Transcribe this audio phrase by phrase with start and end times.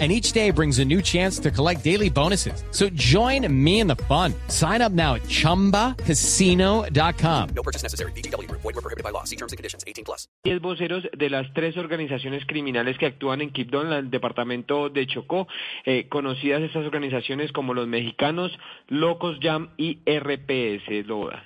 [0.00, 2.64] And each day brings a new chance to collect daily bonuses.
[2.72, 4.34] So join me in the fun.
[4.48, 7.48] Sign up now at chumbacasino.com.
[7.54, 8.10] No purchase necessary.
[8.12, 8.50] BGW.
[8.50, 9.22] Void were prohibited by law.
[9.22, 9.84] See terms and conditions.
[9.86, 10.26] 18 plus.
[10.42, 15.06] 10 voceros de las tres organizaciones criminales que actúan en Quibdó, en el departamento de
[15.06, 15.46] Chocó,
[15.84, 18.50] eh, conocidas estas organizaciones como los mexicanos,
[18.88, 21.44] Locos Jam y RPS Loda.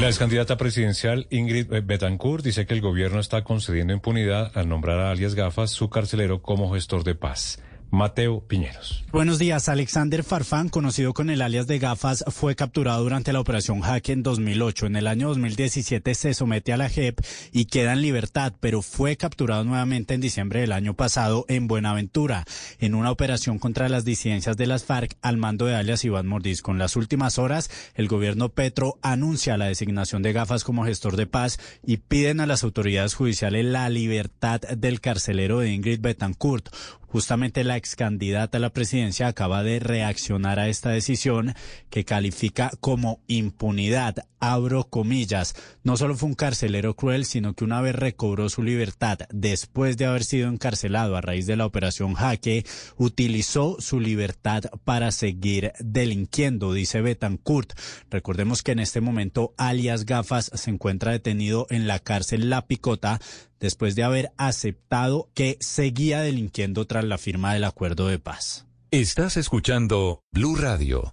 [0.00, 5.00] La ex candidata presidencial Ingrid Betancourt dice que el gobierno está concediendo impunidad al nombrar
[5.00, 7.60] a alias Gafas, su carcelero, como gestor de paz.
[7.90, 9.04] Mateo Piñeros.
[9.10, 9.70] Buenos días.
[9.70, 14.22] Alexander Farfán, conocido con el alias de Gafas, fue capturado durante la operación Jaque en
[14.22, 14.86] 2008.
[14.86, 17.18] En el año 2017 se somete a la JEP
[17.50, 22.44] y queda en libertad, pero fue capturado nuevamente en diciembre del año pasado en Buenaventura,
[22.78, 26.72] en una operación contra las disidencias de las FARC al mando de alias Iván Mordisco.
[26.72, 31.26] En las últimas horas, el gobierno Petro anuncia la designación de Gafas como gestor de
[31.26, 36.68] paz y piden a las autoridades judiciales la libertad del carcelero de Ingrid Betancourt.
[37.08, 41.54] Justamente la ex candidata a la presidencia acaba de reaccionar a esta decisión
[41.90, 44.26] que califica como impunidad.
[44.40, 45.54] Abro comillas.
[45.82, 50.06] No solo fue un carcelero cruel, sino que una vez recobró su libertad después de
[50.06, 52.64] haber sido encarcelado a raíz de la operación Jaque,
[52.96, 57.72] utilizó su libertad para seguir delinquiendo, dice Betancourt.
[58.10, 63.20] Recordemos que en este momento alias Gafas se encuentra detenido en la cárcel La Picota
[63.60, 68.66] después de haber aceptado que seguía delinquiendo tras la firma del acuerdo de paz.
[68.90, 71.12] Estás escuchando Blue Radio.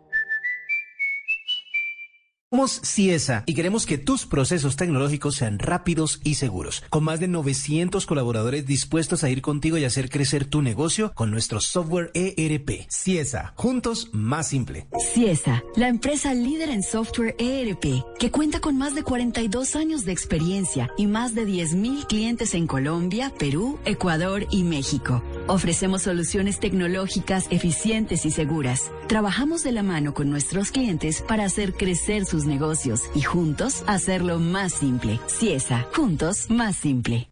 [2.53, 6.83] Somos CIESA y queremos que tus procesos tecnológicos sean rápidos y seguros.
[6.89, 11.31] Con más de 900 colaboradores dispuestos a ir contigo y hacer crecer tu negocio con
[11.31, 12.89] nuestro software ERP.
[12.89, 14.85] CIESA, juntos más simple.
[15.13, 20.11] CIESA, la empresa líder en software ERP, que cuenta con más de 42 años de
[20.11, 25.23] experiencia y más de 10.000 clientes en Colombia, Perú, Ecuador y México.
[25.47, 28.91] Ofrecemos soluciones tecnológicas eficientes y seguras.
[29.07, 34.39] Trabajamos de la mano con nuestros clientes para hacer crecer sus negocios y juntos hacerlo
[34.39, 35.19] más simple.
[35.27, 37.29] Ciesa, juntos más simple.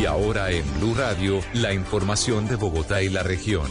[0.00, 3.66] Y ahora en Blue Radio, la información de Bogotá y la región.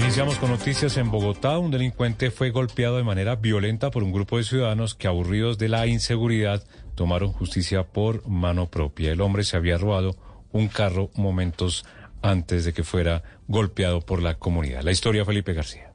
[0.00, 1.58] Iniciamos con noticias en Bogotá.
[1.58, 5.68] Un delincuente fue golpeado de manera violenta por un grupo de ciudadanos que, aburridos de
[5.68, 6.64] la inseguridad,
[6.96, 9.12] tomaron justicia por mano propia.
[9.12, 10.16] El hombre se había robado
[10.52, 11.84] un carro momentos
[12.22, 14.82] antes de que fuera golpeado por la comunidad.
[14.82, 15.89] La historia, Felipe García.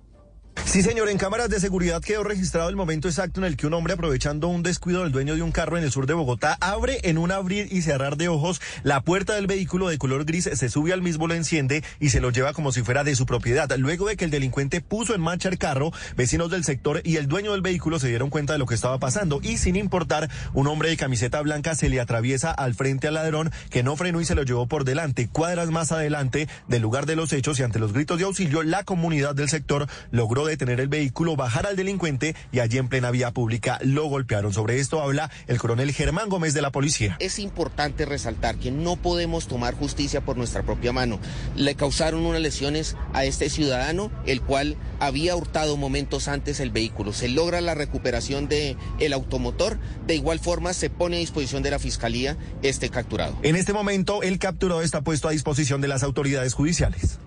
[0.63, 3.73] Sí, señor, en cámaras de seguridad quedó registrado el momento exacto en el que un
[3.73, 6.99] hombre, aprovechando un descuido del dueño de un carro en el sur de Bogotá, abre
[7.03, 10.69] en un abrir y cerrar de ojos la puerta del vehículo de color gris, se
[10.69, 13.69] sube al mismo, lo enciende y se lo lleva como si fuera de su propiedad.
[13.77, 17.27] Luego de que el delincuente puso en marcha el carro, vecinos del sector y el
[17.27, 20.67] dueño del vehículo se dieron cuenta de lo que estaba pasando y sin importar, un
[20.67, 24.25] hombre de camiseta blanca se le atraviesa al frente al ladrón que no frenó y
[24.25, 25.29] se lo llevó por delante.
[25.31, 28.83] Cuadras más adelante del lugar de los hechos y ante los gritos de auxilio, la
[28.83, 33.31] comunidad del sector logró detener el vehículo, bajar al delincuente y allí en plena vía
[33.31, 34.53] pública lo golpearon.
[34.53, 37.17] Sobre esto habla el coronel Germán Gómez de la policía.
[37.19, 41.19] Es importante resaltar que no podemos tomar justicia por nuestra propia mano.
[41.55, 47.13] Le causaron unas lesiones a este ciudadano, el cual había hurtado momentos antes el vehículo.
[47.13, 49.77] Se logra la recuperación de el automotor.
[50.07, 53.37] De igual forma se pone a disposición de la fiscalía este capturado.
[53.43, 57.19] En este momento el capturado está puesto a disposición de las autoridades judiciales.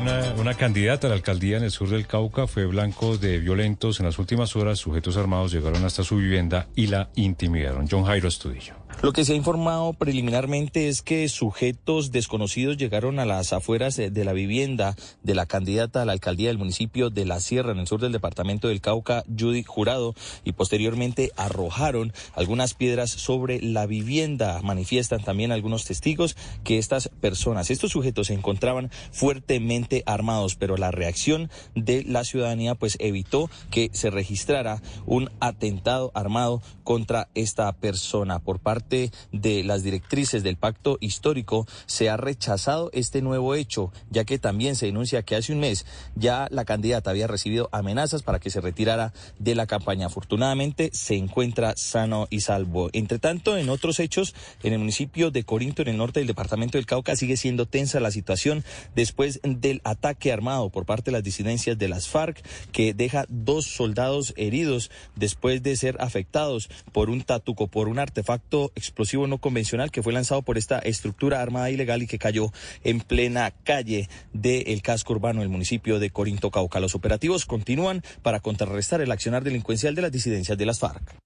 [0.00, 4.00] Una, una, candidata a la alcaldía en el sur del Cauca fue blanco de violentos.
[4.00, 7.88] En las últimas horas, sujetos armados llegaron hasta su vivienda y la intimidaron.
[7.90, 8.85] John Jairo Estudillo.
[9.02, 14.24] Lo que se ha informado preliminarmente es que sujetos desconocidos llegaron a las afueras de
[14.24, 17.86] la vivienda de la candidata a la alcaldía del municipio de La Sierra, en el
[17.86, 20.14] sur del departamento del Cauca, Judy Jurado,
[20.44, 24.60] y posteriormente arrojaron algunas piedras sobre la vivienda.
[24.62, 26.34] Manifiestan también algunos testigos
[26.64, 32.74] que estas personas, estos sujetos se encontraban fuertemente armados, pero la reacción de la ciudadanía
[32.74, 39.82] pues evitó que se registrara un atentado armado contra esta persona por parte de las
[39.82, 45.22] directrices del pacto histórico, se ha rechazado este nuevo hecho, ya que también se denuncia
[45.22, 49.54] que hace un mes ya la candidata había recibido amenazas para que se retirara de
[49.54, 50.06] la campaña.
[50.06, 52.90] Afortunadamente se encuentra sano y salvo.
[52.92, 56.78] Entre tanto, en otros hechos, en el municipio de Corinto, en el norte del departamento
[56.78, 61.24] del Cauca, sigue siendo tensa la situación después del ataque armado por parte de las
[61.24, 62.42] disidencias de las FARC,
[62.72, 68.72] que deja dos soldados heridos después de ser afectados por un tatuco, por un artefacto
[68.76, 72.52] explosivo no convencional que fue lanzado por esta estructura armada ilegal y que cayó
[72.84, 76.78] en plena calle del casco urbano del municipio de Corinto, Cauca.
[76.78, 81.25] Los operativos continúan para contrarrestar el accionar delincuencial de las disidencias de las FARC.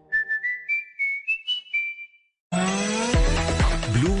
[4.01, 4.20] Blue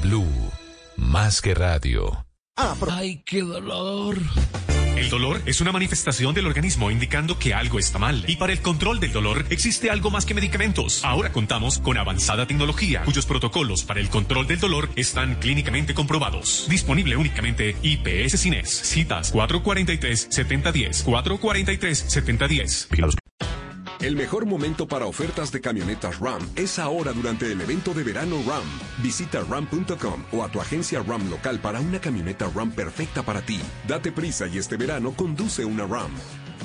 [0.01, 0.51] Blue,
[0.97, 2.25] más que radio.
[2.89, 4.17] ¡Ay, qué dolor!
[4.97, 8.23] El dolor es una manifestación del organismo indicando que algo está mal.
[8.27, 11.03] Y para el control del dolor existe algo más que medicamentos.
[11.05, 16.67] Ahora contamos con avanzada tecnología, cuyos protocolos para el control del dolor están clínicamente comprobados.
[16.69, 18.69] Disponible únicamente IPS Cines.
[18.69, 21.05] Citas 443-7010.
[21.05, 23.20] 443-7010.
[24.01, 28.37] El mejor momento para ofertas de camionetas Ram es ahora durante el evento de verano
[28.47, 28.63] Ram.
[29.03, 33.61] Visita ram.com o a tu agencia Ram local para una camioneta Ram perfecta para ti.
[33.87, 36.09] Date prisa y este verano conduce una Ram.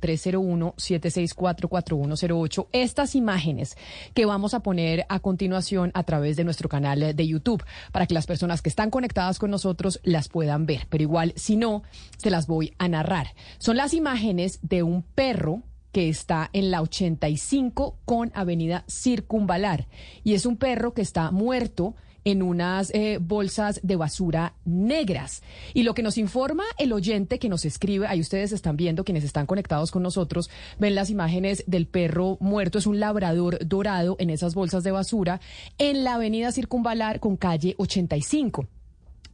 [2.42, 3.76] 301-764-4108 estas imágenes
[4.14, 8.14] que vamos a poner a continuación a través de nuestro canal de YouTube para que
[8.14, 10.86] las personas que están conectadas con nosotros las puedan ver.
[10.88, 11.82] Pero igual, si no,
[12.16, 13.34] se las voy a narrar.
[13.58, 19.88] Son las imágenes de un perro que está en la 85 con Avenida Circunvalar.
[20.24, 25.42] Y es un perro que está muerto en unas eh, bolsas de basura negras.
[25.74, 29.24] Y lo que nos informa el oyente que nos escribe, ahí ustedes están viendo, quienes
[29.24, 34.30] están conectados con nosotros, ven las imágenes del perro muerto, es un labrador dorado en
[34.30, 35.40] esas bolsas de basura
[35.78, 38.66] en la avenida Circunvalar con calle 85.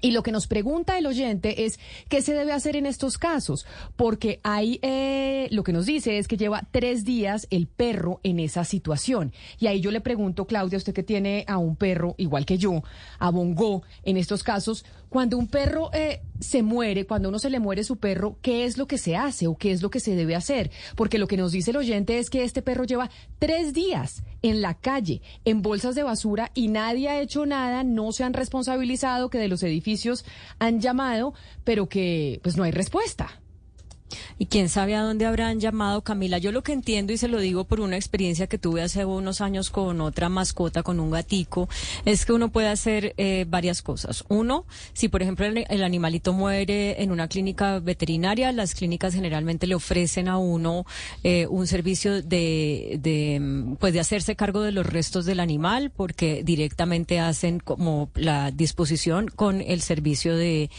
[0.01, 3.67] Y lo que nos pregunta el oyente es qué se debe hacer en estos casos,
[3.97, 8.39] porque hay eh, lo que nos dice es que lleva tres días el perro en
[8.39, 9.33] esa situación.
[9.59, 12.83] Y ahí yo le pregunto, Claudia, usted que tiene a un perro igual que yo,
[13.19, 17.61] a Bongo, en estos casos, cuando un perro eh, se muere, cuando uno se le
[17.61, 20.15] muere su perro, ¿qué es lo que se hace o qué es lo que se
[20.15, 20.71] debe hacer?
[20.97, 24.61] Porque lo que nos dice el oyente es que este perro lleva tres días en
[24.61, 29.31] la calle, en bolsas de basura y nadie ha hecho nada, no se han responsabilizado,
[29.31, 30.25] que de los edificios
[30.59, 31.35] han llamado,
[31.65, 33.41] pero que pues no hay respuesta.
[34.39, 36.39] Y quién sabe a dónde habrán llamado Camila.
[36.39, 39.41] Yo lo que entiendo y se lo digo por una experiencia que tuve hace unos
[39.41, 41.69] años con otra mascota, con un gatico,
[42.05, 44.25] es que uno puede hacer eh, varias cosas.
[44.29, 49.75] Uno, si por ejemplo el, animalito muere en una clínica veterinaria, las clínicas generalmente le
[49.75, 50.85] ofrecen a uno
[51.23, 56.43] eh, un servicio de, de, pues de hacerse cargo de los restos del animal, porque
[56.45, 60.71] directamente hacen como la disposición con el servicio de,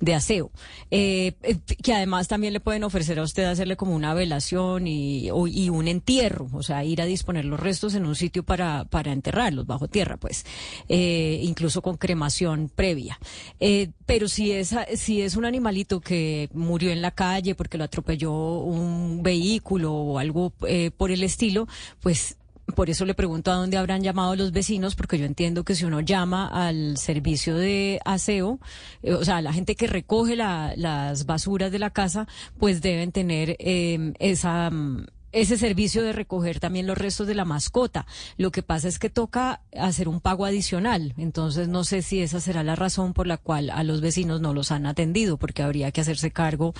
[0.00, 0.50] de aseo,
[0.90, 1.34] eh,
[1.82, 6.48] que además también le pueden ofrecer a usted hacerle como una velación y, un entierro,
[6.52, 10.16] o sea, ir a disponer los restos en un sitio para, para enterrarlos bajo tierra,
[10.16, 10.44] pues,
[10.88, 13.18] eh, incluso con cremación previa.
[13.60, 17.84] Eh, pero si es, si es un animalito que murió en la calle porque lo
[17.84, 21.68] atropelló un vehículo o algo eh, por el estilo,
[22.00, 22.36] pues
[22.74, 25.84] por eso le pregunto a dónde habrán llamado los vecinos, porque yo entiendo que si
[25.84, 28.58] uno llama al servicio de aseo,
[29.02, 32.26] eh, o sea, la gente que recoge las basuras de la casa,
[32.58, 37.44] pues deben tener eh, esa mm, ese servicio de recoger también los restos de la
[37.44, 38.06] mascota.
[38.36, 41.14] Lo que pasa es que toca hacer un pago adicional.
[41.18, 44.54] Entonces no sé si esa será la razón por la cual a los vecinos no
[44.54, 46.74] los han atendido, porque habría que hacerse cargo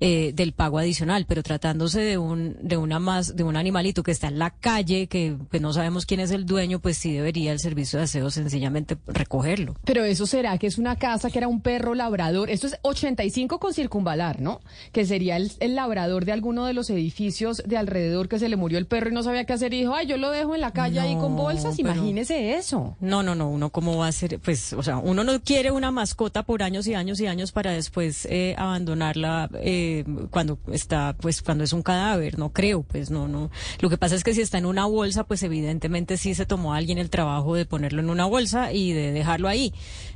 [0.00, 1.24] eh, del pago adicional.
[1.26, 5.06] Pero tratándose de un de una más de un animalito que está en la calle,
[5.06, 8.30] que pues, no sabemos quién es el dueño, pues sí debería el servicio de aseo
[8.30, 9.74] sencillamente recogerlo.
[9.84, 12.50] Pero eso será que es una casa que era un perro labrador.
[12.50, 14.60] Esto es 85 con circunvalar, ¿no?
[14.92, 18.56] Que sería el, el labrador de alguno de los edificios de alrededor que se le
[18.56, 20.60] murió el perro y no sabía qué hacer y dijo, ay, yo lo dejo en
[20.60, 22.96] la calle ahí con bolsas, imagínese eso.
[23.00, 25.90] No, no, no, uno cómo va a ser, pues, o sea, uno no quiere una
[25.90, 31.42] mascota por años y años y años para después eh, abandonarla eh, cuando está, pues,
[31.42, 33.50] cuando es un cadáver, no creo, pues, no, no.
[33.80, 36.74] Lo que pasa es que si está en una bolsa, pues evidentemente sí se tomó
[36.74, 39.72] a alguien el trabajo de ponerlo en una bolsa y de dejarlo ahí.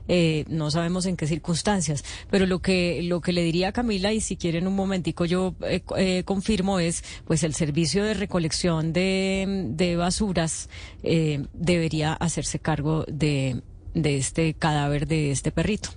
[0.08, 4.12] Eh, no sabemos en qué circunstancias, pero lo que, lo que le diría a Camila,
[4.12, 5.54] y si quieren un momentico yo
[6.24, 10.70] confirmo es, pues, el servicio servicio de recolección de, de basuras
[11.02, 13.60] eh, debería hacerse cargo de,
[13.96, 15.88] de este cadáver de este perrito.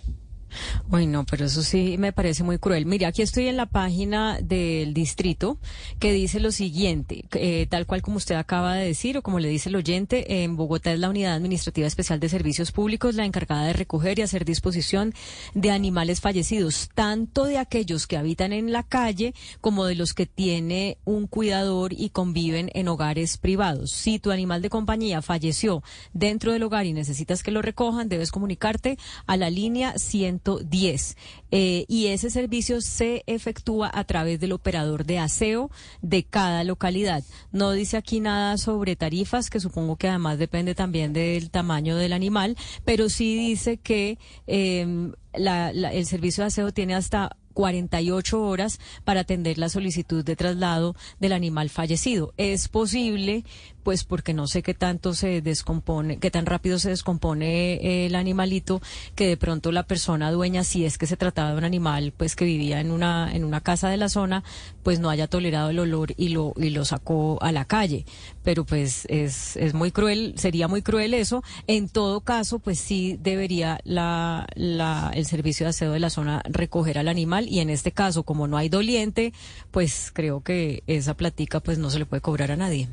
[0.88, 2.86] Bueno, pero eso sí me parece muy cruel.
[2.86, 5.60] Mire, aquí estoy en la página del distrito
[6.00, 9.50] que dice lo siguiente, eh, tal cual como usted acaba de decir o como le
[9.50, 13.65] dice el oyente, en Bogotá es la Unidad Administrativa Especial de Servicios Públicos la encargada
[13.65, 15.13] de recoger y hacer disposición
[15.53, 20.25] de animales fallecidos, tanto de aquellos que habitan en la calle como de los que
[20.25, 23.91] tiene un cuidador y conviven en hogares privados.
[23.91, 28.31] Si tu animal de compañía falleció dentro del hogar y necesitas que lo recojan, debes
[28.31, 29.98] comunicarte a la línea
[30.43, 31.17] 110.
[31.51, 35.69] Eh, y ese servicio se efectúa a través del operador de aseo
[36.01, 37.24] de cada localidad.
[37.51, 42.13] No dice aquí nada sobre tarifas, que supongo que además depende también del tamaño del
[42.13, 44.17] animal, pero sí dice que
[44.48, 50.24] eh, la, la, el servicio de aseo tiene hasta 48 horas para atender la solicitud
[50.24, 52.33] de traslado del animal fallecido.
[52.38, 53.43] Es posible,
[53.83, 58.15] pues porque no sé qué tanto se descompone, qué tan rápido se descompone eh, el
[58.15, 58.81] animalito,
[59.15, 62.35] que de pronto la persona dueña, si es que se trataba de un animal, pues
[62.35, 64.43] que vivía en una en una casa de la zona,
[64.83, 68.05] pues no haya tolerado el olor y lo y lo sacó a la calle.
[68.43, 71.43] Pero pues es es muy cruel, sería muy cruel eso.
[71.67, 76.97] En todo caso, pues sí debería la el servicio de aseo de la zona recoger
[76.97, 79.33] al animal y en este caso, como no hay doliente,
[79.71, 82.89] pues creo que esa platica pues no se le puede cobrar a nadie.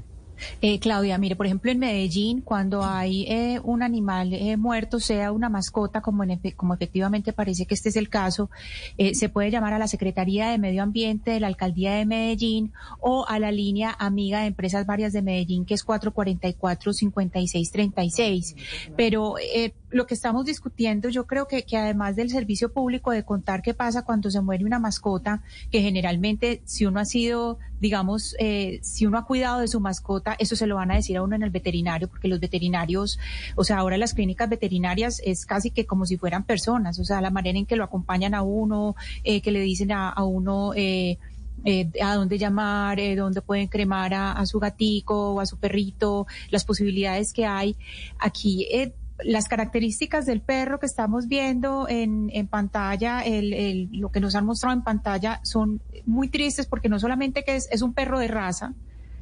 [0.60, 5.32] Eh, Claudia, mire, por ejemplo, en Medellín, cuando hay eh, un animal eh, muerto, sea
[5.32, 8.50] una mascota, como, en como efectivamente parece que este es el caso,
[8.96, 12.72] eh, se puede llamar a la Secretaría de Medio Ambiente de la Alcaldía de Medellín
[13.00, 18.56] o a la línea amiga de empresas varias de Medellín, que es 444-5636.
[18.96, 23.24] Pero eh, lo que estamos discutiendo, yo creo que, que además del servicio público de
[23.24, 28.36] contar qué pasa cuando se muere una mascota, que generalmente si uno ha sido, digamos,
[28.38, 31.22] eh, si uno ha cuidado de su mascota, eso se lo van a decir a
[31.22, 33.18] uno en el veterinario, porque los veterinarios,
[33.56, 37.20] o sea, ahora las clínicas veterinarias es casi que como si fueran personas, o sea,
[37.20, 41.18] la manera en que lo acompañan a uno, eh, que le dicen a, uno, eh,
[41.64, 45.56] eh, a dónde llamar, eh, dónde pueden cremar a, a, su gatico o a su
[45.56, 47.76] perrito, las posibilidades que hay.
[48.18, 48.92] Aquí eh,
[49.24, 54.34] las características del perro que estamos viendo en, en pantalla, el, el, lo que nos
[54.34, 58.18] han mostrado en pantalla son muy tristes porque no solamente que es, es un perro
[58.18, 58.74] de raza,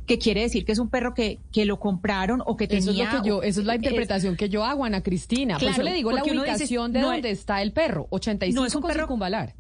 [0.06, 2.80] que quiere decir que es un perro que, que lo compraron o que tenía.
[2.80, 5.56] Eso es lo que yo, eso es la interpretación es, que yo hago, Ana Cristina.
[5.58, 8.06] Claro, Por eso le digo la ubicación dice, de no dónde es, está el perro,
[8.10, 9.54] 85 no es un perro, circunvalar.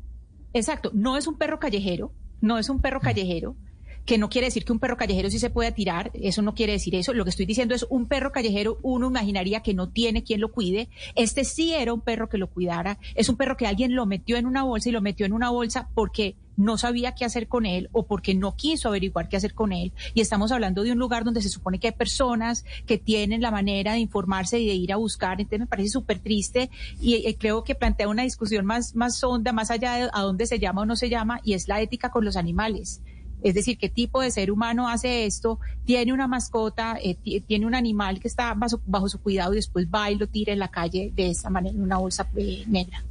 [0.52, 3.56] Exacto, no es un perro callejero, no es un perro callejero,
[4.06, 6.72] que no quiere decir que un perro callejero sí se pueda tirar, eso no quiere
[6.72, 7.12] decir eso.
[7.12, 10.52] Lo que estoy diciendo es un perro callejero, uno imaginaría que no tiene quien lo
[10.52, 10.88] cuide.
[11.16, 14.36] Este sí era un perro que lo cuidara, es un perro que alguien lo metió
[14.36, 17.66] en una bolsa y lo metió en una bolsa porque no sabía qué hacer con
[17.66, 19.92] él o porque no quiso averiguar qué hacer con él.
[20.14, 23.50] Y estamos hablando de un lugar donde se supone que hay personas que tienen la
[23.50, 25.40] manera de informarse y de ir a buscar.
[25.40, 26.70] Entonces me parece súper triste
[27.00, 30.46] y, y, creo que plantea una discusión más, más honda, más allá de a dónde
[30.46, 33.02] se llama o no se llama, y es la ética con los animales.
[33.46, 37.76] Es decir, qué tipo de ser humano hace esto, tiene una mascota, eh, tiene un
[37.76, 40.66] animal que está bajo, bajo, su cuidado y después va y lo tira en la
[40.66, 43.04] calle de esa manera, en una bolsa eh, negra.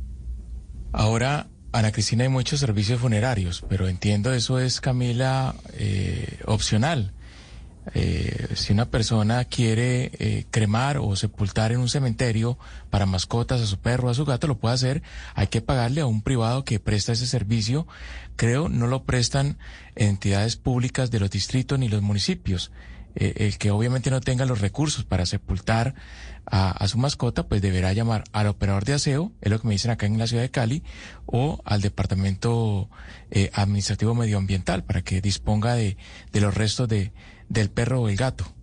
[0.92, 7.14] Ahora, Ana Cristina, hay muchos servicios funerarios, pero entiendo eso es, Camila, eh, opcional.
[7.94, 12.58] Eh, si una persona quiere eh, cremar o sepultar en un cementerio
[12.90, 15.04] para mascotas a su perro a su gato, lo puede hacer.
[15.36, 17.88] Hay que pagarle a un privado que presta ese servicio.
[18.36, 19.58] Creo no lo prestan
[19.96, 22.72] entidades públicas de los distritos ni los municipios.
[23.18, 25.96] Eh, el que obviamente no tenga los recursos para sepultar
[26.46, 29.74] a, a, su mascota, pues deberá llamar al operador de aseo, es lo que me
[29.74, 30.84] dicen acá en la ciudad de Cali,
[31.26, 32.90] o al departamento
[33.32, 35.96] eh, administrativo medioambiental para que disponga de,
[36.34, 37.14] de los restos de,
[37.50, 38.55] del perro o el gato.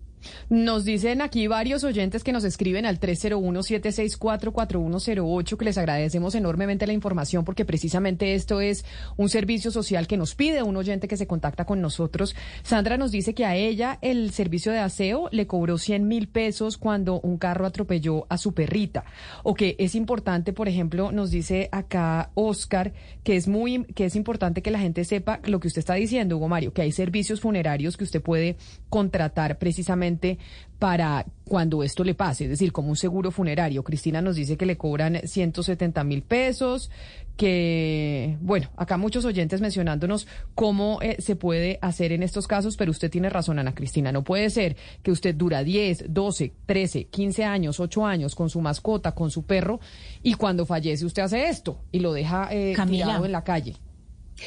[0.48, 6.92] Nos dicen aquí varios oyentes que nos escriben al 301-764-4108 que les agradecemos enormemente la
[6.92, 8.84] información porque precisamente esto es
[9.16, 12.34] un servicio social que nos pide un oyente que se contacta con nosotros.
[12.62, 16.76] Sandra nos dice que a ella el servicio de aseo le cobró 100 mil pesos
[16.76, 19.04] cuando un carro atropelló a su perrita.
[19.42, 22.92] O que es importante, por ejemplo, nos dice acá Oscar
[23.24, 26.36] que es muy, que es importante que la gente sepa lo que usted está diciendo,
[26.36, 28.56] Hugo Mario, que hay servicios funerarios que usted puede
[28.88, 30.11] contratar precisamente
[30.78, 33.84] para cuando esto le pase, es decir, como un seguro funerario.
[33.84, 36.90] Cristina nos dice que le cobran 170 mil pesos,
[37.36, 42.90] que, bueno, acá muchos oyentes mencionándonos cómo eh, se puede hacer en estos casos, pero
[42.90, 47.44] usted tiene razón, Ana Cristina, no puede ser que usted dura 10, 12, 13, 15
[47.44, 49.78] años, 8 años con su mascota, con su perro,
[50.22, 53.76] y cuando fallece usted hace esto y lo deja eh, tirado en la calle.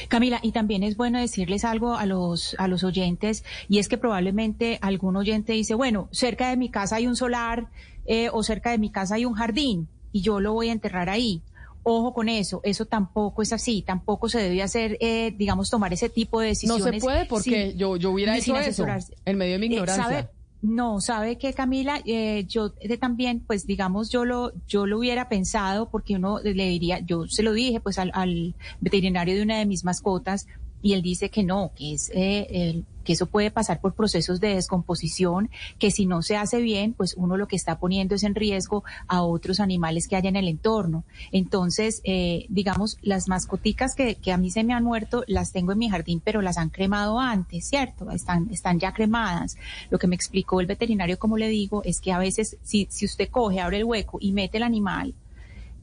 [0.07, 3.97] Camila, y también es bueno decirles algo a los, a los oyentes, y es que
[3.97, 7.67] probablemente algún oyente dice, bueno, cerca de mi casa hay un solar
[8.05, 11.09] eh, o cerca de mi casa hay un jardín y yo lo voy a enterrar
[11.09, 11.41] ahí.
[11.87, 16.09] Ojo con eso, eso tampoco es así, tampoco se debe hacer, eh, digamos, tomar ese
[16.09, 16.85] tipo de decisiones.
[16.85, 18.87] No se puede porque sin- yo, yo hubiera hecho eso
[19.25, 20.03] en medio de mi Eh, ignorancia.
[20.03, 20.27] ¿sabe?
[20.67, 25.29] No, sabe que Camila, eh, yo de también, pues digamos, yo lo, yo lo hubiera
[25.29, 29.59] pensado porque uno le diría, yo se lo dije pues al, al veterinario de una
[29.59, 30.47] de mis mascotas
[30.81, 34.55] y él dice que no, que es eh, que eso puede pasar por procesos de
[34.55, 38.35] descomposición, que si no se hace bien, pues uno lo que está poniendo es en
[38.35, 41.05] riesgo a otros animales que haya en el entorno.
[41.31, 45.71] Entonces, eh, digamos, las mascoticas que, que a mí se me han muerto, las tengo
[45.71, 48.11] en mi jardín, pero las han cremado antes, ¿cierto?
[48.11, 49.57] Están, están ya cremadas.
[49.89, 53.05] Lo que me explicó el veterinario, como le digo, es que a veces si, si
[53.05, 55.13] usted coge, abre el hueco y mete el animal,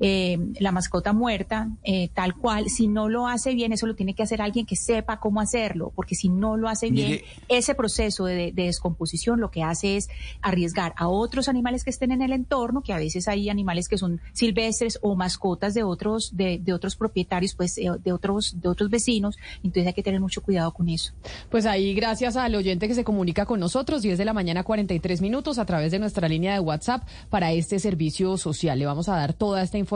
[0.04, 4.14] eh, la mascota muerta, eh, tal cual, si no lo hace bien, eso lo tiene
[4.14, 7.76] que hacer alguien que sepa cómo hacerlo, porque si no lo hace bien, Mire- ese
[7.76, 10.08] proceso de, de descomposición lo que hace es
[10.40, 13.96] arriesgar a otros animales que estén en el entorno, que a veces hay animales que
[13.96, 18.68] son silvestres o mascotas de otros, de, de otros propietarios, pues eh, de otros, de
[18.68, 21.12] otros vecinos, entonces hay que tener mucho cuidado con eso.
[21.48, 25.20] Pues ahí, gracias al oyente que se comunica con nosotros, 10 de la mañana, 43
[25.22, 28.80] minutos, a través de nuestra línea de WhatsApp para este servicio social.
[28.80, 29.91] Le vamos a dar toda esta información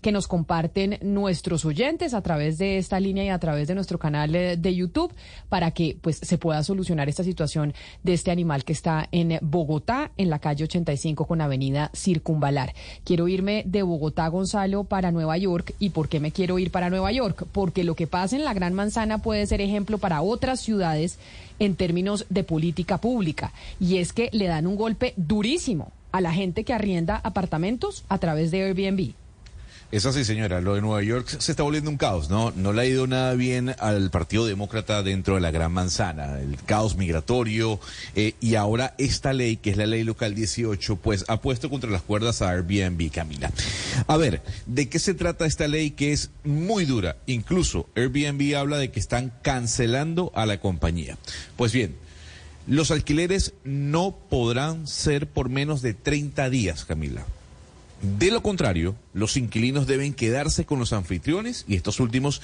[0.00, 3.98] que nos comparten nuestros oyentes a través de esta línea y a través de nuestro
[3.98, 5.12] canal eh, de YouTube
[5.48, 10.10] para que pues se pueda solucionar esta situación de este animal que está en Bogotá,
[10.16, 12.74] en la calle 85 con avenida Circunvalar.
[13.04, 15.74] Quiero irme de Bogotá, Gonzalo, para Nueva York.
[15.78, 17.46] ¿Y por qué me quiero ir para Nueva York?
[17.52, 21.18] Porque lo que pasa en la Gran Manzana puede ser ejemplo para otras ciudades
[21.58, 23.52] en términos de política pública.
[23.78, 28.18] Y es que le dan un golpe durísimo a la gente que arrienda apartamentos a
[28.18, 29.14] través de Airbnb.
[29.92, 30.60] Es así, señora.
[30.60, 32.52] Lo de Nueva York se está volviendo un caos, ¿no?
[32.52, 36.38] No le ha ido nada bien al Partido Demócrata dentro de la Gran Manzana.
[36.38, 37.80] El caos migratorio
[38.14, 41.90] eh, y ahora esta ley, que es la ley local 18, pues ha puesto contra
[41.90, 43.50] las cuerdas a Airbnb, Camila.
[44.06, 47.16] A ver, ¿de qué se trata esta ley que es muy dura?
[47.26, 51.18] Incluso Airbnb habla de que están cancelando a la compañía.
[51.56, 51.96] Pues bien.
[52.70, 57.26] Los alquileres no podrán ser por menos de 30 días, Camila.
[58.00, 62.40] De lo contrario, los inquilinos deben quedarse con los anfitriones y estos últimos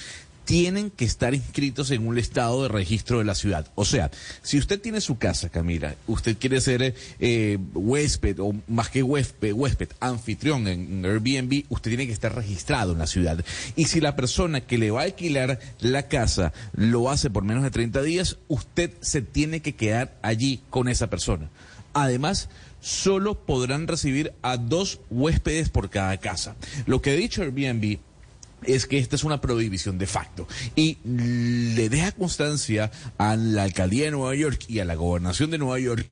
[0.47, 3.67] tienen que estar inscritos en un estado de registro de la ciudad.
[3.75, 4.11] O sea,
[4.43, 9.53] si usted tiene su casa, Camila, usted quiere ser eh, huésped o más que huésped,
[9.53, 13.45] huésped, anfitrión en Airbnb, usted tiene que estar registrado en la ciudad.
[13.75, 17.65] Y si la persona que le va a alquilar la casa lo hace por menos
[17.65, 21.51] de 30 días, usted se tiene que quedar allí con esa persona.
[21.93, 22.49] Además,
[22.81, 26.55] solo podrán recibir a dos huéspedes por cada casa.
[26.87, 27.99] Lo que ha dicho Airbnb
[28.65, 34.07] es que esta es una prohibición de facto y le deja constancia a la alcaldía
[34.07, 36.11] de Nueva York y a la gobernación de Nueva York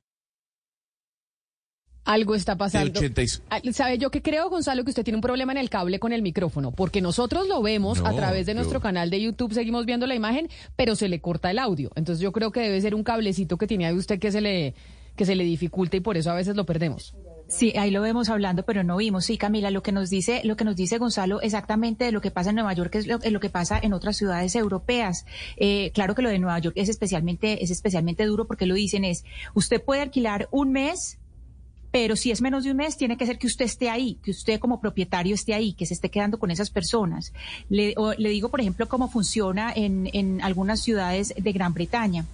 [2.07, 2.99] Algo está pasando.
[2.99, 3.41] 86.
[3.49, 6.13] Ah, ¿Sabe yo que creo, Gonzalo, que usted tiene un problema en el cable con
[6.13, 6.71] el micrófono?
[6.71, 10.13] Porque nosotros lo vemos a través de yo- nuestro canal de YouTube, seguimos viendo la
[10.13, 11.89] imagen, pero se le corta el audio.
[11.95, 14.75] Entonces yo creo que debe ser un cablecito que tiene ahí usted que se le,
[15.15, 17.15] que se le dificulta y por eso a veces lo perdemos.
[17.47, 19.25] Sí, ahí lo vemos hablando, pero no vimos.
[19.25, 22.31] Sí, Camila, lo que nos dice, lo que nos dice Gonzalo exactamente de lo que
[22.31, 25.25] pasa en Nueva York es lo, lo que pasa en otras ciudades europeas.
[25.57, 29.05] Eh, claro que lo de Nueva York es especialmente, es especialmente duro porque lo dicen
[29.05, 31.19] es, usted puede alquilar un mes
[31.91, 34.31] pero si es menos de un mes, tiene que ser que usted esté ahí, que
[34.31, 37.31] usted como propietario esté ahí, que se esté quedando con esas personas.
[37.69, 42.25] Le, o- le digo, por ejemplo, cómo funciona en, en algunas ciudades de Gran Bretaña.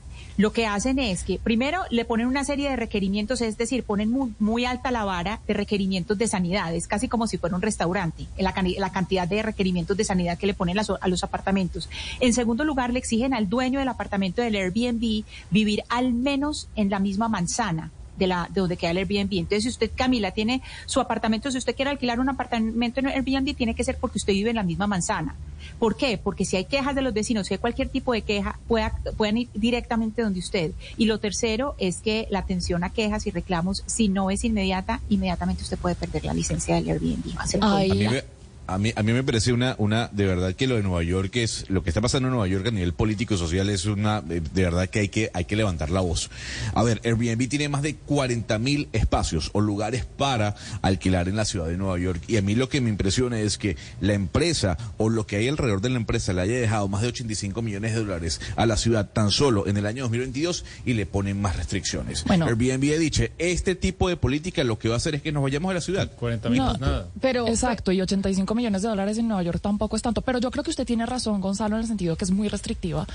[0.41, 4.09] Lo que hacen es que primero le ponen una serie de requerimientos, es decir, ponen
[4.09, 7.61] muy, muy alta la vara de requerimientos de sanidad, es casi como si fuera un
[7.61, 11.91] restaurante, la, cani- la cantidad de requerimientos de sanidad que le ponen a los apartamentos.
[12.19, 16.89] En segundo lugar, le exigen al dueño del apartamento del Airbnb vivir al menos en
[16.89, 19.33] la misma manzana de la de donde queda el Airbnb.
[19.33, 23.55] Entonces, si usted, Camila, tiene su apartamento, si usted quiere alquilar un apartamento en Airbnb,
[23.55, 25.35] tiene que ser porque usted vive en la misma manzana.
[25.79, 26.17] ¿Por qué?
[26.17, 29.37] Porque si hay quejas de los vecinos, si hay cualquier tipo de queja, pueda, puedan
[29.37, 30.71] ir directamente donde usted.
[30.97, 35.01] Y lo tercero es que la atención a quejas y reclamos, si no es inmediata,
[35.09, 37.37] inmediatamente usted puede perder la licencia del Airbnb.
[37.37, 37.45] A
[37.79, 38.23] mí, me,
[38.73, 41.35] a, mí, a mí me parece una, una, de verdad que lo de Nueva York
[41.35, 44.23] es, lo que está pasando en Nueva York a nivel político y social es una,
[44.29, 46.29] eh, de verdad que hay que, hay que levantar la voz.
[46.73, 51.45] A ver, Airbnb tiene más de 40 mil espacios o lugares para alquilar en la
[51.45, 54.77] ciudad de Nueva York y a mí lo que me impresiona es que la empresa
[54.97, 57.93] o lo que hay alrededor de la empresa le haya dejado más de 85 millones
[57.93, 61.55] de dólares a la ciudad tan solo en el año 2022 y le ponen más
[61.57, 62.23] restricciones.
[62.25, 62.45] Bueno.
[62.45, 65.43] Airbnb ha dicho, este tipo de política lo que va a hacer es que nos
[65.43, 66.11] vayamos de la ciudad.
[66.15, 67.07] 40 mil, No, nada.
[67.19, 70.39] pero- Exacto, y 85 millones millones de dólares en Nueva York tampoco es tanto, pero
[70.39, 73.05] yo creo que usted tiene razón, Gonzalo, en el sentido que es muy restrictiva.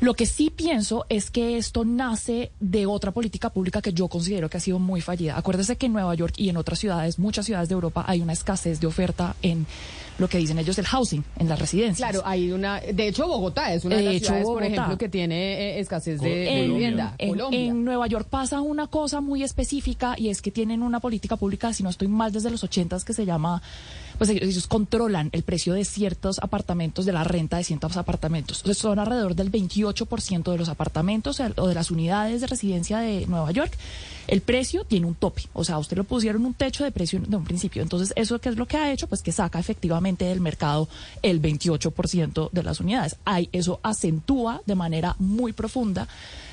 [0.00, 4.48] Lo que sí pienso es que esto nace de otra política pública que yo considero
[4.50, 5.36] que ha sido muy fallida.
[5.38, 8.32] Acuérdese que en Nueva York y en otras ciudades, muchas ciudades de Europa, hay una
[8.32, 9.66] escasez de oferta en
[10.18, 11.96] lo que dicen ellos del housing, en las residencias.
[12.08, 12.78] Claro, hay una.
[12.80, 15.80] De hecho, Bogotá es una de, De las hecho, ciudades, por ejemplo, que tiene eh,
[15.80, 17.14] escasez de, en, de vivienda.
[17.18, 21.72] en- Nueva York pasa una cosa muy específica y es que tienen una política pública,
[21.72, 23.60] si no estoy mal, desde los ochentas que se llama,
[24.18, 28.62] pues ellos, controlan el precio de ciertos apartamentos, de la renta de ciertos apartamentos.
[28.74, 33.50] Son alrededor del 28% de los apartamentos o de las unidades de residencia de Nueva
[33.50, 33.76] York.
[34.26, 37.36] El precio tiene un tope, o sea, usted le pusieron un techo de precio de
[37.36, 37.82] un principio.
[37.82, 39.06] Entonces, ¿eso qué es lo que ha hecho?
[39.06, 40.88] Pues que saca efectivamente del mercado
[41.22, 43.16] el 28% de las unidades.
[43.26, 46.08] Hay, eso acentúa de manera muy profunda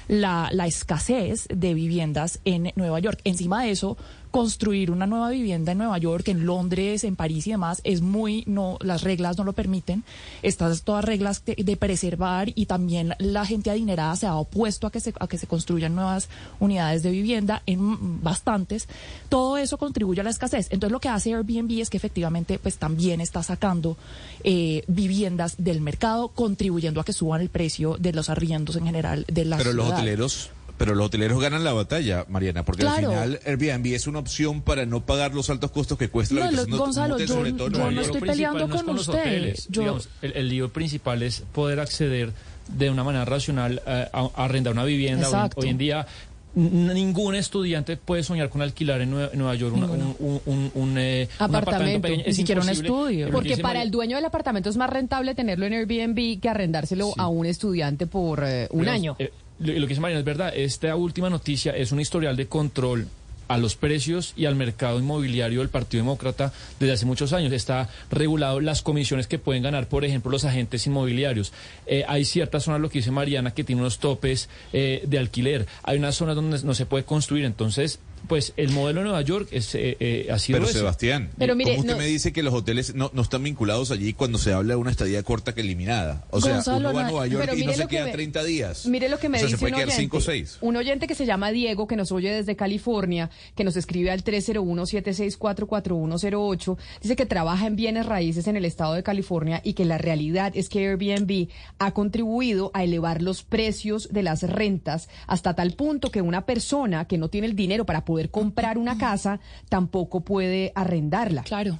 [0.10, 3.22] la, la escasez de viviendas en Nueva York.
[3.24, 3.98] Encima de eso,
[4.32, 8.44] construir una nueva vivienda en Nueva York, en Londres, en París y demás, es muy,
[8.48, 10.04] no, las reglas no lo permiten.
[10.42, 14.92] Estas todas reglas de, de preservar y también la gente adinerada se ha opuesto a
[14.92, 18.88] que se, a que se construyan nuevas unidades de vivienda en bastantes.
[19.30, 20.68] Todo eso contribuye a la escasez.
[20.72, 23.98] Entonces lo que hace Airbnb es que efectivamente pues también está sacando
[24.44, 29.26] eh, viviendas del mercado, contribuyendo a que suban el precio de los arriendos en general
[29.28, 30.50] de las Pero los hoteleros,
[30.86, 33.12] pero los hoteleros ganan la batalla, Mariana, porque Claro.
[33.12, 36.42] al final Airbnb es una opción para no pagar los altos costos que cuesta la
[36.42, 38.96] No, habitación lo- Gonzalo, hotel, yo- sobre todo yo no estoy peleando no es con
[38.96, 39.22] los usted.
[39.22, 39.68] hoteles.
[39.70, 42.34] Yo- Digamos, el, el lío principal es poder acceder
[42.68, 45.50] de una manera racional eh, a, a arrendar una vivienda.
[45.56, 46.08] Hoy, en día
[46.54, 50.16] ningún estudiante puede soñar con alquilar en Nueva, en Nueva York una- un, Ninguno.
[50.20, 52.24] un, un- un, eh, un apartamento, pequeño.
[52.26, 52.90] ni Es siquiera un imposible.
[52.90, 53.30] estudio.
[53.32, 57.14] Porque para María- el dueño del apartamento es más rentable tenerlo en Airbnb que arrendárselo
[57.18, 59.16] a un estudiante por eh, un año.
[59.62, 60.54] Lo, que dice Mariana es verdad.
[60.56, 63.08] Esta última noticia es un historial de control
[63.48, 67.52] a los precios y al mercado inmobiliario del Partido Demócrata desde hace muchos años.
[67.52, 71.52] Está regulado las comisiones que pueden ganar, por ejemplo, los agentes inmobiliarios.
[71.86, 75.68] Eh, hay ciertas zonas, lo que dice Mariana, que tienen unos topes eh, de alquiler.
[75.84, 77.44] Hay unas zonas donde no se puede construir.
[77.44, 80.80] Entonces, pues el modelo de Nueva York es, eh, eh, ha sido Pero ese.
[80.80, 83.92] Sebastián, Pero mire, ¿cómo usted no- me dice que los hoteles no, no están vinculados
[83.92, 86.26] allí cuando se habla de una estadía corta que eliminada?
[86.32, 88.44] O sea, Gonzalo, uno va a Nueva York y no se que queda me- 30
[88.44, 88.86] días.
[88.86, 89.96] Mire lo que me o sea, dice se puede un oyente.
[89.96, 90.58] 5 o 6.
[90.62, 94.24] Un oyente que se llama Diego, que nos oye desde California, que nos escribe al
[94.24, 99.98] 301-764-4108, dice que trabaja en bienes raíces en el estado de California y que la
[99.98, 101.48] realidad es que Airbnb
[101.80, 107.06] ha contribuido a elevar los precios de las rentas hasta tal punto que una persona
[107.06, 111.44] que no tiene el dinero para poder comprar una casa tampoco puede arrendarla.
[111.44, 111.80] Claro.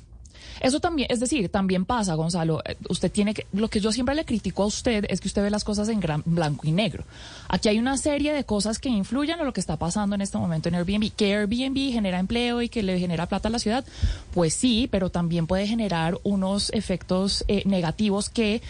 [0.60, 2.62] Eso también, es decir, también pasa, Gonzalo.
[2.66, 5.42] eh, Usted tiene que, lo que yo siempre le critico a usted es que usted
[5.42, 7.04] ve las cosas en gran, blanco y negro.
[7.48, 10.38] Aquí hay una serie de cosas que influyen a lo que está pasando en este
[10.38, 11.12] momento en Airbnb.
[11.16, 13.86] Que Airbnb genera empleo y que le genera plata a la ciudad,
[14.34, 18.62] pues sí, pero también puede generar unos efectos eh, negativos que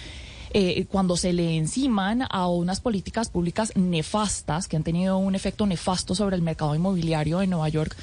[0.54, 5.66] eh, cuando se le enciman a unas políticas públicas nefastas que han tenido un efecto
[5.66, 7.96] nefasto sobre el mercado inmobiliario en Nueva York,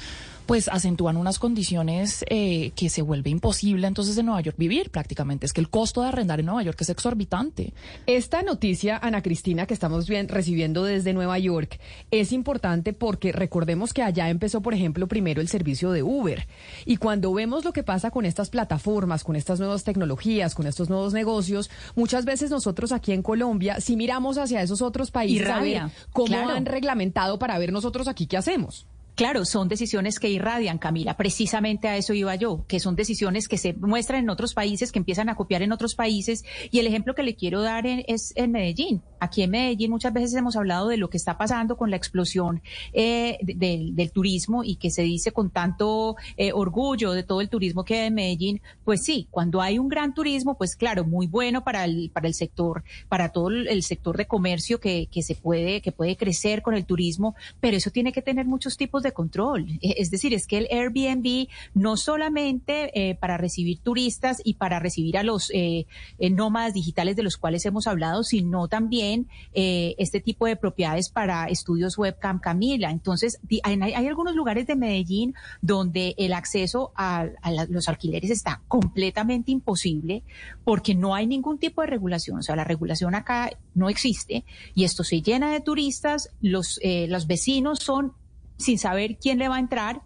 [0.49, 5.45] pues acentúan unas condiciones eh, que se vuelve imposible entonces en Nueva York vivir prácticamente.
[5.45, 7.71] Es que el costo de arrendar en Nueva York es exorbitante.
[8.07, 13.93] Esta noticia, Ana Cristina, que estamos bien recibiendo desde Nueva York, es importante porque recordemos
[13.93, 16.47] que allá empezó, por ejemplo, primero el servicio de Uber.
[16.83, 20.89] Y cuando vemos lo que pasa con estas plataformas, con estas nuevas tecnologías, con estos
[20.89, 25.59] nuevos negocios, muchas veces nosotros aquí en Colombia, si miramos hacia esos otros países, a
[25.59, 26.55] ver cómo claro.
[26.55, 28.87] han reglamentado para ver nosotros aquí qué hacemos.
[29.19, 31.17] Claro, son decisiones que irradian, Camila.
[31.17, 34.99] Precisamente a eso iba yo, que son decisiones que se muestran en otros países, que
[34.99, 36.45] empiezan a copiar en otros países.
[36.71, 39.01] Y el ejemplo que le quiero dar en- es en Medellín.
[39.19, 42.61] Aquí en Medellín muchas veces hemos hablado de lo que está pasando con la explosión
[42.93, 47.49] eh, de- del- turismo y que se dice con tanto eh, orgullo de todo el
[47.49, 48.61] turismo que hay en Medellín.
[48.83, 53.29] Pues sí, cuando hay un gran turismo, pues claro, muy bueno para el, sector, para
[53.29, 57.35] todo el sector de comercio que, que se puede, que puede crecer con el turismo,
[57.59, 59.67] pero eso tiene que tener muchos tipos de control.
[59.81, 64.79] E- Es decir, es que el Airbnb no solamente eh, para recibir turistas y para
[64.79, 65.85] recibir a los eh,
[66.17, 69.08] eh, nómadas digitales de los cuales hemos hablado, sino también
[69.53, 72.91] eh, este tipo de propiedades para estudios webcam, Camila.
[72.91, 77.27] Entonces, hay, hay algunos lugares de Medellín donde el acceso a,
[77.69, 80.23] los alquileres está completamente imposible
[80.63, 82.39] porque no hay ningún tipo de regulación.
[82.39, 84.45] O sea, la regulación acá no existe
[84.75, 86.29] y esto se llena de turistas.
[86.41, 88.13] Los, eh, los vecinos son
[88.57, 90.01] sin saber quién le va a entrar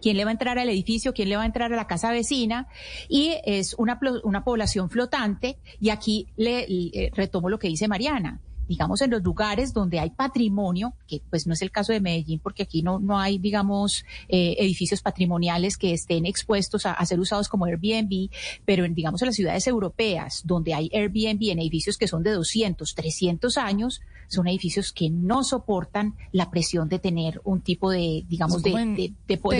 [0.00, 2.10] quién le va a entrar al edificio, quién le va a entrar a la casa
[2.12, 2.68] vecina,
[3.08, 8.40] y es una, una población flotante, y aquí le, le- retomo lo que dice Mariana.
[8.68, 12.40] digamos, en los lugares donde hay patrimonio, que pues no es el caso de Medellín,
[12.40, 17.20] porque aquí no, no hay, digamos, eh, edificios patrimoniales que estén expuestos a, a, ser
[17.20, 18.28] usados como Airbnb,
[18.64, 22.32] pero en, digamos, en las ciudades europeas, donde hay Airbnb en edificios que son de
[22.32, 28.24] 200, 300 años, son edificios que no soportan la presión de tener un tipo de,
[28.28, 29.12] digamos, de,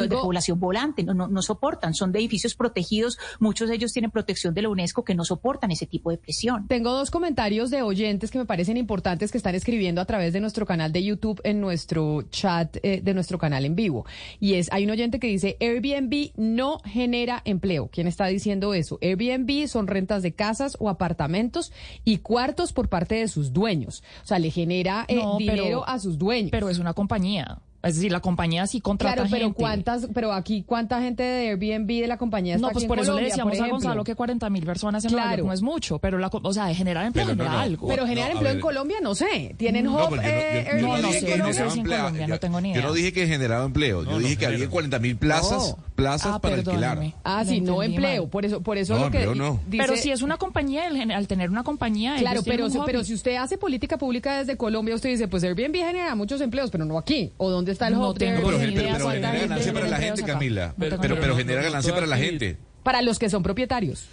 [0.08, 4.54] población volante, no, no, no soportan, son de edificios protegidos, muchos de ellos tienen protección
[4.54, 6.66] de la UNESCO que no soportan ese tipo de presión.
[6.66, 10.40] Tengo dos comentarios de oyentes que me parecen importantes que están escribiendo a través de
[10.40, 14.06] nuestro canal de YouTube en nuestro chat eh, de nuestro canal en vivo.
[14.40, 17.88] Y es, hay un oyente que dice, Airbnb no genera empleo.
[17.92, 18.98] ¿Quién está diciendo eso?
[19.00, 21.72] Airbnb son rentas de casas o apartamentos
[22.04, 24.02] y cuartos por parte de sus dueños.
[24.22, 26.50] O sea, le genera eh, No, pero- dinero a sus dueños.
[26.50, 27.58] Pero es una compañía.
[27.82, 29.56] Es decir, la compañía sí contrata Claro, pero gente.
[29.60, 32.88] cuántas, pero aquí cuánta gente de Airbnb de la compañía está No, pues aquí en
[32.88, 33.70] por eso le Colombia, decíamos por a?
[33.70, 35.36] Gonzalo que 40 mil personas en Nueva Claro.
[35.38, 37.62] York no es mucho, pero la, o sea, de generar empleo Pero no, genera no.
[37.62, 37.88] algo.
[37.88, 38.62] Pero generar No, empleo en ver.
[38.62, 39.54] Colombia, no sé.
[39.56, 41.70] Tienen No, Hop, pues yo no- yo- eh, yo no Airbnb en no sé generaba
[41.70, 41.98] si en.
[41.98, 42.86] Colombia, no Yo- tengo ni Yo idea.
[42.88, 44.70] no dije que generaba empleo, yo No, dije no que había genera.
[44.72, 45.84] 40 mil plazas, No.
[45.94, 47.14] plazas Ah, para alquilar.
[47.24, 48.22] Ah, sí, no empleo.
[48.22, 48.30] mal.
[48.30, 49.60] Por eso, por eso No, lo que empleo no.
[49.68, 53.14] dice- Pero si es una compañía, el al tener una compañía, Claro, pero, pero si
[53.14, 56.98] usted hace política pública desde Colombia, usted dice, pues Airbnb genera muchos empleos, pero no
[56.98, 57.32] aquí.
[57.36, 58.98] ¿O dónde está el No pero, genera
[59.38, 60.22] ganancia para la gente.
[60.22, 60.74] Camila.
[60.78, 62.56] Pero, pero, genera ganancia para la gente.
[62.82, 64.06] Para los que son propietarios.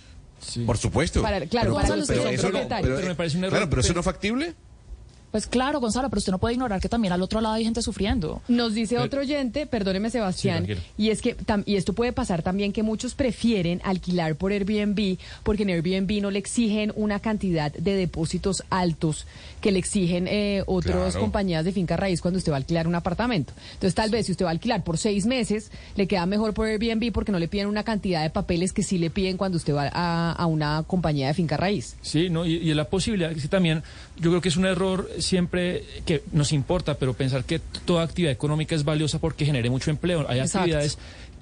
[0.65, 1.21] Por supuesto.
[1.21, 2.87] Para- claro, pero, para pero- los que pero son eso no- propietarios.
[2.87, 3.51] pero- Pero me parece un error.
[3.57, 4.53] Claro, pero eso no es factible.
[5.31, 7.81] Pues claro, Gonzalo, pero usted no puede ignorar que también al otro lado hay gente
[7.81, 8.43] sufriendo.
[8.47, 12.11] Nos dice Pero- otro oyente, perdóneme Sebastián, Sí, y es que tam- y esto puede
[12.13, 17.19] pasar también que muchos prefieren alquilar por Airbnb porque en Airbnb no le exigen una
[17.19, 19.25] cantidad de depósitos altos
[19.63, 21.19] que le exigen eh, otras Claro.
[21.21, 23.53] compañías de finca raíz cuando usted va a alquilar un apartamento.
[23.73, 26.67] Entonces tal vez si usted va a alquilar por seis meses le queda mejor por
[26.67, 29.73] Airbnb porque no le piden una cantidad de papeles que sí le piden cuando usted
[29.73, 31.95] va a, a una compañía de finca raíz.
[32.01, 32.45] Sí, ¿no?
[32.45, 33.81] y, y la posibilidad, que también,
[34.17, 38.33] yo creo que es un error siempre que nos importa, pero pensar que toda actividad
[38.33, 40.25] económica es valiosa porque genere mucho empleo.
[40.29, 40.59] Hay Exacto.
[40.59, 40.97] actividades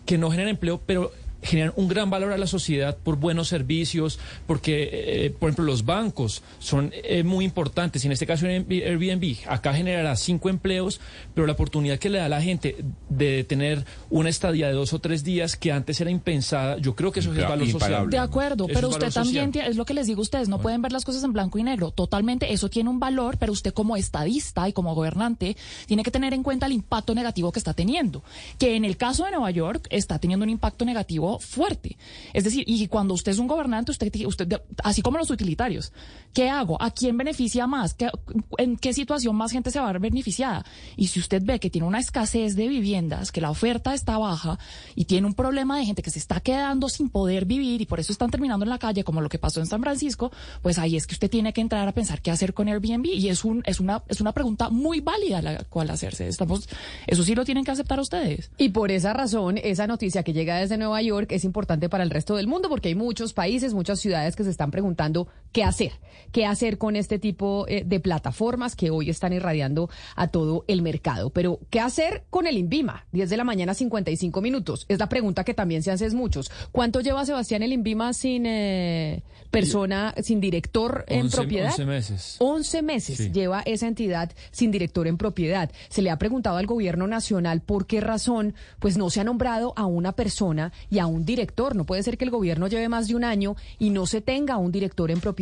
[0.06, 4.20] que no generan empleo, pero generan un gran valor a la sociedad por buenos servicios,
[4.48, 8.04] porque, eh, por ejemplo, los bancos son eh, muy importantes.
[8.04, 11.00] Y en este caso, Airbnb, acá generará cinco empleos,
[11.34, 12.78] pero la oportunidad que le da a la gente
[13.10, 17.12] de tener una estadía de dos o tres días que antes era impensada, yo creo
[17.12, 18.10] que eso es valor social.
[18.10, 20.60] De acuerdo, Eso pero usted también tiene, es lo que les digo a ustedes, no
[20.60, 21.92] pueden ver las cosas en blanco y negro.
[21.92, 26.34] Totalmente, eso tiene un valor, pero usted como estadista y como gobernante tiene que tener
[26.34, 28.24] en cuenta el impacto negativo que está teniendo,
[28.58, 31.98] que en el caso de Nueva York está teniendo un impacto negativo fuerte.
[32.34, 35.94] Es decir, y cuando usted es un gobernante, usted, usted así como los utilitarios,
[36.34, 36.82] ¿qué hago?
[36.82, 37.94] ¿A quién beneficia más?
[37.94, 38.10] ¿Qué-
[38.58, 40.66] ¿En qué situación más gente se va a ver beneficiada?
[40.96, 44.58] Y si usted ve que tiene una escasez de viviendas, que la oferta está baja
[44.96, 48.00] y tiene un problema de gente que se está quedando sin poder vivir y por
[48.00, 50.96] eso están terminando en la calle, como lo que pasó en San Francisco, pues ahí
[50.96, 53.62] es que usted tiene que entrar a pensar qué hacer con Airbnb y es un
[53.66, 56.28] es una es una pregunta muy válida la cual hacerse.
[56.28, 56.68] Estamos
[57.08, 58.52] eso sí lo tienen que aceptar ustedes.
[58.58, 62.10] Y por esa razón, esa noticia que llega desde Nueva York es importante para el
[62.10, 65.92] resto del mundo porque hay muchos países, muchas ciudades que se están preguntando qué hacer,
[66.32, 70.82] qué hacer con este tipo eh, de plataformas que hoy están irradiando a todo el
[70.82, 71.30] mercado.
[71.30, 73.06] Pero, ¿qué hacer con el INVIMA?
[73.12, 74.86] 10 de la mañana, 55 minutos.
[74.88, 76.50] Es la pregunta que también se hace muchos.
[76.72, 81.68] ¿Cuánto lleva Sebastián el INVIMA sin eh, persona, sin director en propiedad?
[81.72, 82.36] once meses.
[82.40, 83.32] 11 meses Sí.
[83.32, 85.70] lleva esa entidad sin director en propiedad.
[85.90, 89.74] Se le ha preguntado al gobierno nacional por qué razón pues no se ha nombrado
[89.76, 91.76] a una persona y a un director.
[91.76, 94.58] No puede ser que el gobierno lleve más de un año y no se tenga
[94.58, 95.41] un director en propiedad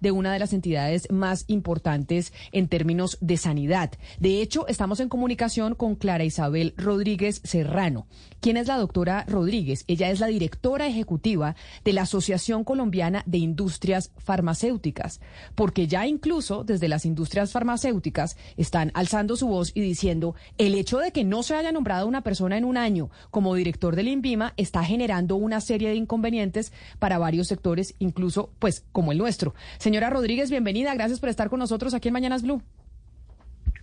[0.00, 3.92] de una de las entidades más importantes en términos de sanidad.
[4.20, 8.06] De hecho, estamos en comunicación con Clara Isabel Rodríguez Serrano.
[8.40, 9.84] ¿Quién es la doctora Rodríguez?
[9.88, 15.20] Ella es la directora ejecutiva de la Asociación Colombiana de Industrias Farmacéuticas,
[15.54, 20.98] porque ya incluso desde las industrias farmacéuticas están alzando su voz y diciendo el hecho
[20.98, 24.52] de que no se haya nombrado una persona en un año como director del INVIMA
[24.56, 29.37] está generando una serie de inconvenientes para varios sectores, incluso pues como el nuestro.
[29.78, 32.62] Señora Rodríguez, bienvenida, gracias por estar con nosotros aquí en Mañanas Blue.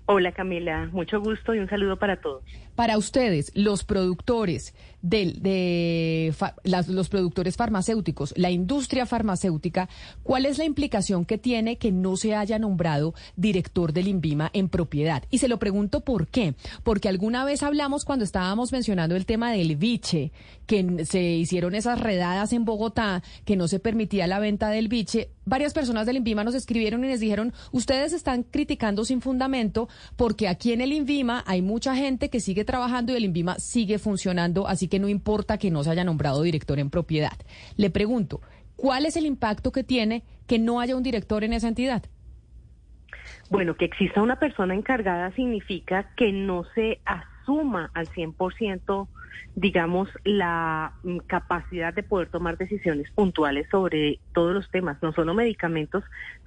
[0.07, 2.43] Hola Camila, mucho gusto y un saludo para todos.
[2.75, 4.75] Para ustedes, los productores
[5.09, 9.87] del- de, fa- las- los productores farmacéuticos, la industria farmacéutica,
[10.23, 14.67] ¿cuál es la implicación que tiene que no se haya nombrado director del INVIMA en
[14.69, 15.23] propiedad?
[15.29, 16.55] Y se lo pregunto por qué.
[16.83, 20.31] Porque alguna vez hablamos cuando estábamos mencionando el tema del biche,
[20.65, 25.29] que se hicieron esas redadas en Bogotá, que no se permitía la venta del biche.
[25.45, 30.47] Varias personas del INVIMA nos escribieron y les dijeron, ustedes están criticando sin fundamento porque
[30.47, 34.67] aquí en el INVIMA hay mucha gente que sigue trabajando y el INVIMA sigue funcionando,
[34.67, 37.37] así que no importa que no se haya nombrado director en propiedad.
[37.77, 38.41] Le pregunto,
[38.75, 42.03] ¿cuál es el impacto que tiene que no haya un director en esa entidad?
[43.49, 49.07] Bueno, que exista una persona encargada significa que no se asuma al 100%,
[49.55, 55.33] digamos, la mm, capacidad de poder tomar decisiones puntuales sobre todos los temas, no solo
[55.33, 56.03] medicamentos,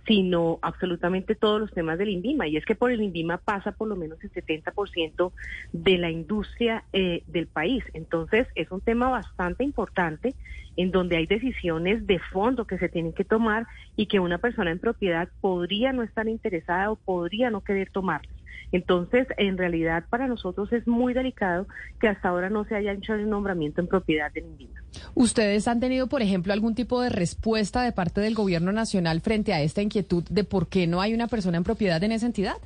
[0.09, 2.49] sino absolutamente todos los temas del INVIMA.
[2.49, 5.33] Y es que por el INVIMA pasa por lo menos el 70%
[5.73, 7.85] de la industria eh, del país.
[7.92, 10.35] Entonces, es un tema bastante importante
[10.77, 13.66] en donde hay decisiones de fondo que se tienen que tomar
[13.97, 18.38] y que una persona en propiedad podría no estar interesada o podría no querer tomarlas.
[18.72, 21.66] Entonces, en realidad, para nosotros es muy delicado
[22.00, 24.83] que hasta ahora no se haya hecho el nombramiento en propiedad de ninguna.
[25.14, 29.52] ¿Ustedes han tenido, por ejemplo, algún tipo de respuesta de parte del gobierno nacional frente
[29.52, 32.56] a esta inquietud de por qué no hay una persona en propiedad en esa entidad?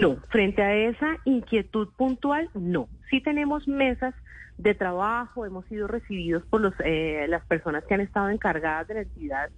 [0.00, 2.88] No, frente a esa inquietud puntual, no.
[3.10, 4.14] Sí tenemos mesas
[4.58, 8.94] de trabajo, hemos sido recibidos por los, eh, las personas que han estado encargadas de
[8.94, 9.50] la entidad,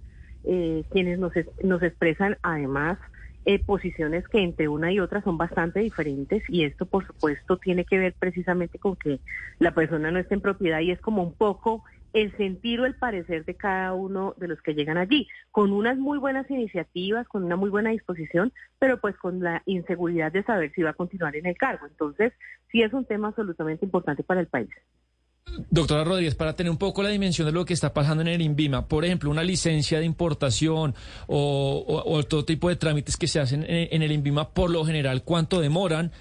[0.45, 1.33] eh, quienes nos,
[1.63, 2.97] nos expresan además
[3.45, 7.85] eh, posiciones que entre una y otra son bastante diferentes y esto por supuesto tiene
[7.85, 9.19] que ver precisamente con que
[9.59, 11.83] la persona no esté en propiedad y es como un poco
[12.13, 15.97] el sentir o el parecer de cada uno de los que llegan allí, con unas
[15.97, 20.71] muy buenas iniciativas, con una muy buena disposición, pero pues con la inseguridad de saber
[20.73, 21.87] si va a continuar en el cargo.
[21.87, 22.31] Entonces,
[22.71, 24.69] sí es un tema absolutamente importante para el país.
[25.69, 28.41] Doctora Rodríguez, para tener un poco la dimensión de lo que está pasando en el
[28.41, 30.95] INVIMA, por ejemplo, una licencia de importación
[31.27, 35.61] o, otro tipo de trámites que se hacen en, el INVIMA, por lo general, ¿cuánto
[35.61, 36.11] demoran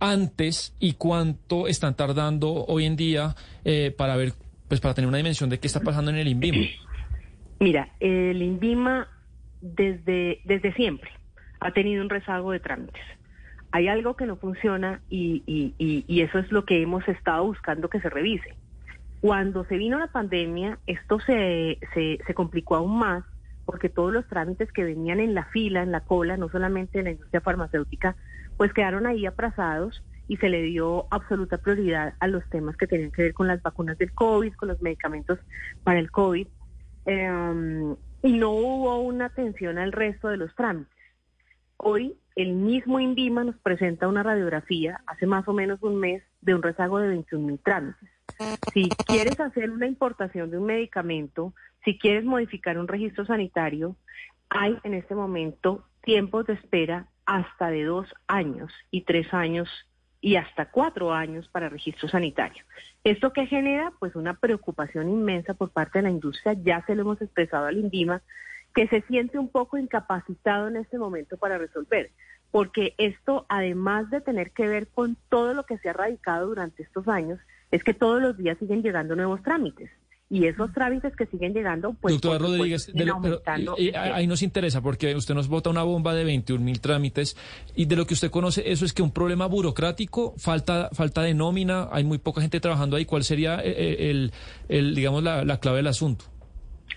[0.00, 4.32] antes y cuánto están tardando hoy en día eh, para ver,
[4.68, 6.66] pues para tener una dimensión de qué está pasando en el INVIMA?
[7.60, 9.08] Mira, el INVIMA
[9.62, 11.10] desde, desde siempre
[11.60, 13.02] ha tenido un rezago de trámites
[13.74, 17.98] hay algo que no funciona y, y, eso es lo que hemos estado buscando que
[17.98, 18.54] se revise.
[19.24, 23.24] Cuando se vino la pandemia, esto se, se, complicó aún más
[23.64, 27.06] porque todos los trámites que venían en la fila, en la cola, no solamente en
[27.06, 28.16] la industria farmacéutica,
[28.58, 33.12] pues quedaron ahí aprazados y se le dio absoluta prioridad a los temas que tenían
[33.12, 35.38] que ver con las vacunas del COVID, con los medicamentos
[35.84, 36.46] para el COVID,
[37.06, 40.92] em, y no hubo una atención al resto de los trámites.
[41.78, 46.54] Hoy el mismo INVIMA nos presenta una radiografía hace más o menos un mes de
[46.54, 48.08] un rezago de 21 mil trámites.
[48.72, 51.54] Si quieres hacer una importación de un medicamento,
[51.84, 53.96] si quieres modificar un registro sanitario,
[54.48, 59.68] hay en este momento tiempos de espera hasta de dos años y tres años
[60.20, 62.64] y hasta cuatro años para registro sanitario.
[63.04, 63.92] ¿Esto que genera?
[63.98, 67.76] Pues una preocupación inmensa por parte de la industria, ya se lo hemos expresado al
[67.76, 68.22] INVIMA,
[68.74, 72.10] que se siente un poco incapacitado en este momento para resolver
[72.54, 76.84] porque esto, además de tener que ver con todo lo que se ha radicado durante
[76.84, 77.40] estos años,
[77.72, 79.90] es que todos los días siguen llegando nuevos trámites.
[80.30, 82.14] Y esos trámites que siguen llegando, pues...
[82.14, 82.92] Doctora Rodríguez,
[83.96, 87.36] ahí nos interesa porque usted nos bota una bomba de 21 mil trámites
[87.74, 91.34] y de lo que usted conoce, eso es que un problema burocrático, falta falta de
[91.34, 93.04] nómina, hay muy poca gente trabajando ahí.
[93.04, 94.32] ¿Cuál sería eh, eh, el,
[94.68, 96.26] el, digamos, la, la clave del asunto?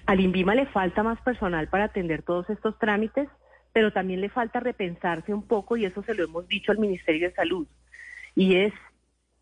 [0.08, 3.30] Al INVIMA le falta más personal para atender todos estos trámites
[3.78, 7.30] pero también le falta repensarse un poco, y eso se lo hemos dicho al Ministerio
[7.30, 7.68] de Salud,
[8.34, 8.74] y es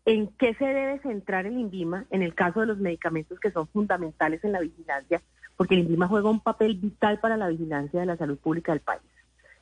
[0.04, 3.66] en qué se debe centrar el INVIMA en el caso de los medicamentos que son
[3.68, 5.22] fundamentales en la vigilancia,
[5.56, 8.82] porque el INVIMA juega un papel vital para la vigilancia de la salud pública del
[8.82, 9.00] país.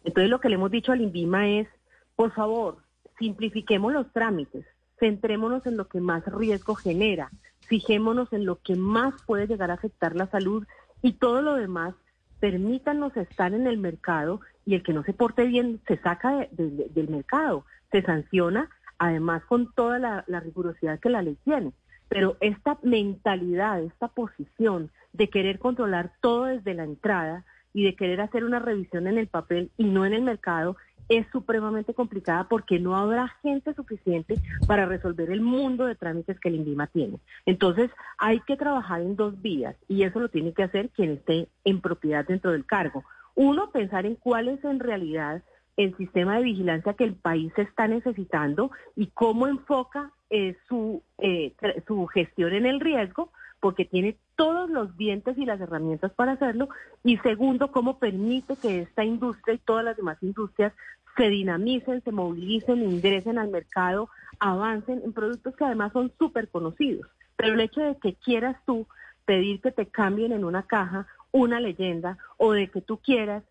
[0.02, 1.68] Entonces lo que le hemos dicho al INVIMA es,
[2.16, 2.78] por favor,
[3.20, 4.66] simplifiquemos los trámites,
[4.98, 7.30] centrémonos en lo que más riesgo genera,
[7.68, 10.66] fijémonos en lo que más puede llegar a afectar la salud
[11.04, 11.94] y todo lo demás
[12.40, 17.08] permítanos estar en el mercado y el que no se porte bien se saca del
[17.10, 21.72] mercado, se sanciona, además con toda la, la rigurosidad que la ley tiene.
[22.08, 27.44] Pero esta mentalidad, esta posición de querer controlar todo desde la entrada
[27.74, 30.78] y de querer hacer una revisión en el papel y no en el mercado
[31.08, 34.36] es supremamente complicada porque no habrá gente suficiente
[34.66, 37.18] para resolver el mundo de trámites que el INVIMA tiene.
[37.46, 41.48] Entonces, hay que trabajar en dos vías y eso lo tiene que hacer quien esté
[41.64, 43.04] en propiedad dentro del cargo.
[43.34, 45.42] Uno, pensar en cuál es en realidad
[45.76, 51.52] el sistema de vigilancia que el país está necesitando y cómo enfoca eh, su, eh,
[51.86, 53.30] su gestión en el riesgo,
[53.64, 56.68] porque tiene todos los dientes y las herramientas para hacerlo.
[57.02, 60.74] Y segundo, cómo permite que esta industria y todas las demás industrias
[61.16, 67.08] se dinamicen, se movilicen, ingresen al mercado, avancen en productos que además son súper conocidos.
[67.36, 68.86] Pero el hecho de que quieras tú
[69.24, 73.44] pedir que te cambien en una caja una leyenda o de que tú quieras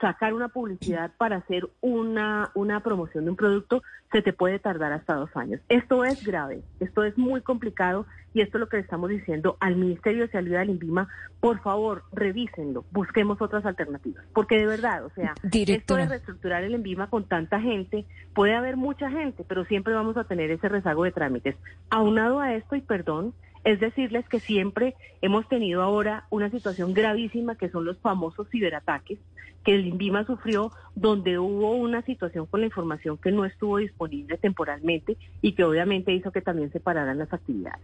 [0.00, 3.82] sacar una publicidad para hacer una, una promoción de un producto
[4.12, 5.60] se te puede tardar hasta dos años.
[5.68, 9.56] Esto es grave, esto es muy complicado y esto es lo que le estamos diciendo
[9.60, 11.08] al Ministerio de Salud al INVIMA.
[11.40, 14.24] Por favor, revísenlo, busquemos otras alternativas.
[14.32, 18.76] Porque de verdad, o sea, esto de reestructurar el INVIMA con tanta gente, puede haber
[18.76, 21.56] mucha gente, pero siempre vamos a tener ese rezago de trámites.
[21.90, 23.32] Aunado a esto, y perdón,
[23.64, 29.18] es decirles que siempre hemos tenido ahora una situación gravísima que son los famosos ciberataques
[29.64, 34.38] que el INVIMA sufrió, donde hubo una situación con la información que no estuvo disponible
[34.38, 37.80] temporalmente y que obviamente hizo que también se pararan las actividades.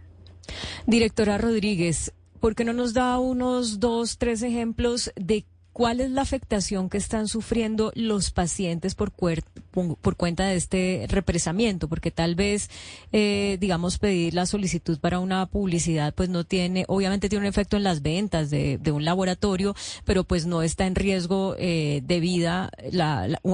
[0.85, 5.45] Directora Rodríguez, ¿por qué no nos da unos dos, tres ejemplos de
[5.77, 11.87] ¿Cuál es la afectación que están sufriendo los pacientes por, cuenta de este represamiento?
[11.87, 12.71] Porque tal vez,
[13.11, 17.77] eh, digamos, pedir la solicitud para una publicidad, pues no tiene, obviamente tiene un efecto
[17.77, 22.71] en las ventas de, un laboratorio, pero pues no está en riesgo eh, de vida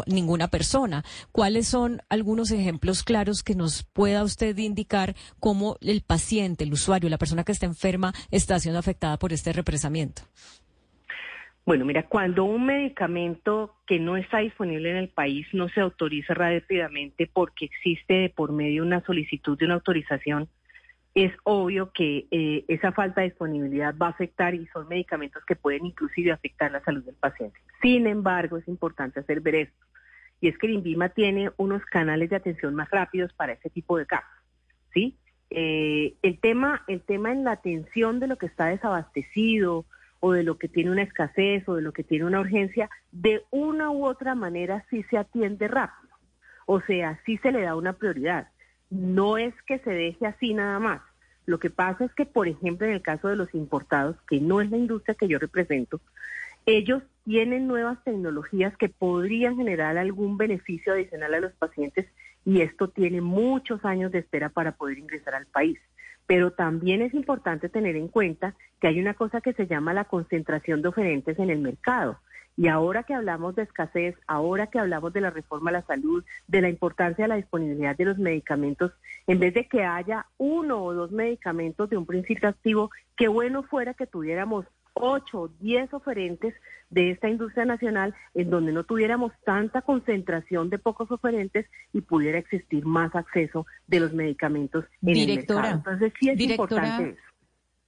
[0.08, 1.04] ninguna persona.
[1.34, 7.10] ¿Cuáles son algunos ejemplos claros que nos pueda usted indicar cómo el paciente, el usuario,
[7.10, 10.22] la persona que está enferma, está siendo afectada por este represamiento?
[11.66, 16.34] Bueno, mira, cuando un medicamento que no está disponible en el país no se autoriza
[16.34, 20.50] rápidamente porque existe de por medio una solicitud de una autorización,
[21.16, 25.56] es obvio que eh, esa falta de disponibilidad va a afectar y son medicamentos que
[25.56, 27.58] pueden inclusive afectar la salud del paciente.
[27.82, 29.86] Sin embargo, es importante hacer ver esto,
[30.42, 33.98] y es que el INVIMA tiene unos canales de atención más rápidos para ese tipo
[33.98, 34.44] de casos,
[34.94, 35.16] ¿sí?
[35.50, 39.86] Eh, el tema, el tema en la atención de lo que está desabastecido,
[40.26, 43.44] o de lo que tiene una escasez o de lo que tiene una urgencia, de
[43.52, 46.16] una u otra manera sí se atiende rápido.
[46.66, 48.48] O sea, sí se le da una prioridad.
[48.90, 51.02] No es que se deje así nada más.
[51.46, 54.62] Lo que pasa es que, por ejemplo, en el caso de los importados, que no
[54.62, 56.00] es la industria que yo represento,
[56.66, 62.08] ellos tienen nuevas tecnologías que podrían generar algún beneficio adicional a los pacientes
[62.46, 65.80] y esto tiene muchos años de espera para poder ingresar al país.
[66.28, 70.06] Pero también es importante tener en cuenta que hay una cosa que se llama la
[70.06, 72.20] concentración de oferentes en el mercado.
[72.56, 76.24] Y ahora que hablamos de escasez, ahora que hablamos de la reforma a la salud,
[76.48, 78.92] de la importancia de la disponibilidad de los medicamentos,
[79.26, 83.64] en vez de que haya uno o dos medicamentos de un principio activo, qué bueno
[83.64, 86.54] fuera que tuviéramos ocho o diez oferentes
[86.90, 92.38] de esta industria nacional en donde no tuviéramos tanta concentración de pocos oferentes y pudiera
[92.38, 95.66] existir más acceso de los medicamentos en el mercado.
[95.66, 97.33] Entonces sí es importante eso.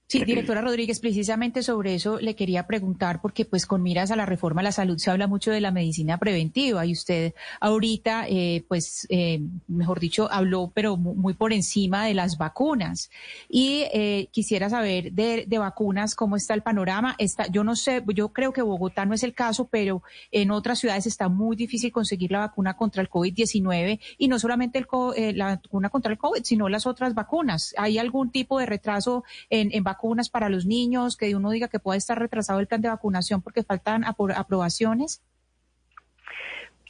[0.08, 4.24] Sí, directora Rodríguez, precisamente sobre eso le quería preguntar, porque pues con miras a la
[4.24, 8.64] reforma a la salud se habla mucho de la medicina preventiva y usted ahorita, eh,
[8.68, 13.10] pues, eh, mejor dicho, habló, pero muy por encima de las vacunas.
[13.48, 17.16] Y eh, quisiera saber de, de, vacunas cómo está el panorama.
[17.18, 20.78] Está, yo no sé, yo creo que Bogotá no es el caso, pero en otras
[20.78, 25.56] ciudades está muy difícil conseguir la vacuna contra el COVID-19 y no solamente el, la
[25.56, 27.74] vacuna contra el COVID, sino las otras vacunas.
[27.76, 29.95] ¿Hay algún tipo de retraso en, en vacunas?
[29.96, 33.40] Vacunas para los niños, que uno diga que puede estar retrasado el plan de vacunación
[33.40, 35.22] porque faltan aprobaciones?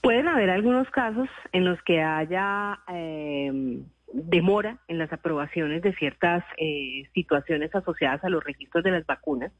[0.02, 6.44] Pueden haber algunos casos en los que haya em, demora en las aprobaciones de ciertas
[6.58, 9.52] eh, situaciones asociadas a los registros de las vacunas.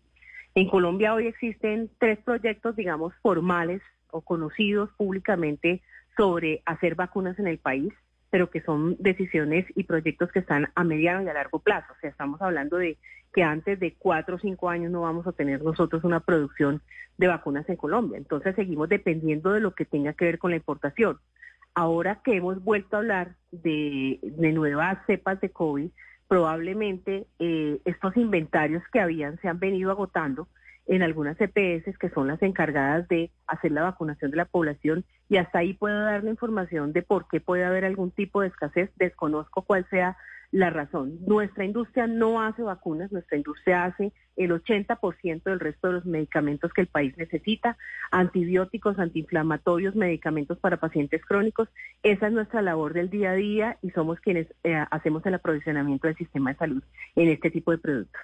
[0.55, 5.83] En Colombia hoy existen tres proyectos, digamos, formales o conocidos públicamente
[6.17, 7.93] sobre hacer vacunas en el país
[8.37, 11.91] pero que son decisiones y proyectos que están a mediano y a largo plazo.
[11.95, 12.99] O sea, estamos hablando de
[13.33, 16.83] que antes de cuatro o cinco años no vamos a tener nosotros una producción
[17.17, 18.19] de vacunas en Colombia.
[18.19, 21.19] Entonces seguimos dependiendo de lo que tenga que ver con la importación.
[21.75, 24.21] Ahora que hemos vuelto a hablar de,
[24.53, 25.89] nuevas cepas de COVID,
[26.29, 30.47] probablemente eh, estos inventarios que habían se han venido agotando
[30.87, 35.37] en algunas EPS que son las encargadas de hacer la vacunación de la población y
[35.39, 38.91] hasta ahí puedo dar la información de por qué puede haber algún tipo de escasez.
[38.97, 40.17] Desconozco cuál sea
[40.53, 41.19] la razón.
[41.27, 46.73] Nuestra industria no hace vacunas, nuestra industria hace el 80% del resto de los medicamentos
[46.73, 47.77] que el país necesita,
[48.11, 51.69] antibióticos, antiinflamatorios, medicamentos para pacientes crónicos.
[52.03, 56.07] Esa es nuestra labor del día a día y somos quienes eh, hacemos el aprovisionamiento
[56.07, 56.83] del sistema de salud
[57.17, 58.21] en este tipo de productos.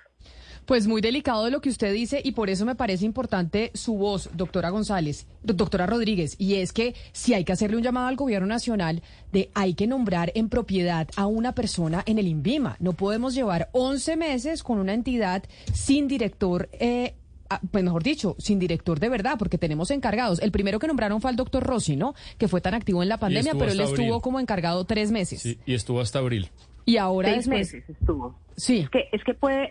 [0.66, 4.30] Pues muy delicado lo que usted dice y por eso me parece importante su voz,
[4.34, 8.46] doctora González, doctora Rodríguez, y es que si hay que hacerle un llamado al gobierno
[8.46, 9.02] nacional
[9.32, 12.76] de hay que nombrar en propiedad a una persona en el INVIMA.
[12.78, 15.42] No podemos llevar 11 meses con una entidad
[15.72, 16.68] sin director.
[16.72, 17.14] Eh,
[17.70, 20.40] pues mejor dicho, sin director de verdad, porque tenemos encargados.
[20.40, 22.14] El primero que nombraron fue el doctor Rossi, ¿no?
[22.38, 25.42] Que fue tan activo en la pandemia, pero él estuvo como encargado tres meses.
[25.42, 26.50] Sí, y estuvo hasta abril.
[26.84, 28.38] Y ahora Seis meses estuvo.
[28.56, 28.80] Sí.
[28.80, 29.70] Es que, es que puede,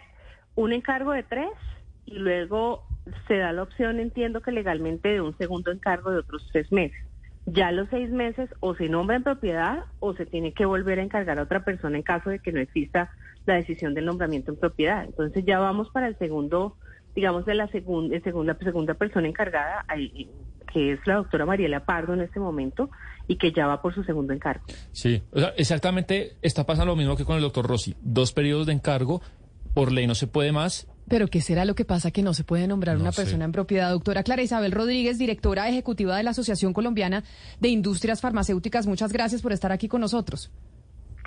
[0.56, 1.50] un encargo de tres
[2.06, 2.84] y luego
[3.28, 6.98] se da la opción, entiendo que legalmente, de un segundo encargo de otros tres meses.
[7.48, 11.00] Ya a los seis meses o se nombra en propiedad o se tiene que volver
[11.00, 13.12] a encargar a otra persona en caso de que no exista
[13.46, 15.04] la decisión del nombramiento en propiedad.
[15.06, 16.76] Entonces ya vamos para el segundo,
[17.16, 20.30] digamos, de la segunda, segunda, segunda persona encargada, ahí,
[20.72, 22.90] que es la doctora Mariela Pardo en este momento
[23.28, 24.64] y que ya va por su segundo encargo.
[24.92, 27.96] Sí, o sea, exactamente está pasando lo mismo que con el doctor Rossi.
[28.02, 29.22] Dos periodos de encargo,
[29.74, 30.88] por ley no se puede más.
[31.08, 33.24] Pero ¿qué será lo que pasa que no se puede nombrar No una sé.
[33.24, 33.90] persona en propiedad?
[33.92, 37.24] Doctora Clara Isabel Rodríguez, directora ejecutiva de la Asociación Colombiana
[37.60, 40.52] de Industrias Farmacéuticas, muchas gracias por estar aquí con nosotros.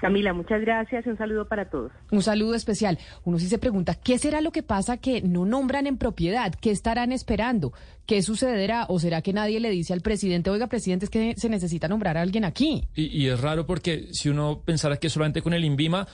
[0.05, 1.91] Camila, muchas gracias un saludo para todos.
[2.11, 2.99] Un saludo especial.
[3.25, 6.53] Uno sí se pregunta, ¿qué será lo que pasa que no nombran en propiedad?
[6.61, 7.73] ¿Qué estarán esperando?
[8.05, 8.85] ¿Qué sucederá?
[8.91, 12.19] ¿O será que nadie le dice al presidente, oiga, presidente, es que se necesita nombrar
[12.19, 12.87] a alguien aquí?
[12.95, 16.07] Y, y es raro porque si uno pensara que solamente con el INVIMA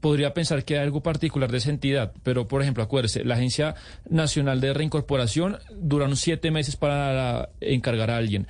[0.00, 3.74] podría pensar que hay algo particular de esa entidad, pero por ejemplo, acuérdese, la Agencia
[4.08, 8.46] Nacional de Reincorporación duraron siete meses para encargar a alguien.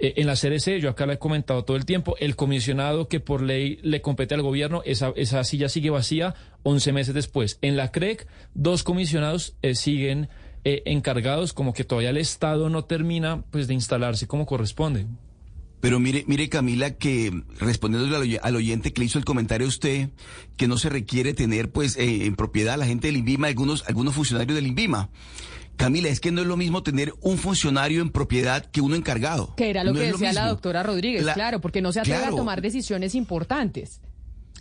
[0.00, 3.18] Eh, En la CRC, yo acá le he comentado todo el tiempo, el comisionado que
[3.20, 7.58] por ley le compete al gobierno, esa, esa silla sigue vacía 11 meses después.
[7.62, 10.28] En la CREC, dos comisionados eh, siguen
[10.64, 15.06] eh, encargados, como que todavía el Estado no termina pues de instalarse como corresponde.
[15.80, 17.30] Pero mire, mire Camila, que
[17.60, 20.10] oy- al oyente que le hizo el comentario a usted,
[20.56, 23.84] que no se requiere tener pues eh, en propiedad a la gente del INVIMA, algunos,
[23.88, 25.08] algunos funcionarios del INVIMA.
[25.78, 29.54] Camila, es que no es lo mismo tener un funcionario en propiedad que uno encargado.
[29.56, 32.18] Que era lo No que decía la doctora Rodríguez, La- claro, porque no se atreve
[32.18, 32.34] claro.
[32.34, 34.00] a tomar decisiones importantes.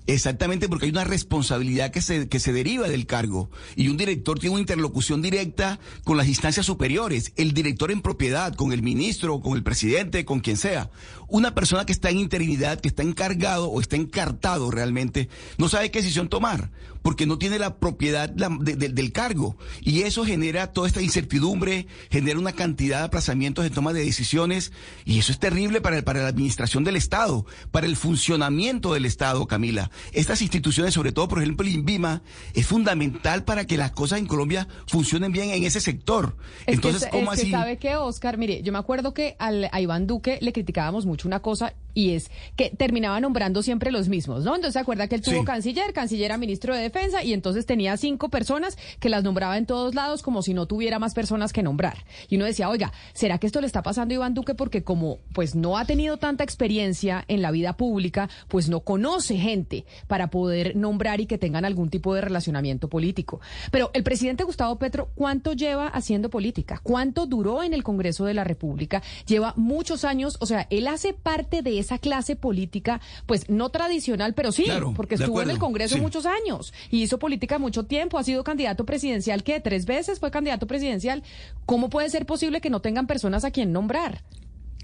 [0.10, 3.50] Exactamente, porque hay una responsabilidad que se, que se deriva del cargo.
[3.76, 7.34] Y un director tiene una interlocución directa con las instancias superiores.
[7.36, 10.90] El director en propiedad, con el ministro, con el presidente, con quien sea.
[11.28, 15.92] Una persona que está en interinidad, que está encargado o está encartado realmente, no sabe
[15.92, 16.72] qué decisión tomar,
[17.08, 19.56] porque no tiene la propiedad de- de- del cargo.
[19.80, 24.74] Y eso genera toda esta incertidumbre, genera una cantidad de aplazamientos de toma de decisiones.
[25.06, 29.06] Y eso es terrible para, el- para la administración del Estado, para el funcionamiento del
[29.06, 29.90] Estado, Camila.
[30.12, 34.26] Estas instituciones, sobre todo, por ejemplo, el INVIMA, es fundamental para que las cosas en
[34.28, 36.36] Colombia funcionen bien en ese sector.
[36.66, 37.52] Es Entonces, que, ¿cómo es que así?
[37.52, 41.26] sabe que Oscar, mire, yo me acuerdo que al, a Iván Duque le criticábamos mucho
[41.26, 44.56] una cosa y es que terminaba nombrando siempre los mismos, ¿no?
[44.56, 45.46] Entonces se acuerda que él tuvo Sí.
[45.46, 49.66] canciller, canciller era ministro de defensa y entonces tenía cinco personas que las nombraba en
[49.66, 52.06] todos lados como si no tuviera más personas que nombrar.
[52.28, 55.20] Y uno decía, oiga, ¿será que esto le está pasando a Iván Duque porque como
[55.34, 60.30] pues no ha tenido tanta experiencia en la vida pública, pues no conoce gente para
[60.30, 63.42] poder nombrar y que tengan algún tipo de relacionamiento político?
[63.72, 66.80] Pero el presidente Gustavo Petro, ¿cuánto lleva haciendo política?
[66.82, 69.04] ¿Cuánto duró en el Congreso de la República?
[69.28, 74.34] Lleva muchos años, o sea, él hace parte de esa clase política, pues no tradicional,
[74.34, 76.02] pero sí, Claro, porque estuvo en el Congreso sí.
[76.02, 80.32] muchos años y hizo política mucho tiempo, ha sido candidato presidencial que tres veces fue
[80.32, 81.24] candidato presidencial.
[81.66, 84.24] ¿Cómo puede ser posible que no tengan personas a quien nombrar?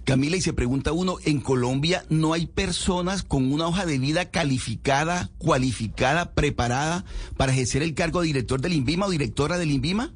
[0.03, 4.29] Camila, y se pregunta uno, en Colombia no hay personas con una hoja de vida
[4.29, 7.05] calificada, cualificada, preparada
[7.37, 10.13] para ejercer el cargo de director del INVIMA o directora del INVIMA.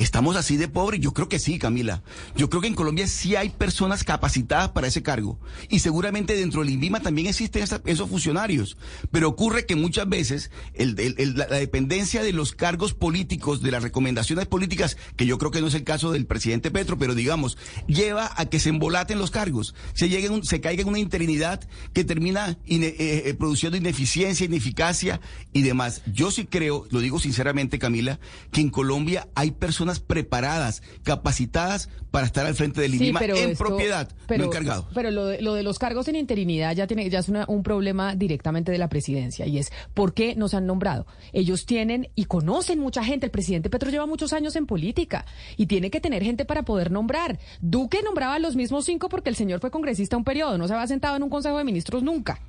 [0.00, 0.98] ¿Estamos así de pobres?
[1.00, 2.02] Yo creo que sí, Camila.
[2.34, 5.38] Yo creo que en Colombia sí hay personas capacitadas para ese cargo.
[5.68, 8.78] Y seguramente dentro del INVIMA también existen esos funcionarios.
[9.10, 14.96] Pero ocurre que muchas veces la, dependencia de los cargos políticos, de las recomendaciones políticas,
[15.16, 18.46] que yo creo que no es el caso del presidente Petro, pero digamos, lleva a
[18.46, 21.60] que se embolaten los cargos, se, llegue un- se caiga en una interinidad
[21.92, 25.20] que termina eh, eh, produciendo ineficiencia, ineficacia
[25.52, 26.00] y demás.
[26.10, 28.18] Yo sí creo, lo digo sinceramente, Camila,
[28.50, 33.50] que en Colombia hay personas preparadas, capacitadas para estar al frente del Sí, pero en
[33.50, 34.88] esto- propiedad, pero, no encargado.
[34.94, 37.62] Pero lo de, lo de los cargos en interinidad ya tiene ya es una- un
[37.62, 41.06] problema directamente de la presidencia y es ¿por qué no se han nombrado?
[41.32, 43.26] Ellos tienen y conocen mucha gente.
[43.26, 45.24] El presidente Petro lleva muchos años en política
[45.56, 47.38] y tiene que tener gente para poder nombrar.
[47.60, 50.74] Duque nombraba a los mismos cinco porque el señor fue congresista un periodo, no se
[50.74, 52.40] había sentado en un consejo de ministros nunca.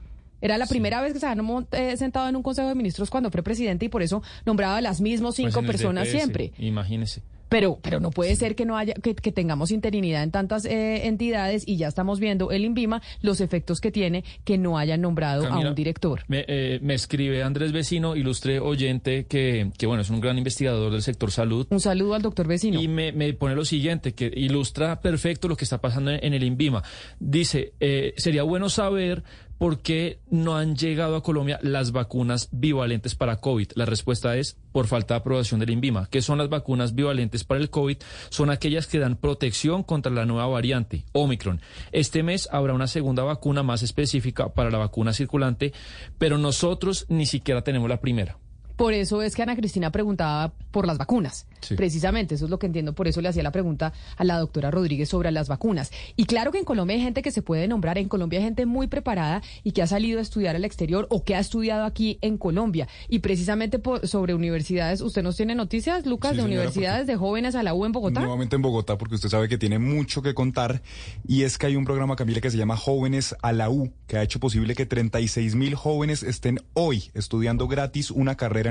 [0.44, 3.30] Era la primera vez que se había eh, sentado en un consejo de ministros cuando
[3.30, 6.52] fue presidente y por eso nombraba a las mismas Pues cinco personas DPS, siempre.
[6.58, 7.22] Imagínese.
[7.52, 11.08] Pero, pero no puede ser que no haya, que, que tengamos interinidad en tantas eh,
[11.08, 15.46] entidades y ya estamos viendo el INVIMA los efectos que tiene que no hayan nombrado
[15.46, 16.24] a un director.
[16.30, 20.94] Me, eh, me escribe Andrés Vecino, ilustre oyente, que, que bueno, es un gran investigador
[20.94, 21.68] del sector salud.
[21.72, 22.82] Un saludo al doctor Vecino.
[22.82, 26.34] Y me, me pone lo siguiente, que ilustra perfecto lo que está pasando en, en
[26.34, 26.84] el INVIMA.
[27.20, 29.24] Dice, eh, sería bueno saber
[29.62, 33.74] por qué no han llegado a Colombia las vacunas bivalentes para COVID.
[33.76, 36.08] La respuesta es por falta de aprobación del INVIMA.
[36.10, 37.98] ¿Qué son las vacunas bivalentes para el COVID?
[38.30, 41.62] Son aquellas que dan protección contra la nueva variante, Omicron.
[41.92, 45.74] Este mes habrá una segunda vacuna más específica para la vacuna circulante,
[46.18, 48.41] pero nosotros ni siquiera tenemos la primera.
[48.82, 51.46] Por eso es que Ana Cristina preguntaba por las vacunas.
[51.78, 52.94] Precisamente, eso es lo que entiendo.
[52.94, 55.92] Por eso le hacía la pregunta a la doctora Rodríguez sobre las vacunas.
[56.16, 58.00] Y claro que en Colombia hay gente que se puede nombrar.
[58.00, 61.24] En Colombia hay gente muy preparada y que ha salido a estudiar al exterior o
[61.24, 62.88] que ha estudiado aquí en Colombia.
[63.08, 67.16] Y precisamente por, sobre universidades, ¿usted nos tiene noticias, Lucas, Sí, de señora, universidades de
[67.18, 68.22] jóvenes a la U en Bogotá?
[68.22, 70.82] Nuevamente en Bogotá, porque usted sabe que tiene mucho que contar.
[71.28, 74.18] Y es que hay un programa, Camila, que se llama Jóvenes a la U, que
[74.18, 78.71] ha hecho posible que 36 mil jóvenes estén hoy estudiando gratis una carrera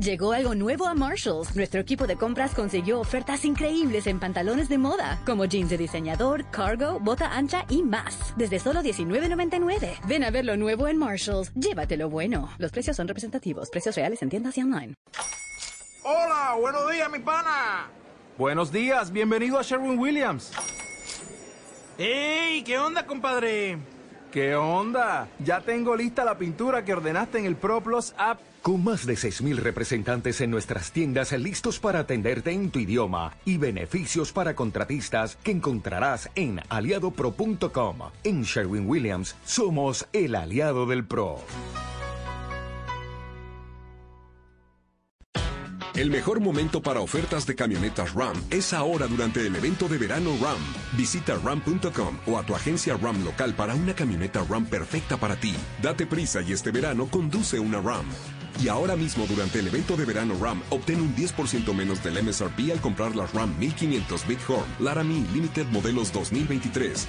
[0.00, 1.54] Llegó algo nuevo a Marshalls.
[1.54, 6.44] Nuestro equipo de compras consiguió ofertas increíbles en pantalones de moda, como jeans de diseñador,
[6.50, 8.34] cargo, bota ancha y más.
[8.36, 10.04] Desde solo $19.99.
[10.08, 11.54] Ven a ver lo nuevo en Marshalls.
[11.54, 12.50] Llévatelo bueno.
[12.58, 13.70] Los precios son representativos.
[13.70, 14.94] Precios reales en tiendas y online.
[16.02, 17.86] Hola, buenos días, mi pana.
[18.36, 20.50] Buenos días, bienvenido a Sherwin Williams.
[21.98, 22.64] ¡Ey!
[22.64, 23.78] ¿Qué onda, compadre?
[24.32, 25.28] ¿Qué onda?
[25.38, 28.40] Ya tengo lista la pintura que ordenaste en el ProPlus app.
[28.64, 33.58] Con más de 6.000 representantes en nuestras tiendas listos para atenderte en tu idioma y
[33.58, 37.98] beneficios para contratistas que encontrarás en aliadopro.com.
[38.24, 41.40] En Sherwin Williams somos el aliado del PRO.
[45.94, 50.30] El mejor momento para ofertas de camionetas Ram es ahora durante el evento de verano
[50.42, 50.58] Ram.
[50.96, 55.54] Visita ram.com o a tu agencia Ram local para una camioneta Ram perfecta para ti.
[55.80, 58.06] Date prisa y este verano conduce una Ram.
[58.62, 62.70] Y ahora mismo durante el evento de verano Ram, obtén un 10% menos del MSRP
[62.72, 67.06] al comprar las Ram 1500 Big Horn Laramie Limited modelos 2023.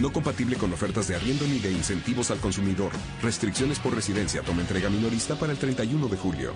[0.00, 2.92] No compatible con ofertas de arriendo ni de incentivos al consumidor.
[3.22, 4.42] Restricciones por residencia.
[4.42, 6.54] Toma entrega minorista para el 31 de julio.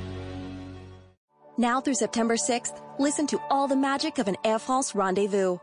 [1.56, 5.58] Now through September 6th, listen to all the magic of an Air France rendezvous.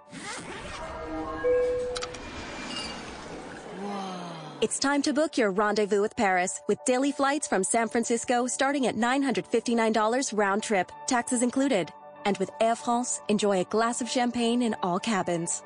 [4.62, 8.88] It's time to book your rendezvous with Paris with daily flights from San Francisco starting
[8.88, 11.92] at $959 round trip, taxes included.
[12.24, 15.62] And with Air France, enjoy a glass of champagne in all cabins.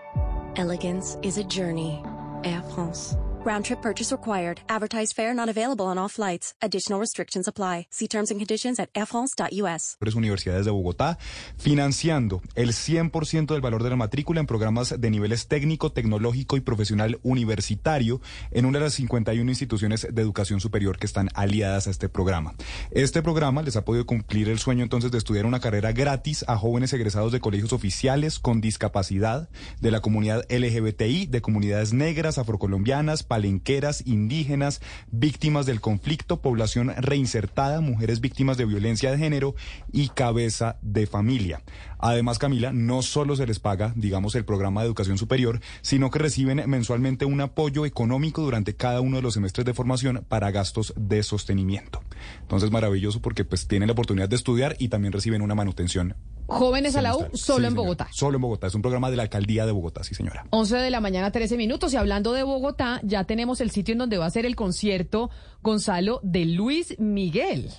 [0.56, 2.04] Elegance is a journey.
[2.44, 3.16] Air France.
[3.46, 4.60] Round trip purchase required.
[4.68, 6.56] Advertised fare not available on all flights.
[6.62, 7.88] Additional restrictions apply.
[7.90, 9.98] See terms and conditions at airfrance.us.
[10.14, 11.18] universidades de Bogotá,
[11.58, 16.60] financiando el 100% del valor de la matrícula en programas de niveles técnico, tecnológico y
[16.60, 18.20] profesional universitario
[18.52, 22.56] en una de las 51 instituciones de educación superior que están aliadas a este programa.
[22.92, 26.58] Este programa les ha podido cumplir el sueño entonces de estudiar una carrera gratis a
[26.58, 33.29] jóvenes egresados de colegios oficiales con discapacidad, de la comunidad LGBTI, de comunidades negras, afrocolombianas,
[33.30, 39.56] palenqueras, indígenas, víctimas del conflicto, población reinsertada, mujeres víctimas de violencia de género
[39.94, 41.62] y cabeza de familia.
[42.00, 46.20] Además, Camila, no solo se les paga, digamos, el programa de educación superior, sino que
[46.20, 50.94] reciben mensualmente un apoyo económico durante cada uno de los semestres de formación para gastos
[50.98, 52.02] de sostenimiento.
[52.42, 56.16] Entonces, maravilloso porque pues tienen la oportunidad de estudiar y también reciben una manutención.
[56.50, 57.76] Jóvenes a la U, solo Sí, en.
[57.76, 58.08] Bogotá.
[58.12, 58.68] Solo en Bogotá.
[58.68, 60.46] Es un programa de la alcaldía de Bogotá, sí, señora.
[60.50, 61.94] 11 de la mañana, 13 minutos.
[61.94, 65.30] Y hablando de Bogotá, ya tenemos el sitio en donde va a ser el concierto,
[65.62, 67.70] Gonzalo, de Luis Miguel.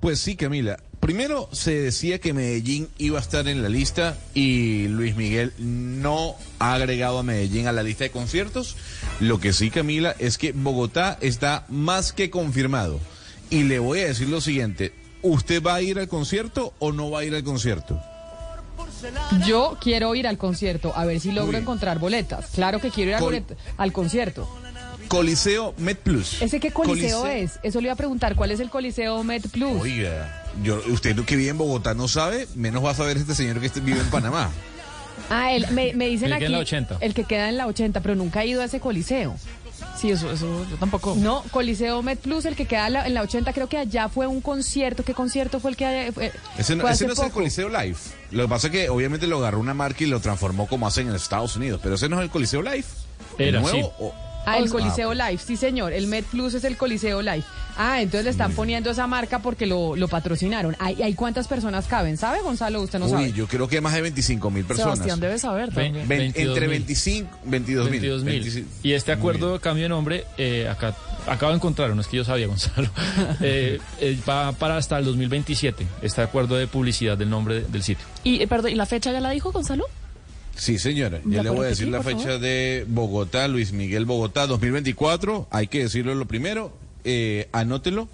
[0.00, 0.78] Pues sí, Camila.
[1.00, 6.36] Primero se decía que Medellín iba a estar en la lista y Luis Miguel no
[6.60, 8.76] ha agregado a Medellín a la lista de conciertos.
[9.18, 13.00] Lo que sí, Camila, es que Bogotá está más que confirmado.
[13.50, 14.92] Y le voy a decir lo siguiente,
[15.22, 18.00] ¿usted va a ir al concierto o no va a ir al concierto?
[19.46, 22.46] Yo quiero ir al concierto, a ver si logro encontrar boletas.
[22.54, 24.48] Claro que quiero ir al, Col- bolet- al concierto.
[25.08, 26.40] Coliseo Med Plus.
[26.40, 27.58] ¿Ese qué coliseo, Coliseo- es?
[27.62, 29.80] Eso le iba a preguntar, ¿cuál es el Coliseo Med Plus?
[29.82, 33.60] Oiga, yo, usted que vive en Bogotá no sabe, menos va a saber este señor
[33.60, 34.50] que este- vive en Panamá.
[35.28, 36.44] Ah, el- me, me dicen El que aquí.
[36.44, 36.96] queda en la 80.
[37.00, 39.36] El que queda en la 80, pero nunca he ido a ese coliseo.
[39.98, 41.14] Sí, eso, eso yo tampoco.
[41.16, 44.08] No, Coliseo Med Plus, el que queda en la, en la 80, creo que allá
[44.08, 45.04] fue un concierto.
[45.04, 47.30] ¿Qué concierto fue el que haya- fue, Ese no, fue ese no es el?
[47.30, 47.96] Coliseo Live.
[48.30, 51.08] Lo que pasa es que obviamente lo agarró una marca y lo transformó como hacen
[51.08, 51.80] en Estados Unidos.
[51.82, 52.84] Pero ese no es el Coliseo Live.
[53.38, 53.84] ¿El Era, nuevo sí.
[54.00, 54.14] o-
[54.44, 57.44] Ah, el sea- Coliseo Live, sí señor, el Med Plus es el Coliseo Live.
[57.76, 60.76] Ah, entonces le están poniendo esa marca porque lo, lo patrocinaron.
[60.78, 62.18] ¿Hay, hay cuántas personas caben?
[62.18, 62.82] ¿Sabe, Gonzalo?
[62.82, 63.24] Usted no sabe.
[63.26, 64.94] Uy, yo creo que más de 25 mil personas.
[64.98, 65.94] Sebastián debe saber también.
[66.06, 66.78] Ven- 22 entre mil.
[66.80, 68.00] 25, 22 mil.
[68.00, 68.66] 22 mil.
[68.82, 70.94] Y este acuerdo de cambio de nombre, eh, acá
[71.26, 72.90] acabo de encontrar, no es que yo sabía, Gonzalo,
[73.40, 77.82] eh, eh, va para hasta el 2027, este acuerdo de publicidad del nombre de- del
[77.82, 78.04] sitio.
[78.24, 79.86] Y, eh, perdón, ¿y la fecha ya la dijo Gonzalo?
[80.56, 81.20] Sí, señora.
[81.24, 82.40] ¿Me Ya le voy a decir la fecha favor?
[82.40, 85.48] de Bogotá, Luis Miguel Bogotá, 2024.
[85.50, 86.76] Hay que decirlo lo primero.
[87.04, 88.08] Eh, anótelo.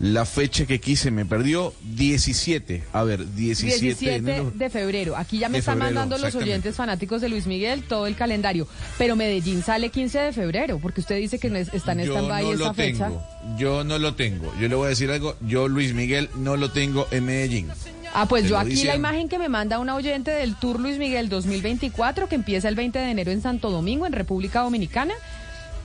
[0.00, 2.84] La fecha que quise me perdió 17.
[2.92, 4.52] A ver, 17, 17 de enero.
[4.54, 5.16] de febrero.
[5.16, 8.14] Aquí ya me De están febrero, mandando los oyentes fanáticos de Luis Miguel todo el
[8.14, 8.68] calendario.
[8.96, 12.12] Pero Medellín sale 15 de febrero, porque usted dice que no es- está en Yo
[12.12, 13.06] stand-by no esa fecha.
[13.08, 13.22] tengo.
[13.58, 14.52] Yo no lo tengo.
[14.60, 15.34] Yo le voy a decir algo.
[15.44, 17.66] Yo, Luis Miguel, no lo tengo en Medellín.
[18.14, 20.98] Ah, pues Te yo aquí la imagen que me manda una oyente del Tour Luis
[20.98, 25.14] Miguel 2024, que empieza el 20 de enero en Santo Domingo, en República Dominicana,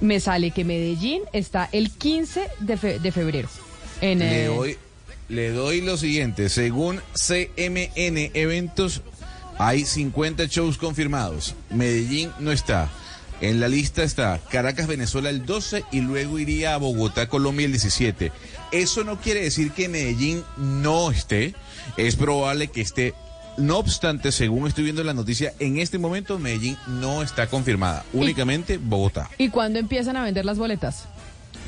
[0.01, 3.49] me sale que Medellín está el 15 de, fe- de febrero.
[4.01, 4.77] En, Le eh, doy,
[5.29, 6.49] le doy lo siguiente.
[6.49, 9.01] Según CMN Eventos,
[9.59, 11.55] hay 50 shows confirmados.
[11.69, 12.89] Medellín no está.
[13.41, 17.71] En la lista está Caracas, Venezuela el 12 y luego iría a Bogotá, Colombia el
[17.73, 18.31] 17.
[18.71, 21.53] Eso no quiere decir que Medellín no esté.
[21.97, 23.13] Es probable que esté.
[23.55, 28.03] No obstante, según estoy viendo la noticia, en este momento Medellín no está confirmada.
[28.11, 29.29] Únicamente Bogotá.
[29.37, 31.05] ¿Y cuándo empiezan a vender las boletas?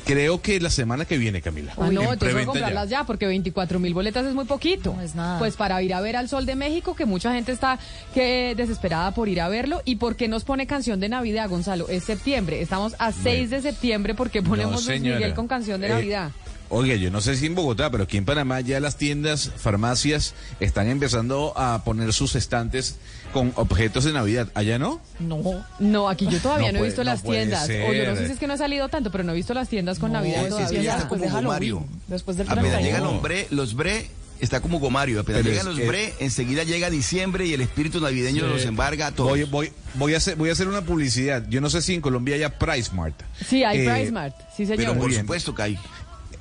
[0.04, 1.72] Creo que la semana que viene, Camila.
[1.76, 2.46] Ah, no, En entonces voy a ya.
[2.46, 3.04] comprarlas ya.
[3.04, 4.94] porque 24 mil boletas es muy poquito.
[4.94, 5.38] No es nada.
[5.40, 7.78] Pues para ir a ver al Sol de México, que mucha gente está
[8.14, 9.82] que desesperada por ir a verlo.
[9.84, 11.88] ¿Y por qué nos pone canción de Navidad, Gonzalo?
[11.88, 12.62] Es septiembre.
[12.62, 15.18] Estamos a 6 de septiembre porque ponemos Luis señora.
[15.18, 16.30] Miguel con canción de Eh, Navidad.
[16.68, 20.34] Oiga, yo no sé si en Bogotá, pero aquí en Panamá ya las tiendas, farmacias
[20.58, 22.96] están empezando a poner sus estantes
[23.32, 24.48] con objetos de Navidad.
[24.54, 25.00] ¿Allá no?
[25.20, 25.64] No.
[25.78, 27.68] No, aquí yo todavía No no, he visto no las tiendas.
[27.68, 29.54] O yo no sé si es que no ha salido tanto, pero no he visto
[29.54, 30.82] las tiendas con Navidad es que todavía.
[30.82, 31.84] ya está como Gomario.
[32.08, 32.84] Después del Apenas 31.
[32.98, 34.10] llegan los bre, los bre
[34.40, 35.20] está como Gomario.
[35.20, 38.48] Apenas Pero llegan los es- bre, enseguida llega diciembre y el espíritu navideño Sí.
[38.50, 39.30] los embarga a todos.
[39.30, 41.44] Voy, voy, voy, a hacer, voy a hacer una publicidad.
[41.48, 43.14] Yo no sé si en Colombia haya Price Mart.
[43.48, 44.34] Sí, hay Eh, Price Mart.
[44.56, 44.76] Sí, señor.
[44.78, 45.20] pero Por bien.
[45.22, 45.78] supuesto que hay.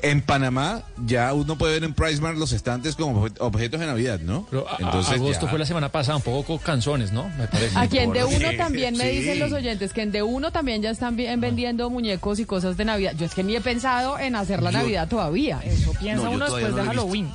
[0.06, 3.88] En Panamá ya uno puede ver en Price Mart los estantes con obje- objetos de
[3.88, 4.46] Navidad, ¿no?
[4.52, 7.28] Pero a- Entonces agosto ya- fue la semana pasada, un poco con canzones, ¿no?
[7.38, 7.78] Me parece.
[7.78, 10.82] Aquí en De Uno Sí, también me dicen los oyentes que en De Uno también
[10.84, 13.14] ya están vi- vendiendo muñecos y cosas de Navidad.
[13.18, 15.60] Yo es que ni he pensado en hacer la Yo- Navidad todavía.
[15.66, 17.30] Eso piensa No, uno después no de Halloween.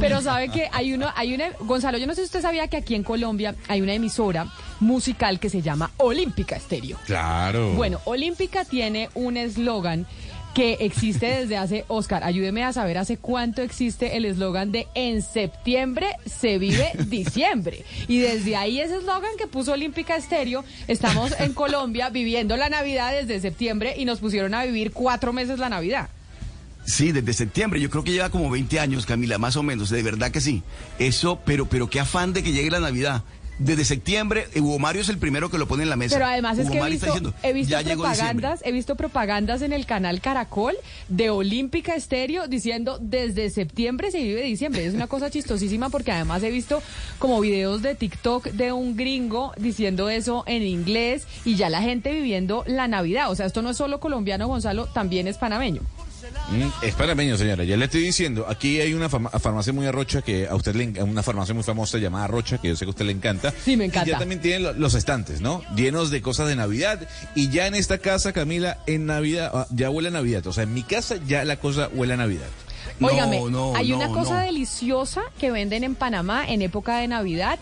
[0.00, 2.78] Pero sabe que hay uno, hay una, Gonzalo, yo no sé si usted sabía que
[2.78, 4.46] aquí en Colombia hay una emisora
[4.80, 6.96] musical que se llama Olímpica Estéreo.
[7.04, 7.72] Claro.
[7.74, 10.06] Bueno, Olímpica tiene un eslogan
[10.58, 15.22] que existe desde hace, Oscar, ayúdeme a saber hace cuánto existe el eslogan de en
[15.22, 17.84] septiembre se vive diciembre.
[18.08, 23.12] Y desde ahí ese eslogan que puso Olímpica Estéreo, estamos en Colombia viviendo la Navidad
[23.12, 26.08] desde septiembre y nos pusieron a vivir cuatro meses la Navidad.
[26.84, 27.80] Sí, desde septiembre.
[27.80, 29.90] Yo creo que lleva como 20 años, Camila, más o menos.
[29.90, 30.64] De verdad que sí.
[30.98, 33.22] Eso, pero, pero qué afán de que llegue la Navidad.
[33.58, 36.14] Desde septiembre, eh, Hugo Mario es el primero que lo pone en la mesa.
[36.16, 39.86] Pero además es que he visto, diciendo, he visto propagandas, he visto propagandas en el
[39.86, 40.74] canal Caracol
[41.08, 44.86] de Olímpica Estéreo diciendo desde septiembre se vive diciembre.
[44.86, 46.82] Es una cosa chistosísima porque además he visto
[47.18, 52.12] como videos de TikTok de un gringo diciendo eso en inglés y ya la gente
[52.12, 53.30] viviendo la Navidad.
[53.30, 55.82] O sea, esto no es solo colombiano, Gonzalo, también es panameño.
[56.50, 57.64] Mm, es panameño, señora.
[57.64, 58.46] Ya le estoy diciendo.
[58.48, 61.98] Aquí hay una fama- farmacia muy arrocha que a usted le una farmacia muy famosa
[61.98, 63.52] llamada Rocha que yo sé que a usted le encanta.
[63.64, 64.10] Sí, me Y encanta.
[64.10, 65.62] ya también tienen lo- los estantes, ¿no?
[65.76, 67.06] Llenos de cosas de Navidad.
[67.34, 70.46] Y ya en esta casa, Camila, en Navidad ah, ya huele a Navidad.
[70.46, 72.48] O sea, en mi casa ya la cosa huele a Navidad.
[73.00, 74.46] Óigame, no, hay no, una cosa no.
[74.46, 77.58] deliciosa que venden en Panamá en época de Navidad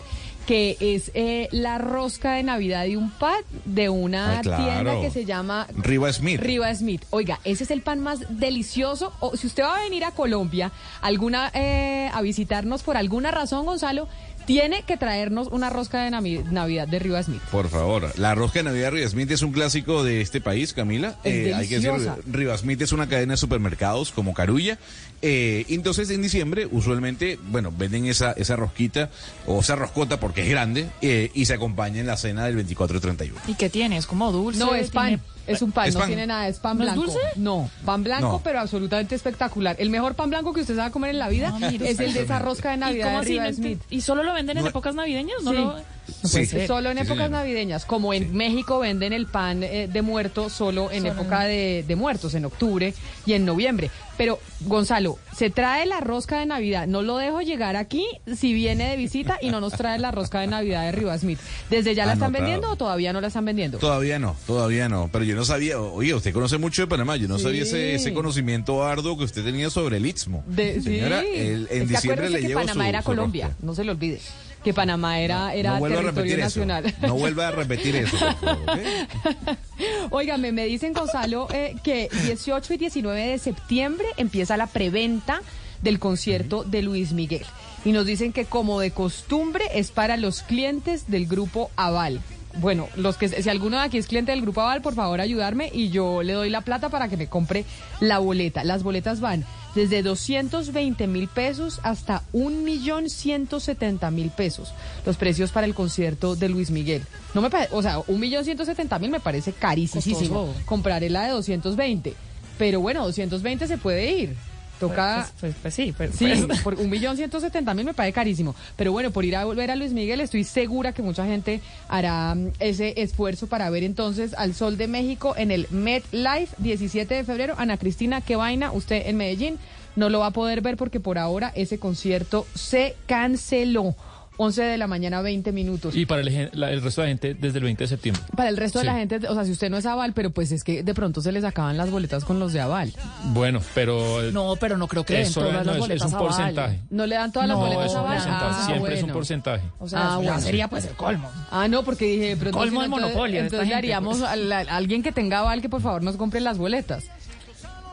[0.47, 3.35] que es eh, la rosca de Navidad de un pan
[3.65, 4.63] de una Ay, claro.
[4.63, 6.39] tienda que se llama Riva Smith.
[6.39, 7.03] Riva Smith.
[7.09, 9.11] Oiga, ese es el pan más delicioso.
[9.19, 10.71] O, si usted va a venir a Colombia
[11.01, 14.07] alguna eh, a visitarnos por alguna razón, Gonzalo,
[14.47, 17.41] tiene que traernos una rosca de Navi- Navidad de Riva Smith.
[17.51, 21.17] Por favor, la rosca de Navidad Riva Smith es un clásico de este país, Camila.
[21.23, 22.17] Es hay que decir, deliciosa.
[22.25, 24.79] Riva Smith es una cadena de supermercados como Carulla.
[25.21, 29.09] Eh, entonces, en diciembre, usualmente, bueno, venden esa, esa rosquita
[29.45, 32.97] o esa roscota porque es grande eh, y se acompaña en la cena del 24
[32.97, 33.39] y 31.
[33.47, 33.97] ¿Y qué tiene?
[33.97, 34.59] ¿Es como dulce?
[34.59, 35.07] No, es pan.
[35.07, 36.09] tiene- Es un pan, ¿Es no pan?
[36.09, 37.03] tiene nada, es pan ¿No es blanco.
[37.11, 37.19] dulce?
[37.37, 38.41] No, pan blanco, No.
[38.43, 39.75] pero absolutamente espectacular.
[39.79, 41.99] El mejor pan blanco que usted se va a comer en la vida Ah, es
[41.99, 43.25] el de esa rosca de ¿Y Navidad cómo de?
[43.25, 43.81] Riva Smith.
[43.89, 45.41] ¿Y solo lo venden en No- épocas navideñas?
[45.43, 45.57] ¿No Sí.
[45.57, 46.45] lo- Sí.
[46.67, 51.03] Solo en épocas navideñas, como en México venden el pan eh, de muerto solo en
[51.03, 52.93] Solo época de, de muertos, en octubre
[53.25, 53.89] y en noviembre.
[54.17, 56.87] Pero, Gonzalo, se trae la rosca de Navidad.
[56.87, 58.03] No lo dejo llegar aquí
[58.35, 61.39] si viene de visita y no nos trae la rosca de Navidad de Rivas Smith.
[61.69, 62.43] ¿Desde ya la están Anotado.
[62.45, 63.77] vendiendo o todavía no la están vendiendo?
[63.77, 65.09] Todavía no, todavía no.
[65.13, 67.43] Pero yo no sabía, oye, usted conoce mucho de Panamá, yo no Sí.
[67.43, 70.43] sabía ese, ese conocimiento arduo que usted tenía sobre el Istmo.
[70.47, 71.27] De- Señora, sí.
[71.35, 73.59] el- Es en diciembre le que llevo Panamá su- era su Colombia, rosca.
[73.65, 74.19] no se lo olvide.
[74.67, 76.85] Que Panamá era, era no vuelva a territorio repetir nacional.
[76.87, 77.07] eso.
[77.07, 78.17] No vuelva a repetir eso.
[80.09, 85.41] Óigame, me dicen, Gonzalo, eh, que 18 y 19 de septiembre empieza la preventa
[85.81, 87.45] del concierto de Luis Miguel.
[87.85, 92.19] Y nos dicen que como de costumbre es para los clientes del grupo Aval.
[92.55, 95.69] Bueno, los que si alguno de aquí es cliente del grupo Aval, por favor ayudarme
[95.73, 97.63] y yo le doy la plata para que me compre
[98.01, 98.65] la boleta.
[98.65, 99.45] Las boletas van
[99.75, 104.73] desde 220 mil pesos hasta 1.170.000 pesos.
[105.05, 107.03] Los precios para el concierto de Luis Miguel.
[107.33, 112.13] No me o sea, 1.170.000 me parece carísimo comprar la de 220.
[112.57, 114.35] Pero bueno, 220 se puede ir.
[114.79, 115.27] Toca.
[115.39, 118.13] Pues, pues, pues sí, pues, Sí, pues- por un millón ciento setenta mil me parece
[118.13, 118.55] carísimo.
[118.75, 122.35] Pero bueno, por ir a volver a Luis Miguel, estoy segura que mucha gente hará
[122.35, 127.23] mm, ese esfuerzo para ver entonces al Sol de México en el MetLife 17 de
[127.23, 127.55] febrero.
[127.57, 129.57] Ana Cristina, qué vaina, usted en Medellín
[129.95, 133.95] no lo va a poder ver porque por ahora ese concierto se canceló.
[134.37, 135.95] 11 de la mañana, 20 minutos.
[135.95, 138.23] Y para el, gen- la- el resto de la gente desde el 20 de septiembre.
[138.35, 140.51] Para el resto de la gente, o sea, si usted no es aval, pero pues
[140.51, 142.93] es que de pronto se les acaban las boletas con los de aval.
[143.33, 144.21] Bueno, pero...
[144.31, 146.79] No, pero no creo que den eso todas no, las es- boletas es un porcentaje.
[146.89, 148.13] ¿No le dan todas las boletas a Aval?
[148.17, 149.63] porcentaje, Ah, siempre es un porcentaje.
[149.79, 150.41] O sea, Ah, eso ya bueno.
[150.41, 151.31] sería pues el colmo.
[151.51, 154.29] Ah, no, porque dije, de pronto Colmo entonces- monopolio esta Entonces le haríamos pues.
[154.29, 157.05] a, la- a alguien que tenga aval que por favor nos compre las boletas.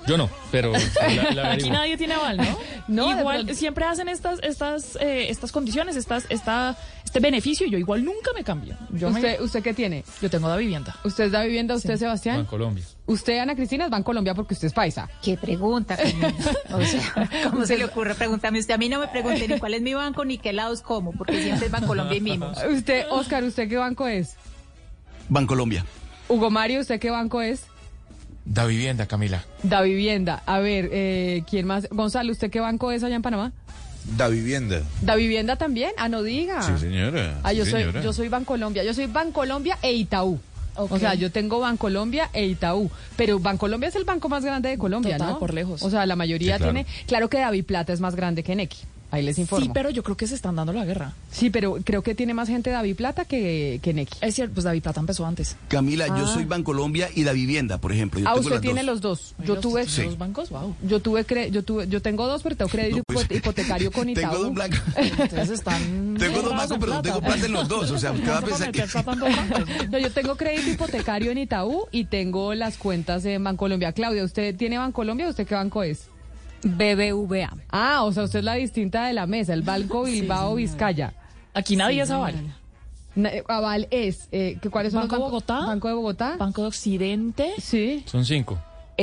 [0.07, 0.73] Yo no, pero...
[0.73, 2.59] la- la Aquí nadie tiene aval, ¿no?
[2.89, 7.79] No, igual siempre hacen estas estas eh, estas condiciones, estas esta este beneficio y yo
[7.79, 8.77] igual nunca me cambio.
[8.91, 10.05] Yo me- ¿Usted, ¿Usted qué tiene?
[10.21, 10.95] yo tengo da vivienda.
[11.05, 11.75] ¿Usted da vivienda?
[11.75, 12.37] ¿Usted, Sebastián?
[12.39, 12.85] Bancolombia.
[13.07, 15.09] Usted, Ana Cristina, es Bancolombia porque usted es paisa.
[15.23, 15.97] ¿Qué pregunta?
[16.73, 18.75] O sea, ¿cómo se le ocurre preguntarme usted?
[18.75, 21.43] A mí no me pregunte ni cuál es mi banco ni qué lados como, porque
[21.43, 22.59] siempre es Bancolombia y Mimos.
[22.71, 24.37] Usted, Oscar, ¿usted qué banco es?
[25.29, 25.85] Bancolombia.
[26.29, 27.67] Hugo Mario, ¿usted qué banco es?
[28.45, 29.43] Da vivienda, Camila.
[29.63, 30.43] Da vivienda.
[30.47, 31.89] A ver, eh, ¿quién más?
[31.91, 33.53] Gonzalo, ¿usted qué banco es allá en Panamá?
[34.17, 34.83] Da vivienda.
[35.01, 35.93] Da vivienda también.
[35.97, 36.61] Ah, no diga.
[36.63, 37.41] Sí, señora.
[37.43, 38.85] Ah, sí, yo soy, yo soy Bancolombia.
[38.85, 40.39] Yo soy Bancolombia e Itaú.
[40.77, 42.91] O sea, yo tengo Bancolombia e Itaú.
[43.17, 45.39] Pero Bancolombia es el banco más grande de Colombia, Total, ¿no?
[45.39, 45.83] por lejos.
[45.83, 46.73] O sea, la mayoría Sí, claro.
[46.75, 46.87] tiene.
[47.07, 48.77] Claro que David Plata es más grande que Nequi.
[49.15, 49.65] Ahí les informo.
[49.65, 51.13] Sí, pero yo creo que se están dando la guerra.
[51.31, 54.19] Sí, pero creo que tiene más gente David Plata que, que Nequi.
[54.21, 55.57] Es cierto, pues David Plata empezó antes.
[55.69, 56.35] Camila, yo Ah.
[56.35, 58.21] soy Bancolombia y Da Vivienda, por ejemplo.
[58.21, 58.87] Yo Ah, tengo usted las tiene dos.
[58.91, 59.35] los dos.
[59.47, 59.87] Yo los- tuve.
[59.89, 60.03] Sí.
[60.03, 60.75] los bancos, wow.
[60.87, 63.91] Yo tuve, cre- yo tuve, yo tengo dos, pero tengo crédito No, pues, hipo- hipotecario
[63.93, 64.31] con Itaú.
[64.33, 64.81] Tengo dos blancos.
[65.23, 67.91] Ustedes están Tengo dos bancos, en pero tengo plata en los dos.
[67.91, 68.85] O sea, usted va a pensar que...
[69.91, 73.93] No, yo tengo crédito hipotecario en Itaú y tengo las cuentas en Bancolombia.
[73.93, 75.29] Claudia, ¿usted tiene Bancolombia?
[75.29, 76.09] ¿Usted qué banco es?
[76.65, 77.57] BBVA.
[77.71, 81.13] Ah, o sea, usted es la distinta de la mesa, el Banco Bilbao Vizcaya.
[81.53, 82.35] Aquí nadie es aval.
[83.17, 85.47] Eh, Aval es, eh, ¿que ¿cuáles son Banco los bancos?
[85.47, 85.67] Bogotá.
[85.67, 86.37] Banco de Bogotá.
[86.37, 87.53] Banco de Occidente.
[87.59, 88.03] Sí.
[88.07, 88.55] Son cinco.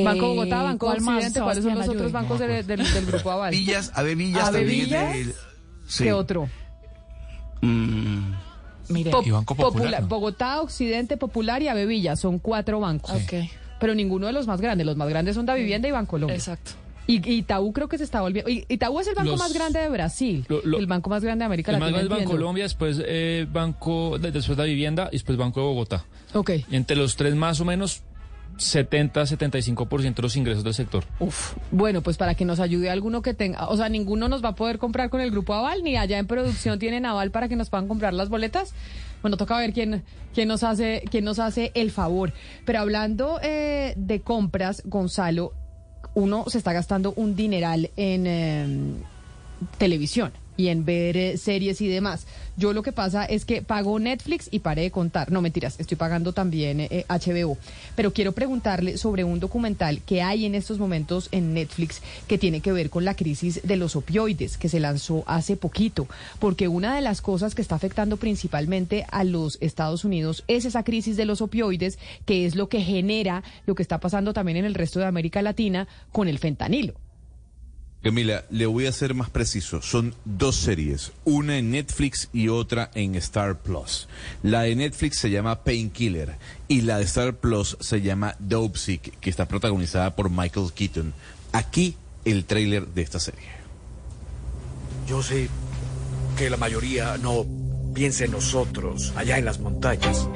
[0.04, 2.64] Banco Eh, Bogotá, Banco ¿cuál más, Occidente, ¿cuáles son los otros bancos No me de-
[2.64, 3.52] del, del grupo Aval?
[3.52, 5.36] Villas, Ave Villas Villas.
[5.88, 6.04] sí.
[6.06, 6.50] ¿Qué otro?
[7.62, 8.34] Mm,
[8.90, 9.12] Mire.
[9.12, 10.04] Pop- Y Banco Popular.
[10.08, 12.16] Bogotá, Occidente, Popular y Avevilla.
[12.16, 13.12] Son cuatro bancos.
[13.12, 13.34] Ok.
[13.80, 14.86] Pero ninguno de los más grandes.
[14.86, 16.36] Los más grandes son Da Vivienda y Bancolombia.
[16.36, 16.72] Exacto.
[17.08, 18.50] Y Itaú creo que se está volviendo.
[18.70, 20.46] Itaú es el banco Los- más grande de Brasil.
[20.48, 21.98] Lo- lo- el banco más grande de América El más Latina.
[22.00, 22.34] grande es entiendo.
[22.34, 26.06] Bancolombia, después eh, Banco, de- después la vivienda y después Banco de Bogotá.
[26.34, 26.52] Ok.
[26.70, 28.04] Y entre los tres más o menos
[28.58, 31.04] 70-75% de los ingresos del sector.
[31.20, 31.54] Uf.
[31.72, 33.68] Bueno, pues para que nos ayude alguno que tenga.
[33.70, 36.28] O sea, ninguno nos va a poder comprar con el grupo Aval, ni allá en
[36.28, 38.74] producción tienen Aval para que nos puedan comprar las boletas.
[39.22, 42.34] Bueno, toca ver quién, quién, nos, hace, quién nos hace el favor.
[42.66, 45.54] Pero hablando eh, de compras, Gonzalo,
[46.14, 48.68] uno se está gastando un dineral en eh,
[49.78, 52.26] televisión y en ver eh, series y demás.
[52.62, 55.32] Yo lo que pasa es que pago Netflix y paré de contar.
[55.32, 57.58] No, mentiras, estoy pagando también eh, HBO.
[57.96, 62.62] Pero quiero preguntarle sobre un documental que hay en estos momentos en Netflix que tiene
[62.62, 66.08] que ver con la crisis de los opioides que se lanzó hace poquito.
[66.38, 70.84] Porque una de las cosas que está afectando principalmente a los Estados Unidos es esa
[70.84, 71.98] crisis de los opioides,
[72.28, 75.42] que es lo que genera lo que está pasando también en el resto de América
[75.42, 76.94] Latina con el fentanilo.
[78.02, 79.82] Camila, le voy a ser más preciso.
[79.84, 84.08] Son dos series, una en Netflix y otra en Star Plus.
[84.42, 86.38] La de Netflix se llama Painkiller
[86.68, 91.14] y la de Star Plus se llama Dope Sick, que está protagonizada por Michael Keaton.
[91.52, 91.96] Aquí
[92.26, 93.50] el tráiler de esta serie.
[95.08, 95.48] Yo sé
[96.38, 97.46] que la mayoría no
[97.94, 100.28] piensa en nosotros, allá en las montañas.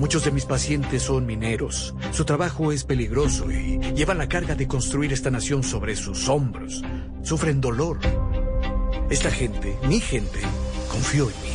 [0.00, 1.94] Muchos de mis pacientes son mineros.
[2.12, 6.82] Su trabajo es peligroso y llevan la carga de construir esta nación sobre sus hombros.
[7.22, 7.98] Sufren dolor.
[9.10, 10.40] Esta gente, mi gente,
[10.88, 11.52] confió en mí.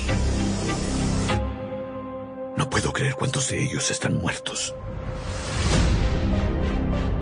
[2.56, 4.76] No puedo creer cuántos de ellos están muertos.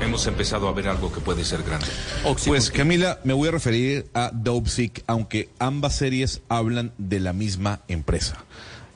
[0.01, 1.88] Hemos empezado a ver algo que puede ser grande.
[2.45, 7.80] Pues Camila, me voy a referir a Dopesick, aunque ambas series hablan de la misma
[7.88, 8.43] empresa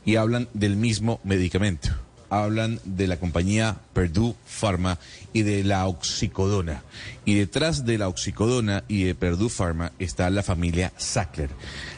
[0.03, 2.07] y hablan del mismo medicamento.
[2.30, 4.99] Hablan de la compañía Purdue Pharma
[5.34, 6.84] y de la oxicodona.
[7.25, 11.49] Y detrás de la oxicodona y de Purdue Pharma está la familia Sackler.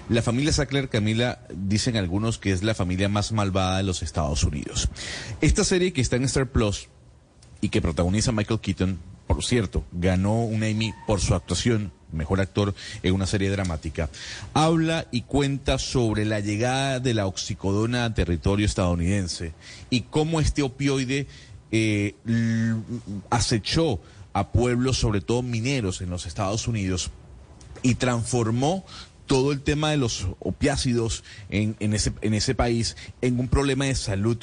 [0.10, 4.44] La familia Sackler, Camila, dicen algunos que es la familia más malvada de los Estados
[4.44, 4.90] Unidos.
[5.42, 6.90] Esta serie que está en Star Plus
[7.62, 12.74] y que protagoniza Michael Keaton, por cierto, ganó un Emmy por su actuación, mejor actor
[13.04, 14.10] en una serie dramática,
[14.54, 19.54] habla y cuenta sobre la llegada de la oxicodona a territorio estadounidense
[19.90, 21.28] y cómo este opioide
[21.72, 22.16] eh,
[23.30, 24.00] acechó
[24.34, 27.12] a pueblos, sobre todo mineros, en los Estados Unidos
[27.82, 28.86] y transformó
[29.26, 33.96] todo el tema de los opiácidos en, ese, en ese país en un problema de
[33.96, 34.38] salud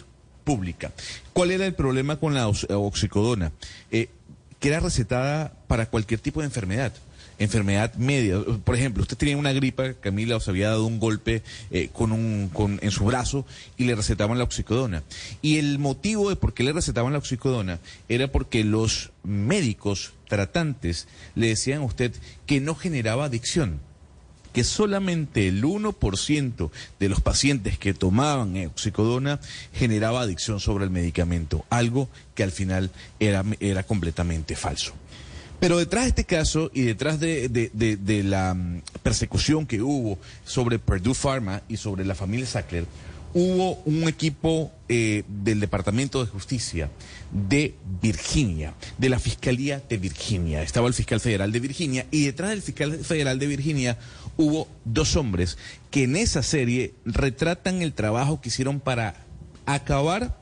[0.44, 0.92] pública.
[1.32, 3.52] ¿Cuál era el problema con la oxicodona?
[3.90, 4.10] Eh,
[4.60, 6.92] que era recetada para cualquier tipo de enfermedad
[7.38, 8.40] enfermedad media.
[8.64, 12.50] Por ejemplo, usted tenía una gripa, Camila, os había dado un golpe eh, con un,
[12.52, 15.02] con, en su brazo y le recetaban la oxicodona.
[15.42, 17.78] Y el motivo de por qué le recetaban la oxicodona
[18.08, 22.12] era porque los médicos tratantes le decían a usted
[22.46, 23.80] que no generaba adicción
[24.56, 29.38] que solamente el 1% de los pacientes que tomaban oxicodona
[29.74, 34.94] generaba adicción sobre el medicamento, algo que al final era, era completamente falso.
[35.60, 41.14] Pero detrás de este caso y detrás de, la mm, persecución que hubo sobre Purdue
[41.14, 42.86] Pharma y sobre la familia Sackler,
[43.32, 46.90] hubo un equipo eh, del Departamento de Justicia
[47.32, 50.62] de Virginia, de la Fiscalía de Virginia.
[50.62, 53.98] Estaba el fiscal federal de Virginia y detrás del fiscal federal de Virginia
[54.36, 55.58] hubo dos hombres
[55.90, 59.26] que en esa serie retratan el trabajo que hicieron para
[59.66, 60.38] acabar,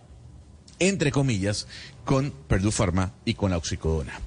[0.79, 1.67] entre comillas,
[2.05, 4.21] con Purdue Pharma y con la oxicodona.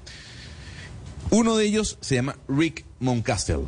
[1.30, 3.66] Uno de ellos se llama Rick Moncastle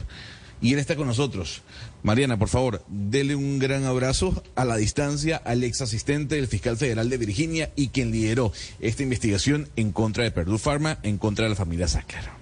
[0.61, 1.63] y él está con nosotros.
[2.03, 6.77] Mariana, por favor, dele un gran abrazo a la distancia al ex asistente del fiscal
[6.77, 11.45] federal de Virginia y quien lideró esta investigación en contra de Purdue Pharma, en contra
[11.45, 12.41] de la familia Sackler.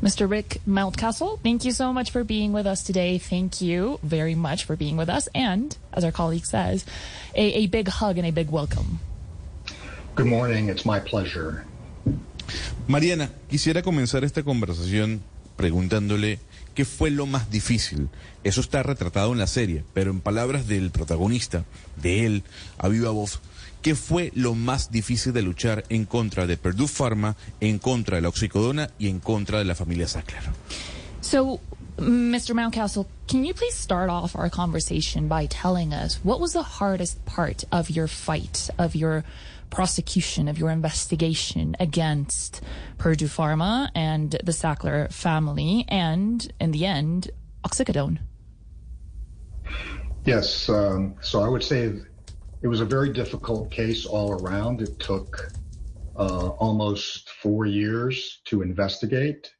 [0.00, 0.28] Mr.
[0.28, 3.18] Rick Mountcastle, thank you so much for being with us today.
[3.18, 5.28] Thank you very much for being with us.
[5.34, 6.84] And, as our colleague says,
[7.34, 9.00] a, a big hug and a big welcome.
[10.14, 10.68] Good morning.
[10.68, 11.64] It's my pleasure.
[12.86, 15.22] Mariana, quisiera comenzar esta conversación
[15.56, 16.38] preguntándole
[16.78, 18.08] ¿Qué fue lo más difícil?
[18.44, 21.64] Eso está retratado en la serie, pero en palabras del protagonista,
[22.00, 22.44] de él,
[22.78, 23.40] a viva voz,
[23.82, 28.22] ¿qué fue lo más difícil de luchar en contra de Purdue Pharma, en contra de
[28.22, 30.44] la oxicodona y en contra de la familia Sackler?
[31.20, 31.58] So,
[31.96, 32.54] Mr.
[32.54, 37.18] Mountcastle, can you please start off our conversation by telling us what was the hardest
[37.26, 39.24] part of your fight, of your
[39.70, 42.62] prosecution, of your investigation against
[42.96, 47.30] Purdue Pharma and the Sackler family, and in the end,
[47.64, 48.18] oxycodone.
[50.24, 50.68] Yes.
[50.68, 51.92] Um, so I would say
[52.62, 54.82] it was a very difficult case all around.
[54.82, 55.52] It took
[56.16, 59.52] uh, almost four years to investigate.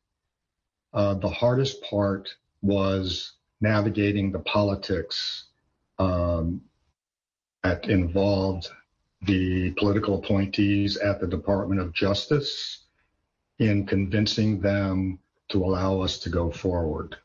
[0.93, 2.29] Uh, the hardest part
[2.61, 5.45] was navigating the politics
[5.99, 6.61] um,
[7.63, 8.69] that involved
[9.23, 12.87] the political appointees at the Department of Justice
[13.59, 17.17] in convincing them to allow us to go forward.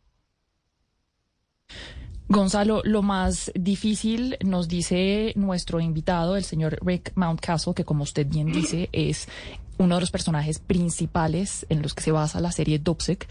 [2.29, 8.25] Gonzalo, lo más difícil, nos dice nuestro invitado, el señor Rick Mountcastle, que como usted
[8.25, 9.27] bien dice, es
[9.77, 13.27] uno de los personajes principales en los que se basa la serie Dopsec.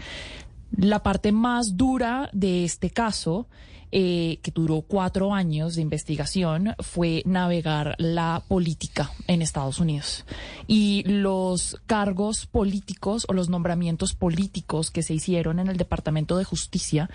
[0.77, 3.47] La parte más dura de este caso
[3.95, 10.25] eh, que duró cuatro años de investigación, fue navegar la política en Estados Unidos.
[10.65, 16.43] Y los cargos políticos o los nombramientos políticos que se hicieron en el Departamento de
[16.43, 17.07] Justicia,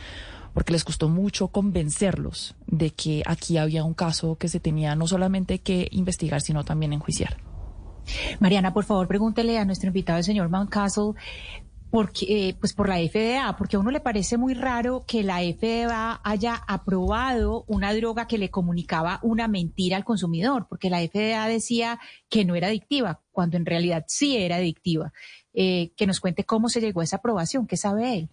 [0.54, 5.08] porque les costó mucho convencerlos de que aquí había un caso que se tenía no
[5.08, 7.38] solamente que investigar, sino también enjuiciar.
[8.38, 11.14] Mariana, por favor, pregúntele a nuestro invitado, el señor Mountcastle,
[11.90, 15.40] porque, eh, pues por la FDA, porque a uno le parece muy raro que la
[15.40, 21.46] FDA haya aprobado una droga que le comunicaba una mentira al consumidor, porque la FDA
[21.46, 25.12] decía que no era adictiva, cuando en realidad sí era adictiva.
[25.54, 28.28] Eh, que nos cuente cómo se llegó a esa aprobación, ¿qué sabe él?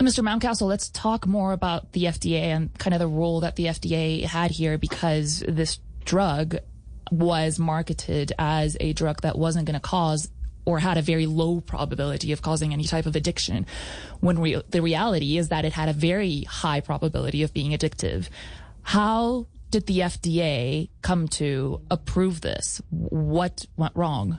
[0.00, 0.22] Mr.
[0.22, 4.24] Mountcastle, let's talk more about the FDA and kind of the role that the FDA
[4.24, 6.56] had here because this drug
[7.10, 10.30] was marketed as a drug that wasn't going to cause
[10.64, 13.66] or had a very low probability of causing any type of addiction
[14.20, 18.28] when re- the reality is that it had a very high probability of being addictive.
[18.82, 22.82] How did the FDA come to approve this?
[22.90, 24.38] What went wrong?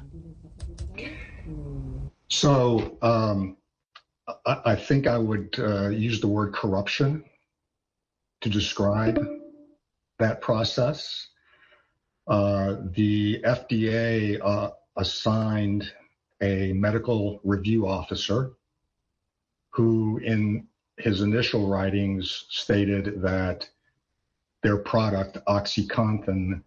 [2.28, 3.58] So um,
[4.46, 7.24] I, I, think I would uh, use the word corruption
[8.42, 9.20] to describe
[10.20, 11.28] that process.
[12.28, 15.92] Uh, the FDA uh, assigned
[16.42, 18.52] a medical review officer
[19.70, 20.68] who, in
[20.98, 23.70] his initial writings, stated that
[24.64, 26.62] their product, OxyContin,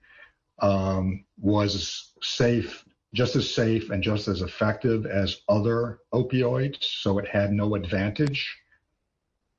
[0.61, 7.29] um, was safe, just as safe and just as effective as other opioids, so it
[7.29, 8.57] had no advantage.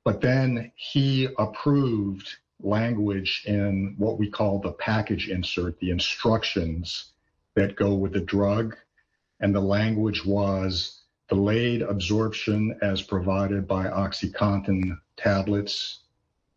[0.03, 2.29] But then he approved
[2.61, 7.11] language in what we call the package insert, the instructions
[7.55, 8.75] that go with the drug
[9.39, 15.99] and the language was delayed absorption as provided by OxyContin tablets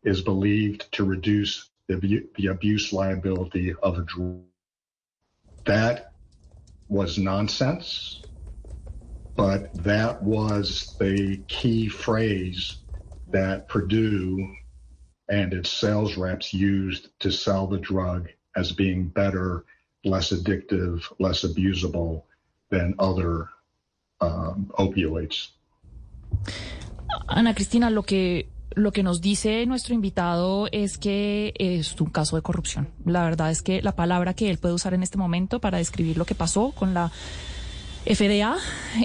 [0.05, 4.43] is believed to reduce the, the abuse liability of a drug.
[5.67, 6.13] That
[6.89, 8.21] was nonsense,
[9.37, 12.79] but that was the key phrase
[13.27, 14.55] that Purdue
[15.29, 19.65] and its sales reps used to sell the drug as being better,
[20.05, 22.25] less addictive, less abusable
[22.71, 23.47] than other
[24.21, 25.55] um, opioids.
[27.27, 32.37] Ana Cristina, lo que lo que nos dice nuestro invitado es que es un caso
[32.37, 32.89] de corrupción.
[33.05, 36.17] La verdad es que la palabra que él puede usar en este momento para describir
[36.17, 37.11] lo que pasó con la
[38.05, 38.57] FDA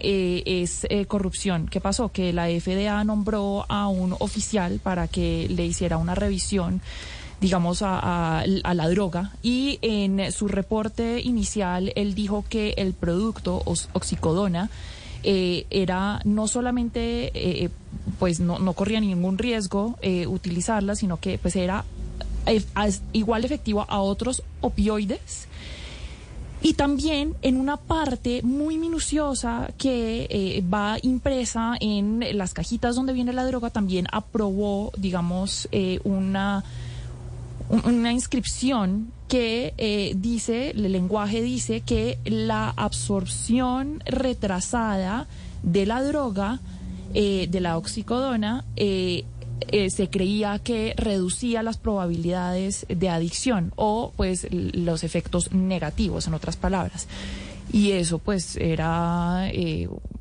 [0.02, 1.68] eh, es eh, corrupción.
[1.68, 2.10] ¿Qué pasó?
[2.10, 6.82] Que la FDA nombró a un oficial para que le hiciera una revisión
[7.44, 9.32] digamos, a, la droga.
[9.44, 13.62] Y en su reporte inicial, él dijo que el producto
[13.92, 14.70] oxicodona
[15.24, 17.70] eh, era no solamente, eh,
[18.18, 21.84] pues no, no, corría ningún riesgo eh, utilizarla, sino que pues era
[23.12, 25.50] igual efectivo a otros opioides.
[26.62, 33.34] Y también en una parte muy minuciosa que va impresa en las cajitas donde viene
[33.34, 35.68] la droga, también aprobó, digamos,
[36.06, 36.64] una
[37.70, 45.28] una inscripción que eh, dice, el lenguaje dice que la absorción retrasada
[45.64, 46.60] de la droga,
[47.14, 49.24] eh, de la oxicodona, eh,
[49.90, 56.58] se creía que reducía las probabilidades de adicción o pues los efectos negativos, en otras
[56.58, 57.08] palabras.
[57.72, 59.50] Y eso pues era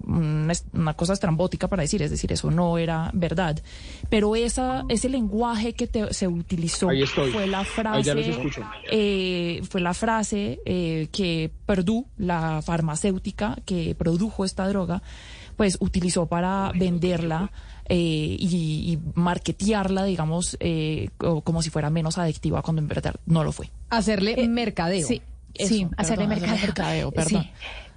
[0.07, 3.61] una, cosa estrambótica para decir, es decir, eso no era verdad.
[4.09, 6.89] Pero esa, ese lenguaje que se utilizó
[7.33, 8.35] fue la frase,
[8.91, 15.03] eh, fue la frase eh, que Purdue, la farmacéutica que produjo esta droga,
[15.57, 17.51] pues utilizó para venderla.
[17.89, 20.57] Eh, y, y, marketearla, digamos,
[21.19, 23.71] como si fuera menos adictiva cuando en verdad no lo fue.
[23.91, 25.07] Hacerle mercadeo.
[25.07, 25.21] Sí,
[25.59, 27.11] sí, hacerle mercadeo.
[27.11, 27.47] perdón.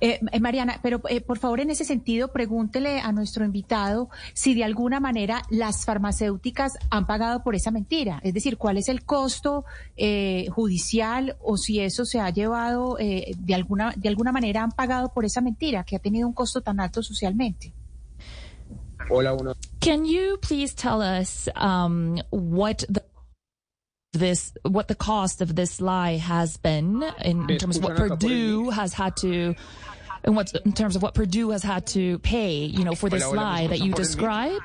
[0.01, 4.53] Eh, eh, Mariana, pero eh, por favor en ese sentido pregúntele a nuestro invitado si
[4.53, 9.05] de alguna manera las farmacéuticas han pagado por esa mentira, es decir, cuál es el
[9.05, 9.63] costo
[10.49, 15.23] judicial o si eso se ha llevado de alguna de alguna manera han pagado por
[15.25, 17.73] esa mentira que ha tenido un costo tan alto socialmente.
[19.09, 19.53] Hola, uno.
[19.79, 23.03] Can you please tell us um, what the
[24.17, 28.69] this what the cost of this lie has been in, in terms of what Purdue
[28.69, 29.55] has had to
[30.23, 33.27] and what in terms of what Purdue has had to pay, you know, for this
[33.27, 34.59] lie that you describe.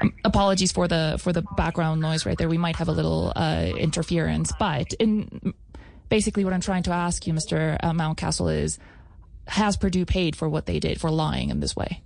[0.00, 2.48] Um, apologies for the for the background noise right there.
[2.48, 5.54] We might have a little uh, interference, but in
[6.08, 7.78] basically what I'm trying to ask you, Mr.
[7.82, 8.78] Uh, Mountcastle, is
[9.46, 12.02] has Purdue paid for what they did for lying in this way?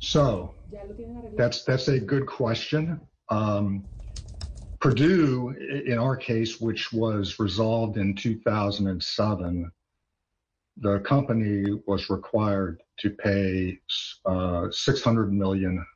[0.00, 0.54] So
[1.36, 3.00] that's that's a good question.
[3.30, 3.84] Um,
[4.84, 5.48] Purdue,
[5.86, 9.72] in our case, which was resolved in 2007,
[10.76, 13.80] the company was required to pay
[14.26, 15.86] uh, $600 million.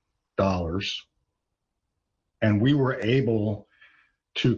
[2.40, 3.68] And we were able
[4.36, 4.56] to,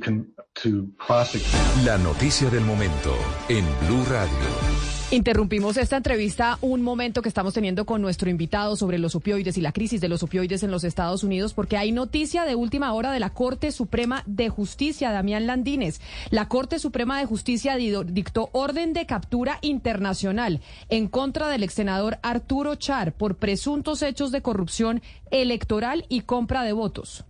[0.55, 1.85] to prosecute.
[1.85, 3.13] La noticia del momento
[3.49, 5.00] en Blue Radio.
[5.13, 9.61] Interrumpimos esta entrevista un momento que estamos teniendo con nuestro invitado sobre los opioides y
[9.61, 13.11] la crisis de los opioides en los Estados Unidos, porque hay noticia de última hora
[13.11, 16.01] de la Corte Suprema de Justicia, Damián Landines.
[16.31, 20.61] La Corte Suprema de Justicia dictó orden de captura internacional
[20.91, 26.63] en contra del ex senador Arturo Char por presuntos hechos de corrupción electoral y compra
[26.63, 27.25] de votos.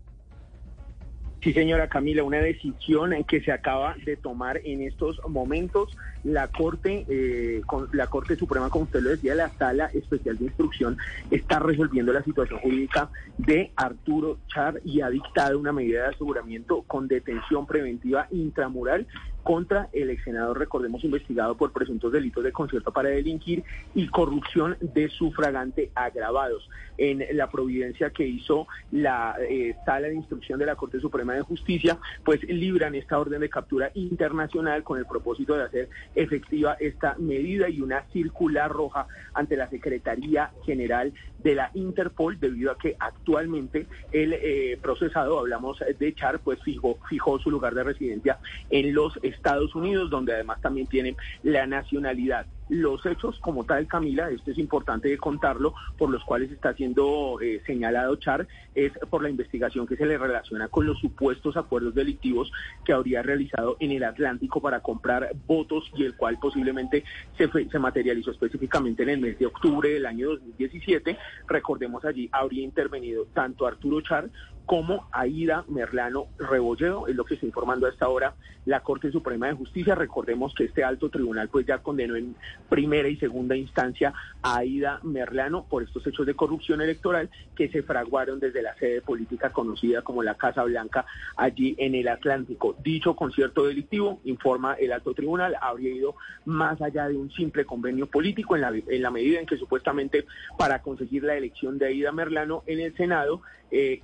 [1.42, 5.96] Sí, señora Camila, una decisión que se acaba de tomar en estos momentos.
[6.22, 10.44] La Corte, eh, con, la Corte Suprema, como usted lo decía, la Sala Especial de
[10.44, 10.98] Instrucción
[11.30, 13.08] está resolviendo la situación jurídica
[13.38, 19.06] de Arturo Char y ha dictado una medida de aseguramiento con detención preventiva intramural
[19.42, 23.64] contra el ex senador, recordemos, investigado por presuntos delitos de concierto para delinquir
[23.94, 26.68] y corrupción de sufragante agravados.
[26.98, 31.42] En la providencia que hizo la eh, sala de instrucción de la Corte Suprema de
[31.42, 37.14] Justicia, pues libran esta orden de captura internacional con el propósito de hacer efectiva esta
[37.18, 41.12] medida y una circular roja ante la Secretaría General
[41.42, 46.98] de la Interpol, debido a que actualmente el eh, procesado, hablamos de Char, pues fijó,
[47.08, 48.38] fijó su lugar de residencia
[48.70, 52.46] en los Estados Unidos, donde además también tienen la nacionalidad.
[52.70, 57.60] Los hechos como tal, Camila, esto es importante contarlo, por los cuales está siendo eh,
[57.66, 62.52] señalado Char, es por la investigación que se le relaciona con los supuestos acuerdos delictivos
[62.84, 67.02] que habría realizado en el Atlántico para comprar votos y el cual posiblemente
[67.36, 71.18] se, se materializó específicamente en el mes de octubre del año 2017.
[71.48, 74.30] Recordemos allí, habría intervenido tanto Arturo Char
[74.70, 78.36] como Aida Merlano Rebolledo, es lo que está informando a esta hora
[78.66, 79.96] la Corte Suprema de Justicia.
[79.96, 82.36] Recordemos que este alto tribunal pues ya condenó en
[82.68, 87.82] primera y segunda instancia a Aida Merlano por estos hechos de corrupción electoral que se
[87.82, 91.04] fraguaron desde la sede política conocida como la Casa Blanca
[91.36, 92.76] allí en el Atlántico.
[92.80, 96.14] Dicho concierto delictivo, informa el alto tribunal, habría ido
[96.44, 98.62] más allá de un simple convenio político en
[99.02, 100.26] la, medida en que supuestamente
[100.56, 103.42] para conseguir la elección de Aida Merlano en el Senado,
[103.72, 104.02] eh,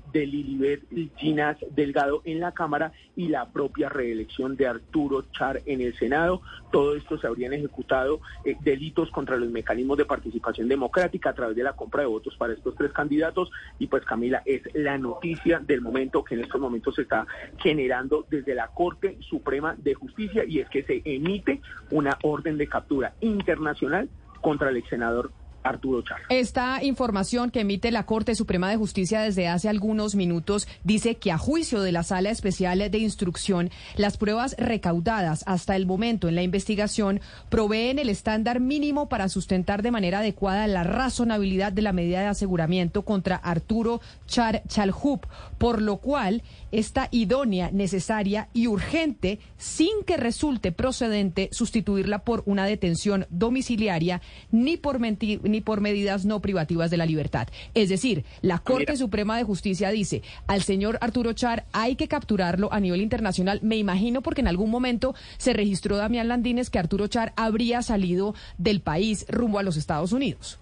[0.56, 0.82] Lilibet
[1.16, 6.42] Ginas Delgado en la Cámara y la propia reelección de Arturo Char en el Senado.
[6.72, 11.56] Todo esto se habrían ejecutado eh, delitos contra los mecanismos de participación democrática a través
[11.56, 13.50] de la compra de votos para estos tres candidatos.
[13.78, 17.26] Y pues Camila, es la noticia del momento que en estos momentos se está
[17.58, 21.60] generando desde la Corte Suprema de Justicia y es que se emite
[21.90, 24.08] una orden de captura internacional
[24.40, 25.32] contra el ex senador
[25.68, 26.20] Arturo Char.
[26.28, 31.32] Esta información que emite la Corte Suprema de Justicia desde hace algunos minutos dice que
[31.32, 36.34] a juicio de la Sala Especial de Instrucción, las pruebas recaudadas hasta el momento en
[36.34, 41.92] la investigación proveen el estándar mínimo para sustentar de manera adecuada la razonabilidad de la
[41.92, 45.26] medida de aseguramiento contra Arturo Char Chalhup,
[45.58, 46.42] por lo cual
[46.72, 54.20] está idónea, necesaria y urgente sin que resulte procedente sustituirla por una detención domiciliaria
[54.50, 57.48] ni por mentir ni por medidas no privativas de la libertad.
[57.74, 62.72] Es decir, la Corte Suprema de Justicia dice al señor Arturo Char hay que capturarlo
[62.72, 63.60] a nivel internacional.
[63.62, 68.34] Me imagino porque en algún momento se registró Damián Landines que Arturo Char habría salido
[68.58, 70.58] del país rumbo a los Estados Unidos.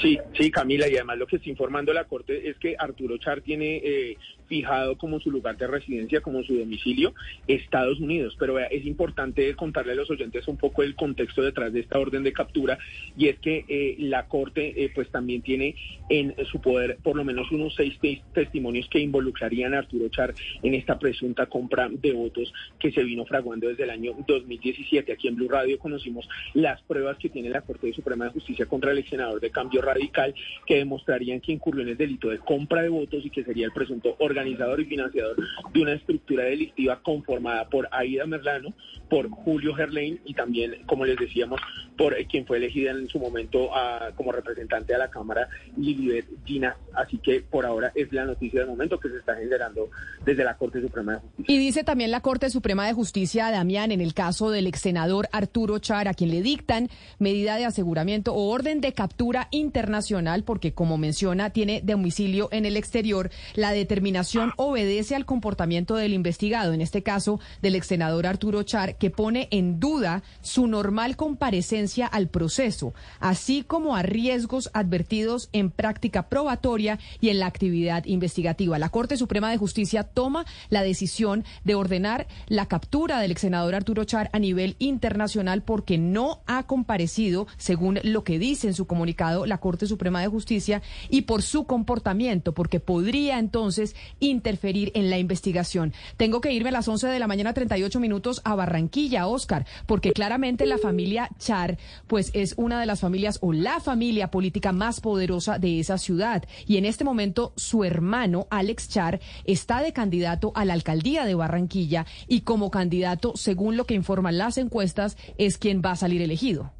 [0.00, 3.40] Sí, sí, Camila, y además lo que está informando la Corte es que Arturo Char
[3.40, 4.16] tiene eh,
[4.48, 7.14] fijado como su lugar de residencia, como su domicilio,
[7.46, 8.34] Estados Unidos.
[8.38, 12.22] Pero es importante contarle a los oyentes un poco el contexto detrás de esta orden
[12.22, 12.78] de captura
[13.16, 15.74] y es que eh, la Corte eh, pues también tiene
[16.08, 17.98] en su poder por lo menos unos seis
[18.32, 23.24] testimonios que involucrarían a Arturo Char en esta presunta compra de votos que se vino
[23.24, 25.12] fraguando desde el año 2017.
[25.12, 28.92] Aquí en Blue Radio conocimos las pruebas que tiene la Corte Suprema de Justicia contra
[28.92, 29.10] el ex
[29.40, 30.34] de Cambio Radical
[30.66, 33.72] que demostrarían que incurrió en el delito de compra de votos y que sería el
[33.72, 35.36] presunto órgano organizador y financiador
[35.72, 38.72] de una estructura delictiva conformada por Aida Merlano,
[39.10, 41.60] por Julio Gerlain y también, como les decíamos,
[41.96, 43.70] por eh, quien fue elegida en su momento
[44.16, 46.76] como representante a la Cámara, Lilibet Gina.
[46.94, 49.90] Así que por ahora es la noticia del momento que se está generando
[50.24, 51.54] desde la Corte Suprema de Justicia.
[51.54, 55.28] Y dice también la Corte Suprema de Justicia, Damián, en el caso del ex senador
[55.32, 56.88] Arturo Char, a quien le dictan
[57.18, 62.76] medida de aseguramiento o orden de captura internacional, porque como menciona, tiene domicilio en el
[62.76, 68.62] exterior, la determinación obedece al comportamiento del investigado, en este caso del ex senador Arturo
[68.62, 75.48] Char, que pone en duda su normal comparecencia al proceso, así como a riesgos advertidos
[75.52, 78.78] en práctica probatoria y en la actividad investigativa.
[78.78, 83.74] La Corte Suprema de Justicia toma la decisión de ordenar la captura del ex senador
[83.74, 88.86] Arturo Char a nivel internacional porque no ha comparecido, según lo que dice en su
[88.86, 95.10] comunicado la Corte Suprema de Justicia, y por su comportamiento, porque podría entonces interferir en
[95.10, 95.92] la investigación.
[96.16, 100.12] Tengo que irme a las 11 de la mañana, 38 minutos, a Barranquilla, Oscar, porque
[100.12, 105.00] claramente la familia Char, pues es una de las familias o la familia política más
[105.00, 106.44] poderosa de esa ciudad.
[106.66, 111.34] Y en este momento su hermano, Alex Char, está de candidato a la alcaldía de
[111.34, 116.22] Barranquilla y como candidato, según lo que informan las encuestas, es quien va a salir
[116.22, 116.72] elegido.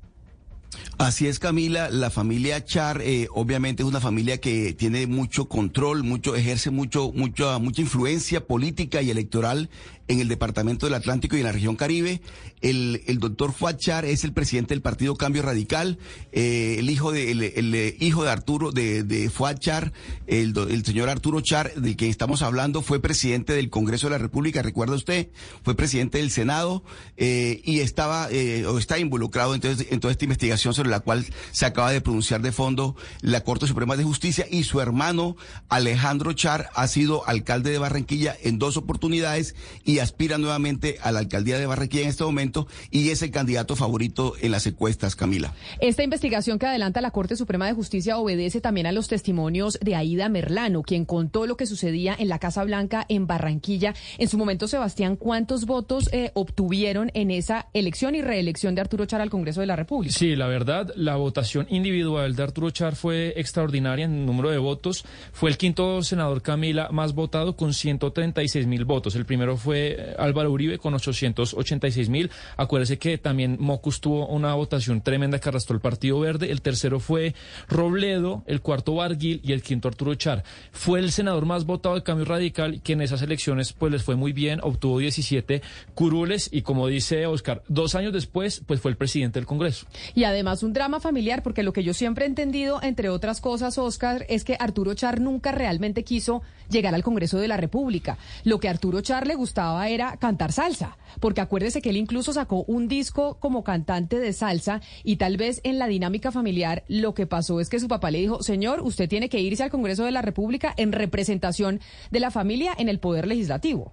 [0.98, 1.90] Así es, Camila.
[1.90, 7.12] La familia Char, eh, obviamente, es una familia que tiene mucho control, mucho, ejerce mucho,
[7.14, 9.70] mucha, mucha influencia política y electoral
[10.08, 12.20] en el departamento del Atlántico y en la región Caribe.
[12.60, 15.98] El, el doctor Fuad Char es el presidente del Partido Cambio Radical.
[16.32, 19.92] Eh, el hijo de, el, el, hijo de Arturo, de, de Fuad Char,
[20.26, 24.18] el, el señor Arturo Char, del que estamos hablando, fue presidente del Congreso de la
[24.18, 25.28] República, recuerda usted,
[25.62, 26.82] fue presidente del Senado
[27.16, 31.26] eh, y estaba, eh, o está involucrado entonces en toda esta investigación sobre la cual
[31.52, 35.36] se acaba de pronunciar de fondo la Corte Suprema de Justicia y su hermano
[35.68, 39.54] Alejandro Char ha sido alcalde de Barranquilla en dos oportunidades
[39.84, 43.76] y aspira nuevamente a la alcaldía de Barranquilla en este momento y es el candidato
[43.76, 45.54] favorito en las encuestas, Camila.
[45.80, 49.94] Esta investigación que adelanta la Corte Suprema de Justicia obedece también a los testimonios de
[49.94, 53.94] Aida Merlano, quien contó lo que sucedía en la Casa Blanca en Barranquilla.
[54.18, 59.06] En su momento, Sebastián, ¿cuántos votos eh, obtuvieron en esa elección y reelección de Arturo
[59.06, 60.14] Char al Congreso de la República?
[60.14, 65.04] Sí, la verdad, la votación individual de Arturo Char fue extraordinaria en número de votos.
[65.32, 69.14] Fue el quinto senador Camila más votado con 136 mil votos.
[69.14, 72.30] El primero fue eh, Álvaro Uribe con 886 mil.
[72.56, 76.50] Acuérdese que también Mocus tuvo una votación tremenda que arrastró el Partido Verde.
[76.50, 77.34] El tercero fue
[77.68, 80.44] Robledo, el cuarto Barguil y el quinto Arturo Char.
[80.72, 84.16] Fue el senador más votado de Cambio Radical que en esas elecciones pues les fue
[84.16, 85.62] muy bien, obtuvo 17
[85.94, 89.86] curules y como dice Oscar, dos años después pues fue el presidente del Congreso.
[90.14, 93.78] Y además un drama familiar porque lo que yo siempre he entendido, entre otras cosas,
[93.78, 98.18] Oscar, es que Arturo Char nunca realmente quiso llegar al Congreso de la República.
[98.44, 102.32] Lo que a Arturo Char le gustaba era cantar salsa, porque acuérdese que él incluso
[102.32, 107.14] sacó un disco como cantante de salsa y tal vez en la dinámica familiar lo
[107.14, 110.04] que pasó es que su papá le dijo, señor, usted tiene que irse al Congreso
[110.04, 111.80] de la República en representación
[112.10, 113.92] de la familia en el Poder Legislativo.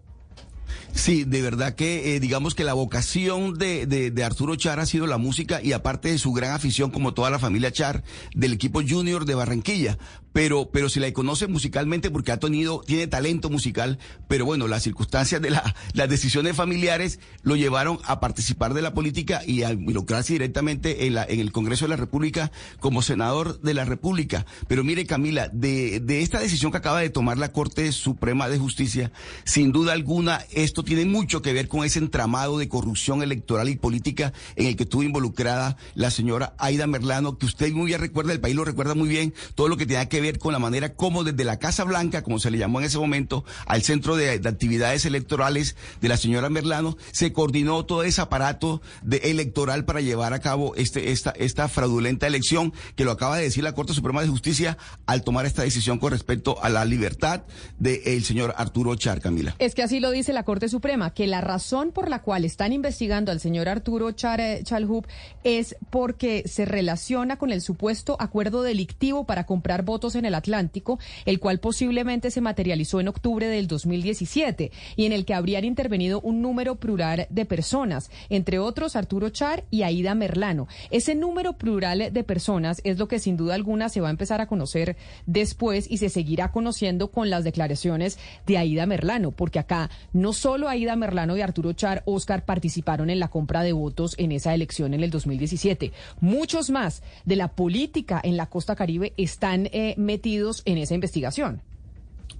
[0.94, 4.86] Sí, de verdad que eh, digamos que la vocación de, de, de, Arturo Char ha
[4.86, 8.04] sido la música y aparte de su gran afición, como toda la familia Char,
[8.34, 9.98] del equipo junior de Barranquilla.
[10.36, 14.84] Pero, pero se la conoce musicalmente porque ha tenido, tiene talento musical, pero bueno, las
[14.84, 19.72] circunstancias de la, las decisiones familiares lo llevaron a participar de la política y a
[19.72, 22.52] involucrarse directamente en, la, en el Congreso de la República
[22.82, 24.46] como senador de la República.
[24.68, 28.58] Pero mire, Camila, de, de esta decisión que acaba de tomar la Corte Suprema de
[28.58, 29.14] Justicia,
[29.46, 33.78] sin duda alguna, esto tiene mucho que ver con ese entramado de corrupción electoral y
[33.78, 38.34] política en el que estuvo involucrada la señora Aida Merlano, que usted muy bien recuerda,
[38.34, 40.94] el país lo recuerda muy bien, todo lo que tenía que ver con la manera
[40.94, 44.40] como desde la Casa Blanca, como se le llamó en ese momento, al Centro de,
[44.40, 50.02] de Actividades Electorales de la señora Merlano, se coordinó todo ese aparato de electoral para
[50.02, 53.94] llevar a cabo este, esta, esta fraudulenta elección, que lo acaba de decir la Corte
[53.94, 57.44] Suprema de Justicia al tomar esta decisión con respecto a la libertad
[57.80, 59.56] del señor Arturo Char, Camila.
[59.60, 62.74] Es que así lo dice la Corte Suprema, que la razón por la cual están
[62.74, 65.08] investigando al señor Arturo Char, Chalhub
[65.44, 71.00] es porque se relaciona con el supuesto acuerdo delictivo para comprar votos en el Atlántico,
[71.26, 76.22] el cual posiblemente se materializó en octubre del 2017 y en el que habrían intervenido
[76.22, 80.68] un número plural de personas, entre otros Arturo Char y Aida Merlano.
[80.92, 84.42] Ese número plural de personas es lo que sin duda alguna se va a empezar
[84.42, 89.90] a conocer después y se seguirá conociendo con las declaraciones de Aida Merlano, porque acá
[90.14, 94.32] no solo Aida Merlano y Arturo Char, Oscar, participaron en la compra de votos en
[94.32, 95.92] esa elección en el 2017.
[96.20, 101.62] Muchos más de la política en la costa caribe están eh, metidos en esa investigación.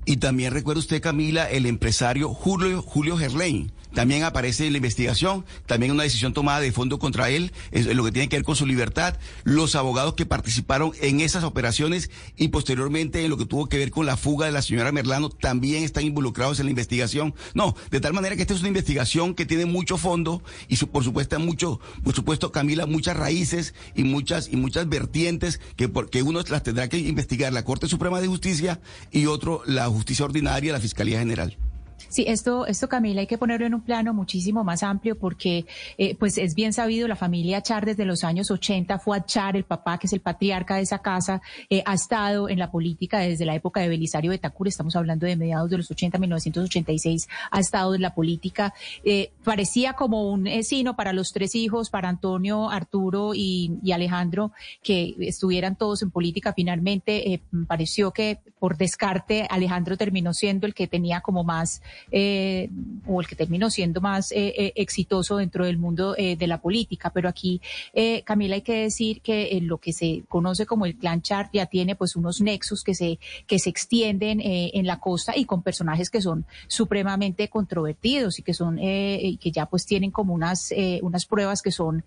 [0.06, 3.72] Y también recuerda usted, Camila, el empresario Julio, Julio Gerlain.
[3.96, 8.04] También aparece en la investigación, también una decisión tomada de fondo contra él, es lo
[8.04, 12.50] que tiene que ver con su libertad, los abogados que participaron en esas operaciones y
[12.50, 15.86] posteriormente en lo que tuvo que ver con la fuga de la señora Merlano, también
[15.86, 17.34] están involucrados en la investigación.
[17.54, 20.90] No, de tal manera que esta es una investigación que tiene mucho fondo y su,
[20.90, 26.22] por supuesto mucho, por supuesto, Camila, muchas raíces y muchas, y muchas vertientes que, porque
[26.22, 30.74] uno las tendrá que investigar la Corte Suprema de Justicia y otro la justicia ordinaria,
[30.74, 31.58] la Fiscalía General.
[32.10, 35.66] Sí, esto, esto Camila, hay que ponerlo en un plano muchísimo más amplio porque,
[35.98, 39.56] eh, pues es bien sabido, la familia Char desde los años 80, fue a Char,
[39.56, 43.20] el papá que es el patriarca de esa casa, eh, ha estado en la política
[43.20, 47.60] desde la época de Belisario Betacur, estamos hablando de mediados de los 80, 1986, ha
[47.60, 48.74] estado en la política.
[49.04, 54.52] Eh, parecía como un sino para los tres hijos, para Antonio, Arturo y, y Alejandro,
[54.84, 56.54] que estuvieran todos en política.
[56.54, 62.70] Finalmente, pareció que por descarte Alejandro terminó siendo el que tenía como más eh,
[63.08, 67.12] o el que terminó siendo más eh, eh, exitoso dentro del mundo de la política.
[67.14, 67.62] Pero aquí,
[68.24, 71.96] Camila, hay que decir que lo que se conoce como el clan Char ya tiene
[71.96, 76.22] pues unos nexos que se, que se extienden en la costa y con personajes que
[76.22, 81.72] son supremamente controvertidos y que son, que ya pues tienen como unas, unas pruebas que
[81.72, 82.04] son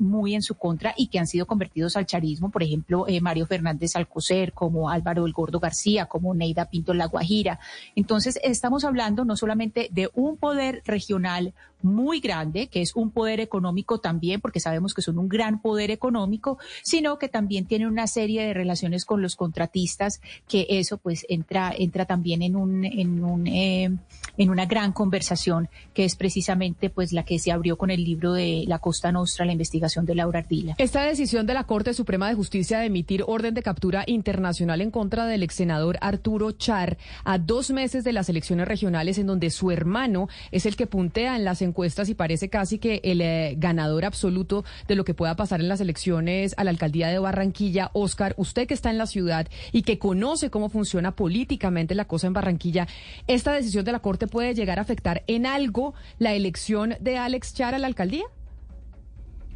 [0.00, 2.50] muy en su contra y que han sido convertidos al charismo.
[2.50, 7.58] Por ejemplo, Mario Fernández Alcocer, como Álvaro el Gordo García, como Neida Pinto La Guajira.
[7.96, 13.40] Entonces, estamos hablando no solamente de un poder regional muy grande, que es un poder
[13.40, 18.06] económico también, porque sabemos que son un gran poder económico, sino que también tiene una
[18.06, 23.24] serie de relaciones con los contratistas, que eso pues entra, entra también en un, en
[23.24, 23.90] un, eh,
[24.36, 28.32] en una gran conversación, que es precisamente pues la que se abrió con el libro
[28.32, 30.74] de La Costa Nostra, la investigación de Laura Ardila.
[30.78, 34.90] Esta decisión de la Corte Suprema de Justicia de emitir orden de captura internacional en
[34.90, 39.50] contra del ex senador Arturo Char a dos meses de las elecciones regionales en donde
[39.50, 41.62] su hermano es el que puntea en las
[42.08, 45.80] y parece casi que el eh, ganador absoluto de lo que pueda pasar en las
[45.80, 47.90] elecciones a la alcaldía de Barranquilla.
[47.92, 52.26] Oscar, usted que está en la ciudad y que conoce cómo funciona políticamente la cosa
[52.26, 52.86] en Barranquilla,
[53.26, 57.54] ¿esta decisión de la Corte puede llegar a afectar en algo la elección de Alex
[57.54, 58.24] Char a la alcaldía?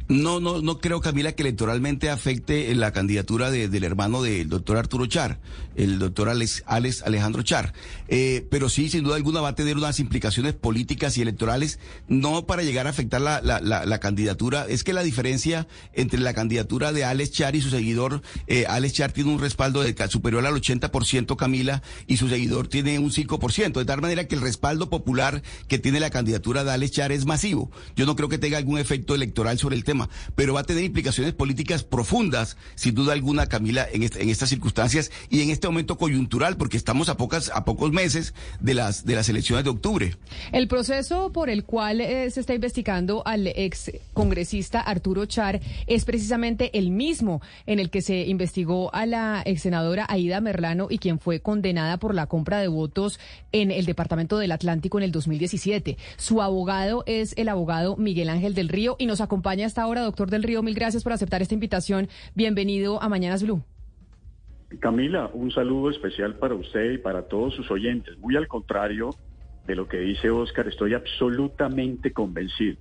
[0.09, 5.05] No, no, no creo, Camila, que electoralmente afecte la candidatura del hermano del doctor Arturo
[5.05, 5.37] Char,
[5.75, 7.73] el doctor Alex, Alejandro Char.
[8.07, 12.45] Eh, pero sí, sin duda alguna, va a tener unas implicaciones políticas y electorales, no
[12.45, 14.65] para llegar a afectar la, la, la, candidatura.
[14.69, 18.93] Es que la diferencia entre la candidatura de Alex Char y su seguidor, eh, Alex
[18.93, 23.73] Char tiene un respaldo de, superior al 80%, Camila, y su seguidor tiene un 5%.
[23.73, 27.25] De tal manera que el respaldo popular que tiene la candidatura de Alex Char es
[27.25, 27.71] masivo.
[27.97, 29.96] Yo no creo que tenga algún efecto electoral sobre el tema
[30.35, 35.41] pero va a tener implicaciones políticas profundas, sin duda alguna, Camila, en, estas circunstancias y
[35.41, 39.29] en este momento coyuntural, porque estamos a pocas, a pocos meses de las, de las
[39.29, 40.15] elecciones de octubre.
[40.51, 46.05] El proceso por el cual eh, se está investigando al ex congresista Arturo Char es
[46.05, 50.97] precisamente el mismo en el que se investigó a la ex senadora Aida Merlano y
[50.97, 53.19] quien fue condenada por la compra de votos
[53.51, 55.97] en el Departamento del Atlántico en el 2017.
[56.17, 60.43] Su abogado es el abogado Miguel Ángel del Río y nos acompaña hasta doctor del
[60.43, 62.09] Río, mil gracias por aceptar esta invitación.
[62.35, 63.63] Bienvenido a Mañanas Blue.
[64.79, 68.17] Camila, un saludo especial para usted y para todos sus oyentes.
[68.17, 69.11] Muy al contrario
[69.65, 72.77] de lo que dice Oscar, estoy absolutamente convencido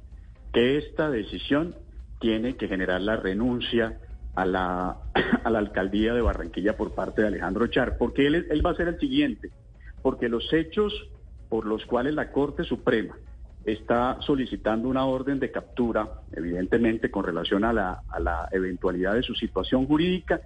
[0.53, 1.75] que esta decisión
[2.21, 4.01] tiene que generar la renuncia
[4.35, 4.97] a la,
[5.45, 8.75] a la alcaldía de Barranquilla por parte de Alejandro Char, porque él, él va a
[8.75, 9.51] ser el siguiente,
[10.03, 10.93] porque los hechos
[11.49, 13.17] por los cuales la Corte Suprema
[13.67, 19.23] está solicitando una orden de captura, evidentemente con relación a la, a la eventualidad de
[19.23, 20.41] su situación jurídica,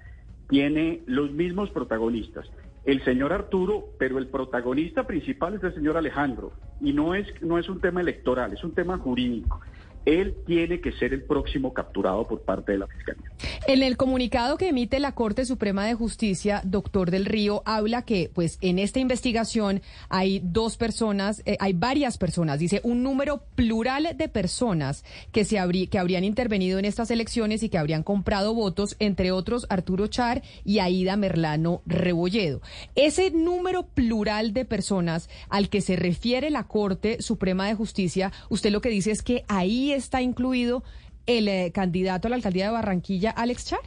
[0.49, 2.51] tiene los mismos protagonistas.
[2.85, 6.53] El señor Arturo, pero el protagonista principal es el señor Alejandro.
[6.81, 9.61] Y no es, no es un tema electoral, es un tema jurídico
[10.05, 13.31] él tiene que ser el próximo capturado por parte de la Fiscalía.
[13.67, 18.31] En el comunicado que emite la Corte Suprema de Justicia, doctor del Río, habla que
[18.33, 24.09] pues en esta investigación hay dos personas, eh, hay varias personas, dice un número plural
[24.17, 25.59] de personas que, se
[25.91, 30.43] que habrían intervenido en estas elecciones y que habrían comprado votos, entre otros Arturo Char
[30.65, 32.63] y Aida Merlano Rebolledo.
[32.95, 38.71] Ese número plural de personas al que se refiere la Corte Suprema de Justicia, usted
[38.71, 39.45] lo que dice es que
[39.93, 40.83] está incluido
[41.27, 43.81] el eh, candidato a la alcaldía de Barranquilla, Alex Char.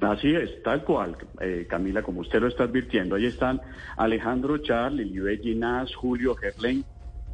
[0.00, 3.16] Así es, tal cual, eh, Camila, como usted lo está advirtiendo.
[3.16, 3.60] Ahí están
[3.96, 6.84] Alejandro Char, Lilibe Ginás, Julio Gerlain,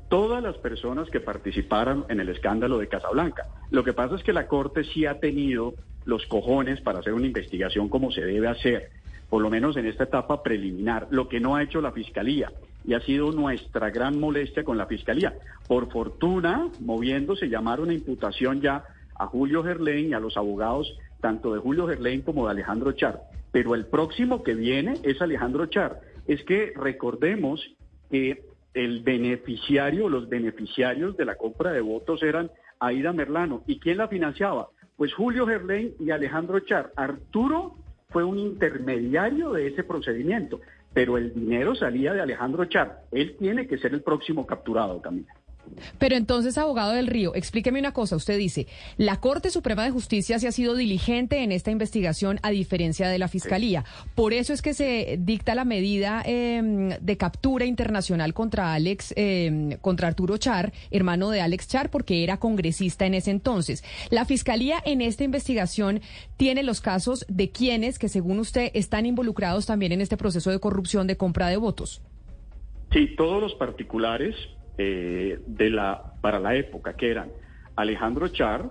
[0.08, 3.48] todas las personas que participaron en el escándalo de Casablanca.
[3.70, 5.74] Lo que pasa es que la Corte sí ha tenido
[6.04, 8.90] los cojones para hacer una investigación como se debe hacer,
[9.28, 12.52] por lo menos en esta etapa preliminar, lo que no ha hecho la Fiscalía
[12.84, 15.34] y ha sido nuestra gran molestia con la Fiscalía.
[15.68, 18.84] Por fortuna, moviéndose, llamaron a imputación ya
[19.14, 23.20] a Julio Gerlain y a los abogados tanto de Julio Gerlain como de Alejandro Char.
[23.52, 26.00] Pero el próximo que viene es Alejandro Char.
[26.26, 27.60] Es que recordemos
[28.10, 28.44] que
[28.74, 32.50] el beneficiario, los beneficiarios de la compra de votos eran
[32.80, 33.62] Aida Merlano.
[33.66, 34.68] ¿Y quién la financiaba?
[34.96, 36.92] Pues Julio Gerlain y Alejandro Char.
[36.96, 37.76] Arturo
[38.08, 40.60] fue un intermediario de ese procedimiento
[40.92, 43.02] pero el dinero salía de Alejandro Char.
[43.10, 45.34] Él tiene que ser el próximo capturado, Camila.
[45.98, 48.16] Pero entonces, abogado del Río, explíqueme una cosa.
[48.16, 48.66] Usted dice,
[48.96, 53.18] la Corte Suprema de Justicia se ha sido diligente en esta investigación a diferencia de
[53.18, 53.84] la Fiscalía.
[54.14, 59.76] Por eso es que se dicta la medida em, de captura internacional contra Alex, em,
[59.78, 63.84] contra Arturo Char, hermano de Alex Char, porque era congresista en ese entonces.
[64.10, 66.00] La Fiscalía en esta investigación
[66.36, 70.58] tiene los casos de quienes, que según usted, están involucrados también en este proceso de
[70.58, 72.02] corrupción de compra de votos.
[72.92, 74.34] Sí, todos los particulares
[74.84, 77.30] eh, de la, para la época, que eran
[77.76, 78.68] Alejandro Char,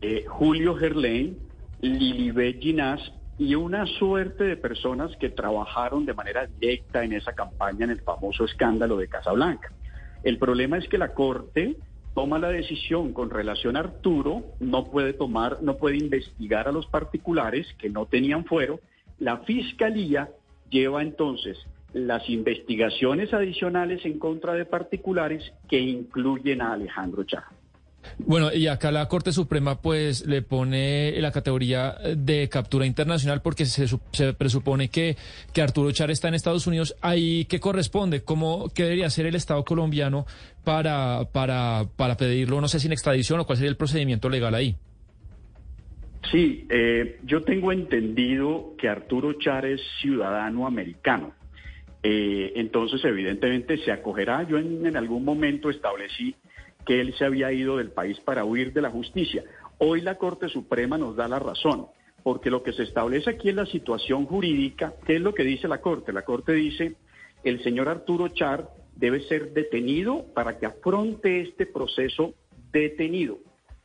[0.00, 1.38] eh, Julio Gerlain,
[1.80, 3.00] Lilibet Ginás
[3.38, 8.00] y una suerte de personas que trabajaron de manera directa en esa campaña en el
[8.00, 9.72] famoso escándalo de Casablanca.
[10.24, 11.76] El problema es que la Corte
[12.14, 16.86] toma la decisión con relación a Arturo, no puede tomar, no puede investigar a los
[16.86, 18.80] particulares que no tenían fuero.
[19.20, 20.30] La Fiscalía
[20.68, 21.56] lleva entonces
[21.92, 27.44] las investigaciones adicionales en contra de particulares que incluyen a Alejandro Char.
[28.18, 33.66] Bueno, y acá la Corte Suprema pues le pone la categoría de captura internacional porque
[33.66, 35.16] se, se presupone que,
[35.52, 36.96] que Arturo Char está en Estados Unidos.
[37.00, 38.22] ¿Ahí qué corresponde?
[38.22, 40.26] ¿Cómo, ¿Qué debería hacer el Estado colombiano
[40.64, 44.76] para, para, para pedirlo, no sé, sin extradición o cuál sería el procedimiento legal ahí?
[46.30, 51.32] Sí, eh, yo tengo entendido que Arturo Char es ciudadano americano.
[52.02, 54.42] Eh, entonces, evidentemente, se acogerá.
[54.44, 56.34] Yo en, algún momento establecí
[56.86, 59.44] que él se había ido del país para huir de la justicia.
[59.78, 61.86] Hoy la Corte Suprema nos da la razón,
[62.22, 64.94] porque lo que se establece aquí es la situación jurídica.
[65.06, 66.12] ¿Qué es lo que dice la Corte?
[66.12, 66.94] La Corte dice,
[67.44, 72.34] el señor Arturo Char debe ser detenido para que afronte este proceso
[72.72, 73.38] detenido.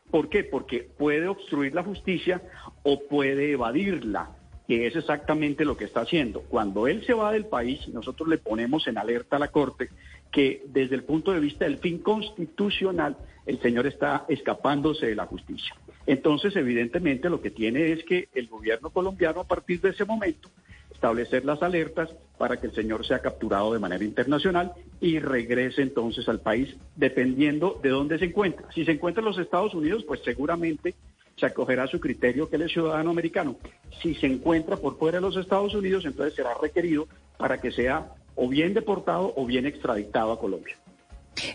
[0.10, 0.44] ¿Por qué?
[0.44, 2.42] Porque puede obstruir la justicia
[2.84, 4.36] o puede evadirla
[4.74, 6.42] que es exactamente lo que está haciendo.
[6.42, 9.90] Cuando él se va del país, nosotros le ponemos en alerta a la Corte
[10.32, 15.28] que desde el punto de vista del fin constitucional, el señor está escapándose de la
[15.28, 15.76] justicia.
[16.08, 20.50] Entonces, evidentemente, lo que tiene es que el gobierno colombiano, a partir de ese momento,
[20.92, 22.10] establecer las alertas
[22.40, 27.80] para que el señor sea capturado de manera internacional y regrese entonces al país, dependiendo
[27.84, 28.66] de dónde se encuentra.
[28.74, 30.96] Si se encuentra en los Estados Unidos, pues seguramente
[31.36, 33.56] se acogerá a su criterio que él es ciudadano americano.
[34.02, 37.08] Si se encuentra por fuera de los Estados Unidos, entonces será requerido
[37.38, 40.76] para que sea o bien deportado o bien extraditado a Colombia.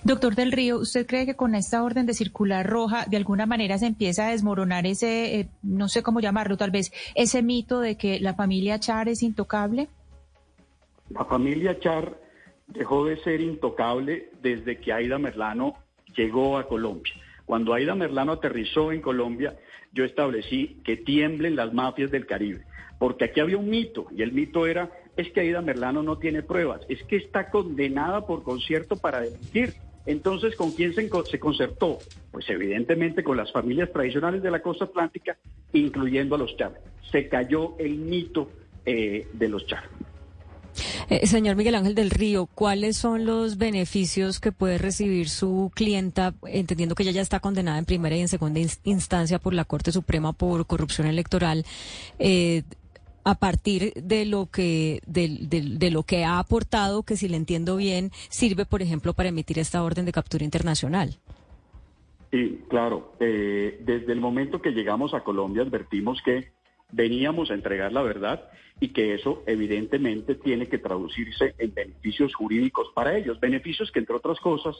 [0.02, 3.78] Doctor del Río, ¿usted cree que con esta orden de circular roja de alguna manera
[3.78, 7.96] se empieza a desmoronar ese, eh, no sé cómo llamarlo tal vez, ese mito de
[7.96, 9.88] que la familia Char es intocable?
[11.10, 12.20] La familia Char
[12.66, 15.74] dejó de ser intocable desde que Aida Merlano
[16.16, 17.14] llegó a Colombia.
[17.48, 19.56] Cuando Aida Merlano aterrizó en Colombia,
[19.94, 22.60] yo establecí que tiemblen las mafias del Caribe,
[22.98, 26.42] porque aquí había un mito, y el mito era, es que Aida Merlano no tiene
[26.42, 29.72] pruebas, es que está condenada por concierto para delinquir.
[30.04, 32.00] Entonces, ¿con quién se, concertó?
[32.30, 35.38] Pues evidentemente con las familias tradicionales de la costa atlántica,
[35.72, 36.78] incluyendo a los Char.
[37.10, 38.50] Se cayó el mito
[38.84, 39.84] eh, de los Char.
[41.10, 46.34] Eh, señor Miguel Ángel del Río, ¿cuáles son los beneficios que puede recibir su clienta,
[46.46, 49.92] entendiendo que ella ya está condenada en primera y en segunda instancia por la Corte
[49.92, 51.64] Suprema por corrupción electoral?
[52.18, 52.62] Eh,
[53.24, 58.10] a partir de lo que de, lo que ha aportado, que si le entiendo bien,
[58.30, 61.18] sirve, por ejemplo, para emitir esta orden de captura internacional.
[62.30, 63.12] Sí, claro.
[63.20, 66.52] Eh, desde el momento que llegamos a Colombia advertimos que
[66.92, 68.48] veníamos a entregar la verdad
[68.80, 74.16] y que eso evidentemente tiene que traducirse en beneficios jurídicos para ellos, beneficios que entre
[74.16, 74.76] otras cosas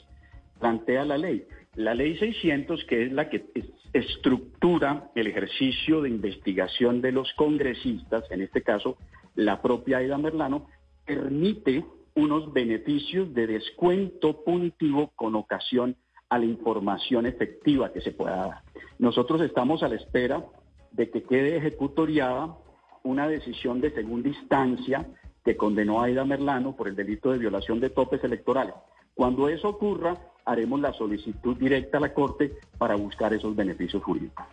[0.59, 1.45] plantea la ley.
[1.75, 3.45] La ley 600, que es la que
[3.93, 8.97] estructura el ejercicio de investigación de los congresistas, en este caso
[9.35, 10.67] la propia Aida Merlano,
[11.05, 15.95] permite unos beneficios de descuento punitivo con ocasión
[16.29, 18.61] a la información efectiva que se pueda dar.
[18.99, 20.45] Nosotros estamos a la espera
[20.91, 22.55] de que quede ejecutoriada
[23.03, 25.05] una decisión de segunda instancia
[25.43, 28.73] que condenó a Aida Merlano por el delito de violación de topes electorales.
[29.15, 34.45] Cuando eso ocurra, haremos la solicitud directa a la Corte para buscar esos beneficios jurídicos.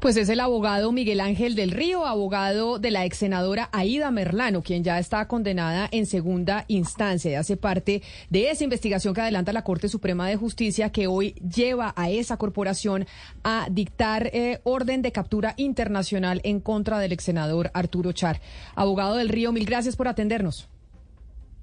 [0.00, 4.62] Pues es el abogado Miguel Ángel del Río, abogado de la ex senadora Aida Merlano,
[4.62, 9.52] quien ya está condenada en segunda instancia y hace parte de esa investigación que adelanta
[9.52, 13.08] la Corte Suprema de Justicia que hoy lleva a esa corporación
[13.42, 18.40] a dictar eh, orden de captura internacional en contra del ex senador Arturo Char.
[18.76, 20.68] Abogado del Río, mil gracias por atendernos.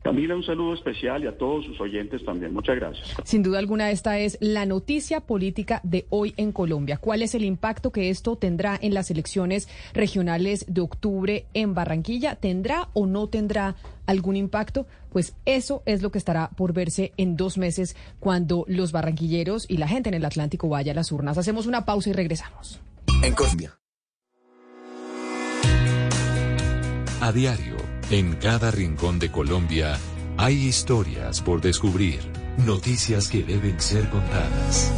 [0.05, 2.53] Camila, un saludo especial y a todos sus oyentes también.
[2.53, 3.15] Muchas gracias.
[3.23, 6.97] Sin duda alguna, esta es la noticia política de hoy en Colombia.
[6.97, 12.35] ¿Cuál es el impacto que esto tendrá en las elecciones regionales de octubre en Barranquilla?
[12.35, 14.85] ¿Tendrá o no tendrá algún impacto?
[15.11, 19.77] Pues eso es lo que estará por verse en dos meses cuando los barranquilleros y
[19.77, 21.39] la gente en el Atlántico vaya a las urnas.
[21.39, 22.79] Hacemos una pausa y regresamos.
[23.23, 23.75] En Colombia.
[27.21, 27.77] A diario,
[28.11, 29.97] en cada rincón de Colombia,
[30.37, 32.19] hay historias por descubrir,
[32.65, 34.91] noticias que deben ser contadas.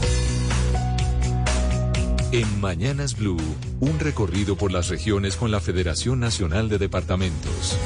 [2.34, 3.38] En Mañanas Blue,
[3.80, 7.78] un recorrido por las regiones con la Federación Nacional de Departamentos.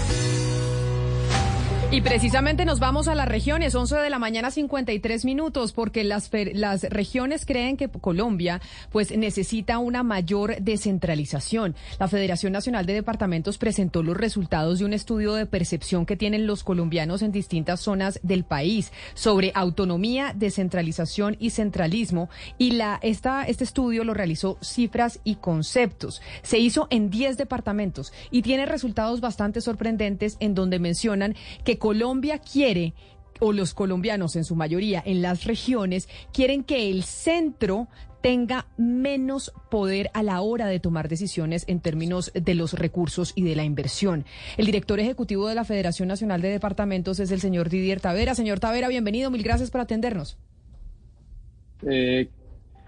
[1.93, 6.31] Y precisamente nos vamos a las regiones, 11 de la mañana 53 minutos, porque las,
[6.53, 8.61] las regiones creen que Colombia
[8.93, 11.75] pues necesita una mayor descentralización.
[11.99, 16.47] La Federación Nacional de Departamentos presentó los resultados de un estudio de percepción que tienen
[16.47, 22.29] los colombianos en distintas zonas del país sobre autonomía, descentralización y centralismo.
[22.57, 26.21] Y la, esta, este estudio lo realizó Cifras y Conceptos.
[26.41, 31.35] Se hizo en 10 departamentos y tiene resultados bastante sorprendentes en donde mencionan
[31.65, 32.93] que Colombia quiere
[33.39, 37.87] o los colombianos en su mayoría en las regiones quieren que el centro
[38.21, 43.41] tenga menos poder a la hora de tomar decisiones en términos de los recursos y
[43.41, 44.25] de la inversión.
[44.57, 48.35] El director ejecutivo de la Federación Nacional de Departamentos es el señor Didier Tavera.
[48.35, 49.31] Señor Tavera, bienvenido.
[49.31, 50.37] Mil gracias por atendernos.
[51.81, 52.29] Eh,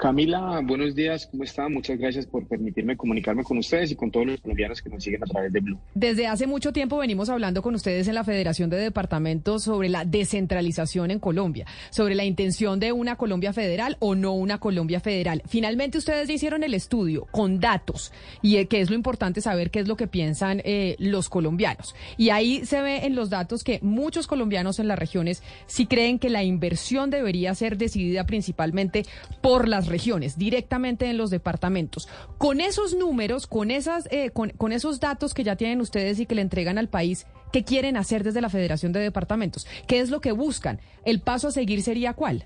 [0.03, 1.69] Camila, buenos días, ¿cómo está?
[1.69, 5.23] Muchas gracias por permitirme comunicarme con ustedes y con todos los colombianos que nos siguen
[5.23, 5.79] a través de Blue.
[5.95, 10.03] Desde hace mucho tiempo venimos hablando con ustedes en la Federación de Departamentos sobre la
[10.03, 15.41] descentralización en Colombia, sobre la intención de una Colombia federal o no una Colombia federal.
[15.47, 18.11] Finalmente ustedes hicieron el estudio con datos
[18.41, 21.95] y eh, que es lo importante saber qué es lo que piensan eh, los colombianos.
[22.17, 26.19] Y ahí se ve en los datos que muchos colombianos en las regiones sí creen
[26.19, 29.05] que la inversión debería ser decidida principalmente
[29.39, 32.09] por las regiones, directamente en los departamentos.
[32.37, 36.25] Con esos números, con, esas, eh, con, con esos datos que ya tienen ustedes y
[36.25, 39.67] que le entregan al país, ¿qué quieren hacer desde la Federación de Departamentos?
[39.87, 40.79] ¿Qué es lo que buscan?
[41.05, 42.45] ¿El paso a seguir sería cuál?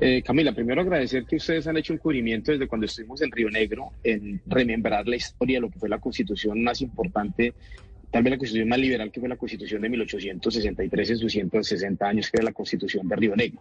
[0.00, 3.50] Eh, Camila, primero agradecer que ustedes han hecho un cubrimiento desde cuando estuvimos en Río
[3.50, 7.52] Negro, en remembrar la historia de lo que fue la constitución más importante
[8.10, 12.06] tal vez la constitución más liberal que fue la constitución de 1863 en sus 160
[12.06, 13.60] años, que era la constitución de Río Negro.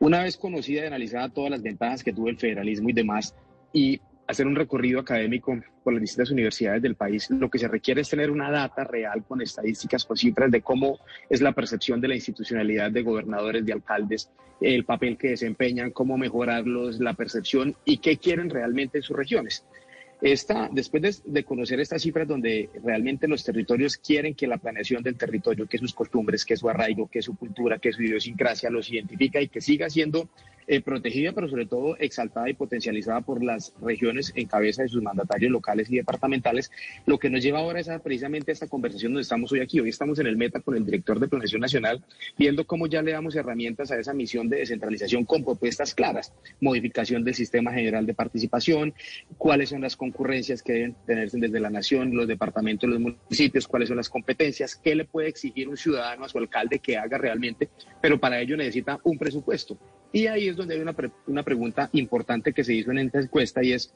[0.00, 3.34] Una vez conocida y analizada todas las ventajas que tuvo el federalismo y demás,
[3.72, 8.00] y hacer un recorrido académico por las distintas universidades del país, lo que se requiere
[8.00, 10.98] es tener una data real con estadísticas, con cifras de cómo
[11.28, 14.30] es la percepción de la institucionalidad de gobernadores, de alcaldes,
[14.60, 19.64] el papel que desempeñan, cómo mejorarlos, la percepción y qué quieren realmente en sus regiones.
[20.24, 25.18] Esta, después de, conocer estas cifras donde realmente los territorios quieren que la planeación del
[25.18, 29.38] territorio, que sus costumbres, que su arraigo, que su cultura, que su idiosincrasia los identifica
[29.42, 30.30] y que siga siendo
[30.66, 35.02] eh, protegida, pero sobre todo exaltada y potencializada por las regiones en cabeza de sus
[35.02, 36.70] mandatarios locales y departamentales,
[37.06, 39.80] lo que nos lleva ahora es a, precisamente esta conversación donde estamos hoy aquí.
[39.80, 42.04] Hoy estamos en el Meta con el director de Planeación Nacional,
[42.38, 47.24] viendo cómo ya le damos herramientas a esa misión de descentralización con propuestas claras, modificación
[47.24, 48.94] del sistema general de participación,
[49.36, 53.88] cuáles son las concurrencias que deben tenerse desde la nación, los departamentos, los municipios, cuáles
[53.88, 57.68] son las competencias, qué le puede exigir un ciudadano a su alcalde que haga realmente,
[58.00, 59.78] pero para ello necesita un presupuesto.
[60.12, 60.94] Y ahí es donde hay una,
[61.26, 63.92] una pregunta importante que se hizo en esta encuesta y es,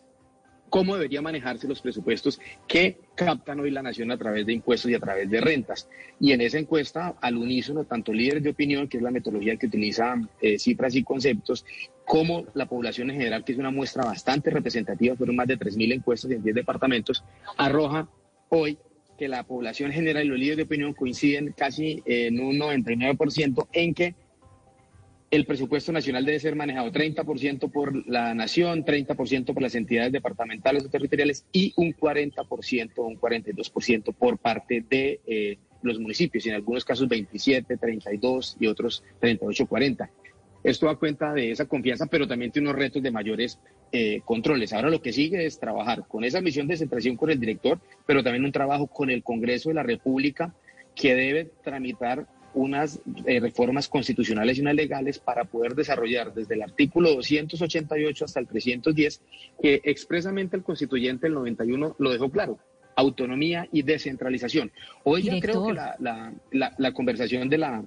[0.68, 4.94] cómo debería manejarse los presupuestos que captan hoy la nación a través de impuestos y
[4.94, 5.89] a través de rentas.
[6.20, 9.66] Y en esa encuesta, al unísono, tanto líderes de opinión, que es la metodología que
[9.66, 11.64] utiliza eh, cifras y conceptos,
[12.05, 15.94] como la población en general, que es una muestra bastante representativa, fueron más de 3.000
[15.94, 17.24] encuestas en 10 departamentos,
[17.56, 18.09] arroja
[18.48, 18.78] hoy
[19.18, 23.93] que la población general y los líderes de opinión coinciden casi en un 99% en
[23.93, 24.14] que
[25.30, 30.84] el presupuesto nacional debe ser manejado 30% por la nación, 30% por las entidades departamentales
[30.84, 36.55] o territoriales y un 40% o un 42% por parte de eh, los municipios, en
[36.55, 40.10] algunos casos 27, 32 y otros 38, 40.
[40.64, 43.60] Esto da cuenta de esa confianza, pero también tiene unos retos de mayores
[43.92, 44.72] eh, controles.
[44.72, 48.24] Ahora lo que sigue es trabajar con esa misión de centración con el director, pero
[48.24, 50.55] también un trabajo con el Congreso de la República
[50.94, 56.62] que debe tramitar unas eh, reformas constitucionales y unas legales para poder desarrollar desde el
[56.62, 59.20] artículo 288 hasta el 310,
[59.62, 62.58] que expresamente el constituyente del 91 lo dejó claro,
[62.96, 64.72] autonomía y descentralización.
[65.04, 65.96] Hoy ya creo que la,
[66.50, 67.84] la, la, conversación de la,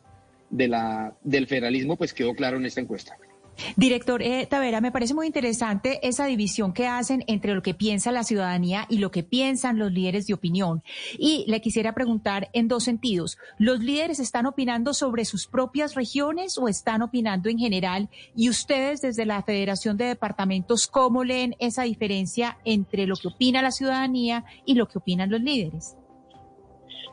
[0.50, 3.18] de la, del federalismo pues quedó claro en esta encuesta.
[3.76, 8.12] Director eh, Tavera, me parece muy interesante esa división que hacen entre lo que piensa
[8.12, 10.84] la ciudadanía y lo que piensan los líderes de opinión.
[11.18, 13.38] Y le quisiera preguntar en dos sentidos.
[13.58, 18.10] ¿Los líderes están opinando sobre sus propias regiones o están opinando en general?
[18.36, 23.62] Y ustedes desde la Federación de Departamentos, ¿cómo leen esa diferencia entre lo que opina
[23.62, 25.96] la ciudadanía y lo que opinan los líderes?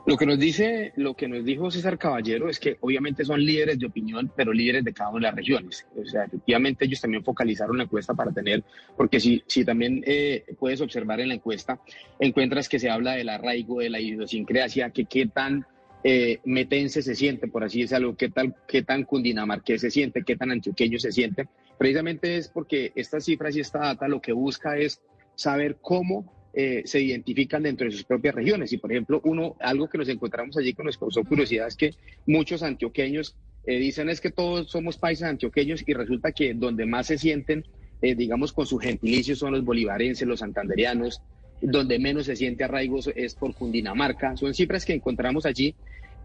[0.08, 3.78] Lo que nos dice, lo que nos dijo César Caballero es que obviamente son líderes
[3.78, 5.86] de opinión, pero líderes de cada una de las regiones.
[5.94, 8.64] O sea, efectivamente ellos también focalizaron la encuesta para tener,
[8.96, 11.78] porque si, si también eh, puedes observar en la encuesta,
[12.18, 15.66] encuentras que se habla del arraigo, de la idiosincrasia, que qué tan
[16.02, 20.36] eh, metense se siente, por así decirlo, qué, tal, qué tan cundinamarqués se siente, qué
[20.36, 21.48] tan antioqueño se siente.
[21.76, 25.02] Precisamente es porque estas cifras y esta data lo que busca es
[25.34, 28.72] saber cómo eh, se identifican dentro de sus propias regiones.
[28.72, 31.94] Y, por ejemplo, uno, algo que nos encontramos allí que nos causó curiosidad es que
[32.26, 37.08] muchos antioqueños eh, dicen es que todos somos países antioqueños y resulta que donde más
[37.08, 37.66] se sienten,
[38.00, 41.20] eh, digamos, con su gentilicio son los bolivarenses, los santanderianos,
[41.60, 44.36] donde menos se siente arraigo es por Cundinamarca.
[44.36, 45.74] Son cifras que encontramos allí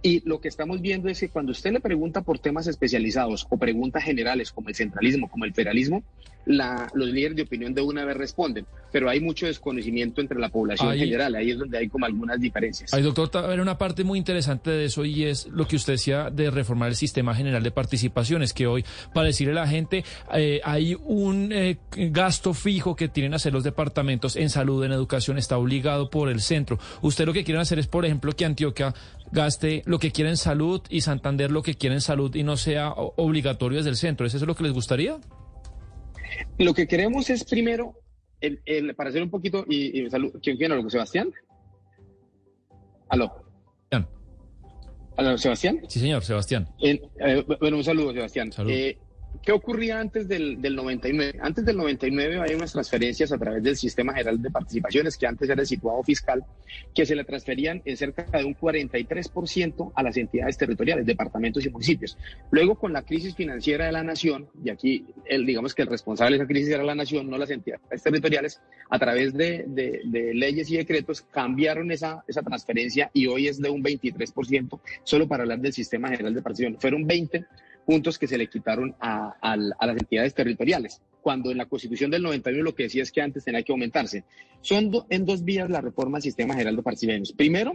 [0.03, 3.57] y lo que estamos viendo es que cuando usted le pregunta por temas especializados o
[3.57, 6.03] preguntas generales como el centralismo, como el federalismo,
[6.45, 10.49] la, los líderes de opinión de una vez responden, pero hay mucho desconocimiento entre la
[10.49, 12.93] población en general, ahí es donde hay como algunas diferencias.
[12.93, 16.29] Hay, doctor, hay una parte muy interesante de eso y es lo que usted decía
[16.29, 20.03] de reformar el sistema general de participaciones, que hoy, para decirle a la gente,
[20.33, 25.37] eh, hay un eh, gasto fijo que tienen hacer los departamentos en salud, en educación,
[25.37, 26.77] está obligado por el centro.
[27.01, 28.93] Usted lo que quieren hacer es, por ejemplo, que Antioquia
[29.33, 32.55] gaste lo que quiera en salud y Santander lo que quiera en salud y no
[32.55, 34.25] sea obligatorio desde el centro.
[34.25, 35.19] ¿Es eso lo que les gustaría?
[36.57, 37.99] Lo que queremos es primero,
[38.39, 40.89] el, para hacer un poquito, y, y salud, ¿quién quiere algo?
[40.89, 41.31] ¿Sebastián?
[43.09, 43.43] ¿Aló?
[45.15, 45.81] ¿Aló, Sebastián?
[45.87, 46.67] Sí, señor, Sebastián.
[46.81, 46.99] Eh,
[47.59, 48.51] bueno, un saludo, Sebastián.
[48.67, 48.97] Eh,
[49.41, 51.39] ¿Qué ocurría antes del, del, 99?
[51.41, 55.49] Antes del 99 hay unas transferencias a través del Sistema General de Participaciones, que antes
[55.49, 56.45] era el situado fiscal,
[56.93, 61.69] que se le transferían en cerca de un 43% a las entidades territoriales, departamentos y
[61.69, 62.17] municipios.
[62.51, 66.37] Luego, con la crisis financiera de la nación, y aquí el, digamos que el responsable
[66.37, 69.65] de esa crisis era la nación, no las entidades territoriales, a través de,
[70.33, 75.59] leyes y decretos cambiaron esa, transferencia y hoy es de un 23%, solo para hablar
[75.59, 76.79] del Sistema General de Participación.
[76.79, 77.45] Fueron 20
[77.85, 82.63] puntos que se le quitaron a, las entidades territoriales, cuando en la Constitución del 91
[82.63, 84.23] lo que decía es que antes tenía que aumentarse.
[84.61, 87.33] Son en dos vías la reforma al sistema general de participaciones.
[87.33, 87.73] Primero,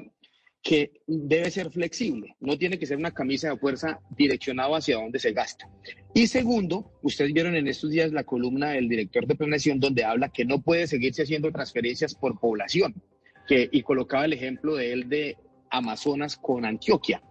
[0.63, 5.19] que debe ser flexible, no tiene que ser una camisa de fuerza direccionada hacia dónde
[5.19, 5.69] se gasta.
[6.15, 10.31] Y segundo, ustedes vieron en estos días la columna del director de planeación donde habla
[10.31, 12.95] que no puede seguirse haciendo transferencias por población,
[13.47, 15.37] que, y colocaba el ejemplo de él de
[15.71, 17.23] Amazonas con Antioquia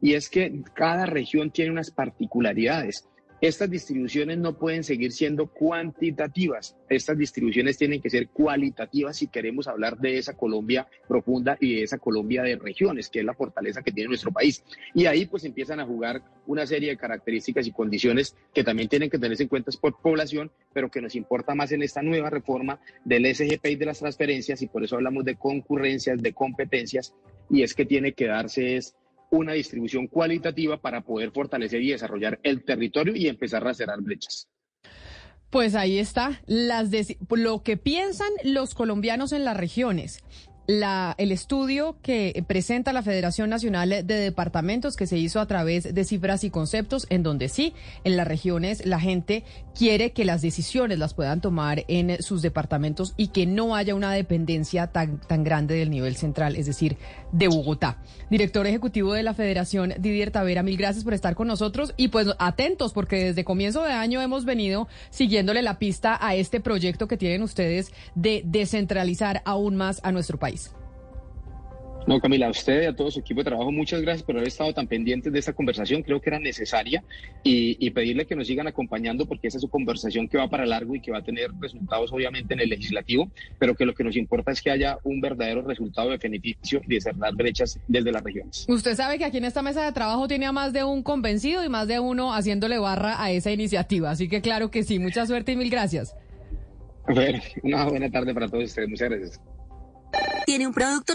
[0.00, 3.08] y es que cada región tiene unas particularidades.
[3.40, 9.68] Estas distribuciones no pueden seguir siendo cuantitativas, estas distribuciones tienen que ser cualitativas si queremos
[9.68, 13.82] hablar de esa Colombia profunda y de esa Colombia de regiones, que es la fortaleza
[13.82, 14.64] que tiene nuestro país.
[14.92, 19.08] Y ahí pues empiezan a jugar una serie de características y condiciones que también tienen
[19.08, 22.80] que tenerse en cuenta por población, pero que nos importa más en esta nueva reforma
[23.04, 27.14] del SGP y de las transferencias, y por eso hablamos de concurrencias, de competencias,
[27.50, 28.96] y es que tiene que darse es
[29.30, 34.48] una distribución cualitativa para poder fortalecer y desarrollar el territorio y empezar a cerrar brechas.
[35.50, 40.22] Pues ahí está, lo que piensan los colombianos en las regiones
[40.68, 45.94] la, el estudio que presenta la Federación Nacional de Departamentos que se hizo a través
[45.94, 47.72] de cifras y conceptos, en donde sí,
[48.04, 53.14] en las regiones la gente quiere que las decisiones las puedan tomar en sus departamentos
[53.16, 56.98] y que no haya una dependencia tan, tan grande del nivel central, es decir,
[57.32, 58.02] de Bogotá.
[58.28, 62.26] Director Ejecutivo de la Federación, Didier Tavera, mil gracias por estar con nosotros y pues
[62.38, 67.16] atentos porque desde comienzo de año hemos venido siguiéndole la pista a este proyecto que
[67.16, 70.57] tienen ustedes de descentralizar aún más a nuestro país.
[72.06, 74.48] No, Camila, a usted y a todo su equipo de trabajo, muchas gracias por haber
[74.48, 76.02] estado tan pendientes de esta conversación.
[76.02, 77.04] Creo que era necesaria
[77.42, 80.94] y, pedirle que nos sigan acompañando porque esa es su conversación que va para largo
[80.94, 84.16] y que va a tener resultados obviamente en el legislativo, pero que lo que nos
[84.16, 88.66] importa es que haya un verdadero resultado de beneficio de cerrar brechas desde las regiones.
[88.68, 91.64] Usted sabe que aquí en esta mesa de trabajo tiene a más de un convencido
[91.64, 94.10] y más de uno haciéndole barra a esa iniciativa.
[94.10, 96.14] Así que claro que sí, mucha suerte y mil gracias.
[97.08, 98.88] Bueno, una buena tarde para todos ustedes.
[98.88, 99.40] Muchas gracias.
[100.46, 101.14] Tiene un producto.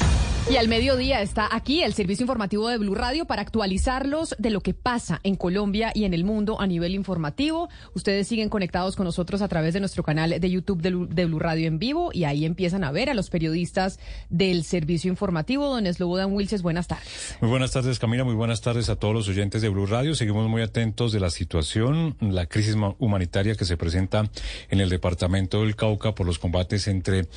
[0.49, 4.59] Y al mediodía está aquí el servicio informativo de Blue Radio para actualizarlos de lo
[4.59, 7.69] que pasa en Colombia y en el mundo a nivel informativo.
[7.93, 11.67] Ustedes siguen conectados con nosotros a través de nuestro canal de YouTube de Blue, Radio
[11.67, 13.99] en vivo y ahí empiezan a ver a los periodistas
[14.29, 15.69] del servicio informativo.
[15.69, 17.37] Don Slobodan Wilches, buenas tardes.
[17.39, 18.23] Muy buenas tardes, Camila.
[18.23, 20.15] Muy buenas tardes a todos los oyentes de Blue Radio.
[20.15, 24.29] Seguimos muy atentos de la situación, la crisis humanitaria que se presenta
[24.69, 27.27] en el departamento del Cauca por los combates entre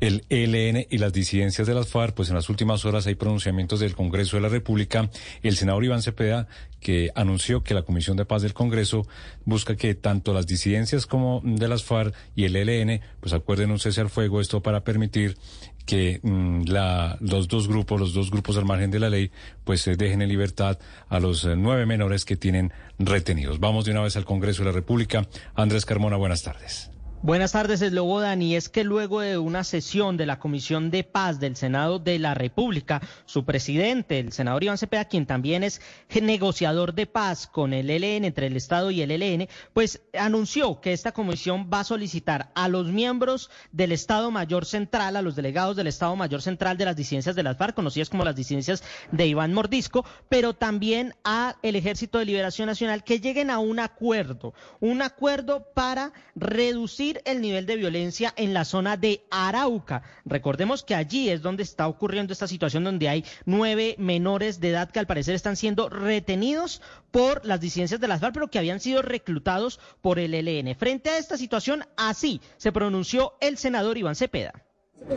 [0.00, 3.80] el ELN y las disidencias de las FARC, pues en las últimas horas hay pronunciamientos
[3.80, 5.10] del Congreso de la República.
[5.42, 6.46] El senador Iván Cepeda,
[6.78, 9.08] que anunció que la Comisión de Paz del Congreso
[9.44, 13.80] busca que tanto las disidencias como de las FARC y el ELN pues acuerden un
[13.80, 15.36] cese al fuego, esto para permitir
[15.84, 19.32] que mm, la, los dos grupos, los dos grupos al margen de la ley,
[19.64, 20.78] pues se dejen en libertad
[21.08, 23.58] a los eh, nueve menores que tienen retenidos.
[23.58, 25.26] Vamos de una vez al Congreso de la República.
[25.56, 26.93] Andrés Carmona, buenas tardes.
[27.24, 28.42] Buenas tardes, Eslobodan.
[28.42, 32.18] Y es que luego de una sesión de la Comisión de Paz del Senado de
[32.18, 35.80] la República, su presidente, el senador Iván Cepeda, quien también es
[36.20, 40.92] negociador de paz con el ELN, entre el Estado y el ELN, pues anunció que
[40.92, 45.76] esta comisión va a solicitar a los miembros del Estado Mayor Central, a los delegados
[45.76, 49.26] del Estado Mayor Central de las disidencias de las FARC, conocidas como las disidencias de
[49.26, 54.52] Iván Mordisco, pero también a el Ejército de Liberación Nacional, que lleguen a un acuerdo,
[54.80, 60.02] un acuerdo para reducir el nivel de violencia en la zona de Arauca.
[60.24, 64.90] Recordemos que allí es donde está ocurriendo esta situación donde hay nueve menores de edad
[64.90, 68.80] que al parecer están siendo retenidos por las disidencias de las FARC, pero que habían
[68.80, 70.74] sido reclutados por el ELN.
[70.76, 74.52] Frente a esta situación, así se pronunció el senador Iván Cepeda.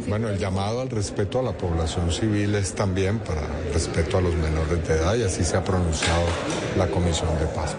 [0.07, 3.41] Bueno, el llamado al respeto a la población civil es también para
[3.73, 6.25] respeto a los menores de edad y así se ha pronunciado
[6.77, 7.77] la Comisión de Paz.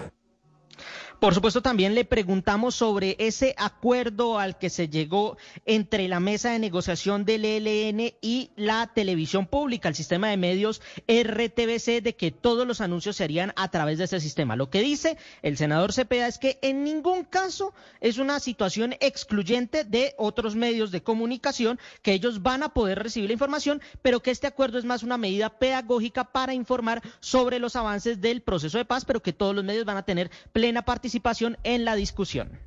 [1.19, 5.35] Por supuesto, también le preguntamos sobre ese acuerdo al que se llegó
[5.65, 10.81] entre la mesa de negociación del ELN y la televisión pública, el sistema de medios
[11.09, 14.55] RTBC, de que todos los anuncios se harían a través de ese sistema.
[14.55, 19.83] Lo que dice el senador Cepeda es que en ningún caso es una situación excluyente
[19.83, 24.31] de otros medios de comunicación, que ellos van a poder recibir la información, pero que
[24.31, 28.85] este acuerdo es más una medida pedagógica para informar sobre los avances del proceso de
[28.85, 32.59] paz, pero que todos los medios van a tener plena participación participación en la discusión.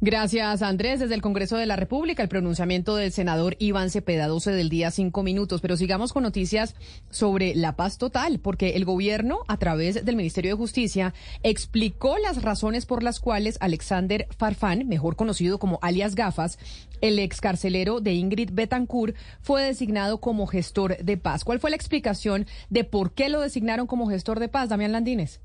[0.00, 1.00] Gracias, Andrés.
[1.00, 4.90] Desde el Congreso de la República, el pronunciamiento del senador Iván Cepeda, 12 del día,
[4.90, 5.60] cinco minutos.
[5.60, 6.74] Pero sigamos con noticias
[7.10, 12.42] sobre la paz total, porque el gobierno, a través del Ministerio de Justicia, explicó las
[12.42, 16.58] razones por las cuales Alexander Farfán, mejor conocido como alias Gafas,
[17.00, 21.44] el excarcelero de Ingrid Betancourt, fue designado como gestor de paz.
[21.44, 25.40] ¿Cuál fue la explicación de por qué lo designaron como gestor de paz, Damián Landines?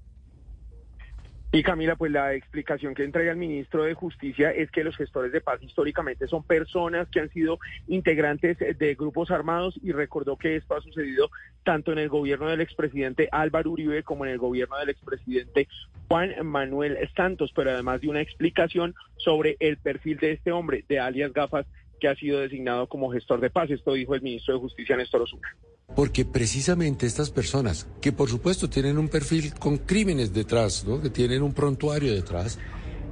[1.55, 5.31] Y Camila, pues la explicación que entrega el ministro de Justicia es que los gestores
[5.31, 10.57] de paz históricamente son personas que han sido integrantes de grupos armados y recordó que
[10.57, 11.29] esto ha sucedido
[11.63, 15.69] tanto en el gobierno del expresidente Álvaro Uribe como en el gobierno del expresidente
[16.09, 20.99] Juan Manuel Santos, pero además de una explicación sobre el perfil de este hombre, de
[20.99, 21.67] alias Gafas,
[22.01, 23.71] que ha sido designado como gestor de paz.
[23.71, 25.55] Esto dijo el ministro de Justicia, Néstor Osuna.
[25.93, 31.01] Porque precisamente estas personas, que por supuesto tienen un perfil con crímenes detrás, ¿no?
[31.01, 32.57] que tienen un prontuario detrás,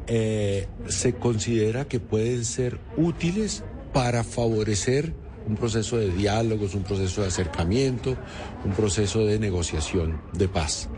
[0.08, 3.64] eh, se considera que pueden ser útiles
[3.94, 5.14] para favorecer
[5.48, 8.18] un proceso de diálogos, un proceso de acercamiento,
[8.66, 10.90] un proceso de negociación de paz.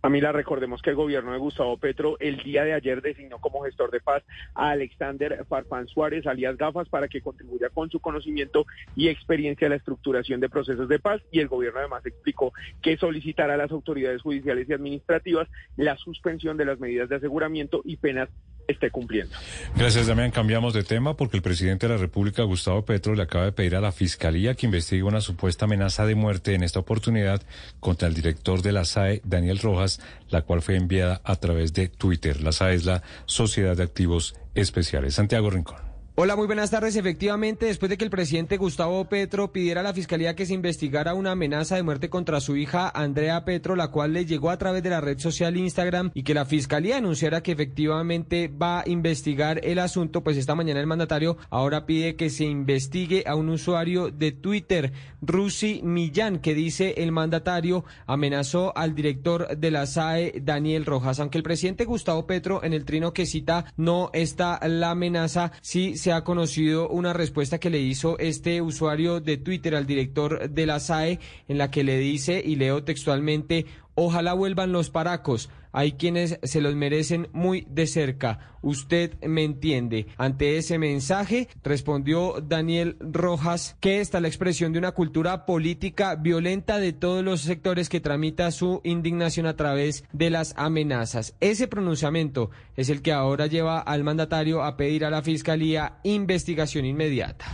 [0.00, 3.90] Camila, recordemos que el gobierno de Gustavo Petro el día de ayer designó como gestor
[3.90, 4.22] de paz
[4.54, 9.70] a Alexander Farfán Suárez, alias Gafas, para que contribuya con su conocimiento y experiencia a
[9.70, 11.22] la estructuración de procesos de paz.
[11.32, 12.52] Y el gobierno además explicó
[12.82, 17.82] que solicitará a las autoridades judiciales y administrativas la suspensión de las medidas de aseguramiento
[17.84, 18.28] y penas
[18.68, 19.36] esté cumpliendo.
[19.76, 20.30] Gracias, Damián.
[20.30, 23.76] Cambiamos de tema porque el presidente de la República, Gustavo Petro, le acaba de pedir
[23.76, 27.42] a la Fiscalía que investigue una supuesta amenaza de muerte en esta oportunidad
[27.80, 31.88] contra el director de la SAE, Daniel Rojas, la cual fue enviada a través de
[31.88, 32.40] Twitter.
[32.42, 35.14] La SAE es la Sociedad de Activos Especiales.
[35.14, 35.85] Santiago Rincón.
[36.18, 36.96] Hola, muy buenas tardes.
[36.96, 41.12] Efectivamente, después de que el presidente Gustavo Petro pidiera a la Fiscalía que se investigara
[41.12, 44.82] una amenaza de muerte contra su hija Andrea Petro, la cual le llegó a través
[44.82, 49.60] de la red social Instagram y que la Fiscalía anunciara que efectivamente va a investigar
[49.62, 54.10] el asunto, pues esta mañana el mandatario ahora pide que se investigue a un usuario
[54.10, 60.86] de Twitter, Rusi Millán, que dice el mandatario amenazó al director de la SAE, Daniel
[60.86, 61.20] Rojas.
[61.20, 65.98] Aunque el presidente Gustavo Petro en el trino que cita no está la amenaza, sí
[66.05, 70.66] se ha conocido una respuesta que le hizo este usuario de Twitter al director de
[70.66, 71.18] la SAE
[71.48, 73.66] en la que le dice, y leo textualmente,
[73.96, 75.50] ojalá vuelvan los paracos.
[75.72, 78.56] Hay quienes se los merecen muy de cerca.
[78.62, 80.06] Usted me entiende.
[80.16, 86.14] Ante ese mensaje respondió Daniel Rojas que esta es la expresión de una cultura política
[86.14, 91.34] violenta de todos los sectores que tramita su indignación a través de las amenazas.
[91.40, 96.86] Ese pronunciamiento es el que ahora lleva al mandatario a pedir a la Fiscalía investigación
[96.86, 97.44] inmediata.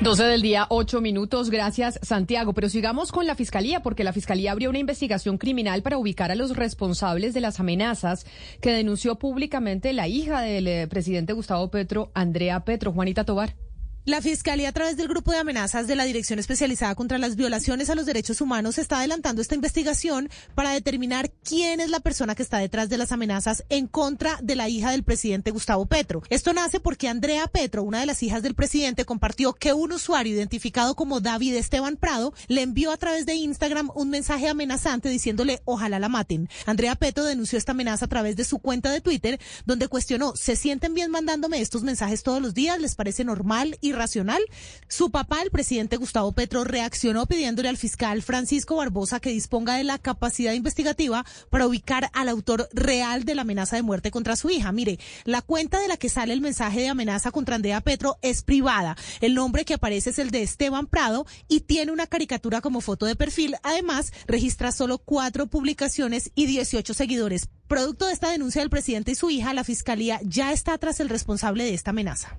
[0.00, 1.50] 12 del día, 8 minutos.
[1.50, 2.52] Gracias, Santiago.
[2.52, 6.34] Pero sigamos con la Fiscalía, porque la Fiscalía abrió una investigación criminal para ubicar a
[6.34, 8.26] los responsables de las amenazas
[8.60, 12.92] que denunció públicamente la hija del eh, presidente Gustavo Petro, Andrea Petro.
[12.92, 13.54] Juanita Tobar.
[14.10, 17.90] La Fiscalía, a través del grupo de amenazas de la Dirección Especializada contra las Violaciones
[17.90, 22.42] a los Derechos Humanos, está adelantando esta investigación para determinar quién es la persona que
[22.42, 26.24] está detrás de las amenazas en contra de la hija del presidente Gustavo Petro.
[26.28, 30.34] Esto nace porque Andrea Petro, una de las hijas del presidente, compartió que un usuario
[30.34, 35.62] identificado como David Esteban Prado le envió a través de Instagram un mensaje amenazante diciéndole
[35.66, 36.48] ojalá la maten.
[36.66, 40.56] Andrea Petro denunció esta amenaza a través de su cuenta de Twitter, donde cuestionó, ¿se
[40.56, 42.80] sienten bien mandándome estos mensajes todos los días?
[42.80, 44.42] ¿Les parece normal y racional.
[44.88, 49.84] Su papá, el presidente Gustavo Petro, reaccionó pidiéndole al fiscal Francisco Barbosa que disponga de
[49.84, 54.48] la capacidad investigativa para ubicar al autor real de la amenaza de muerte contra su
[54.48, 54.72] hija.
[54.72, 58.42] Mire, la cuenta de la que sale el mensaje de amenaza contra Andrea Petro es
[58.42, 58.96] privada.
[59.20, 63.04] El nombre que aparece es el de Esteban Prado y tiene una caricatura como foto
[63.04, 63.56] de perfil.
[63.62, 67.48] Además, registra solo cuatro publicaciones y 18 seguidores.
[67.68, 71.08] Producto de esta denuncia del presidente y su hija, la fiscalía ya está tras el
[71.08, 72.36] responsable de esta amenaza.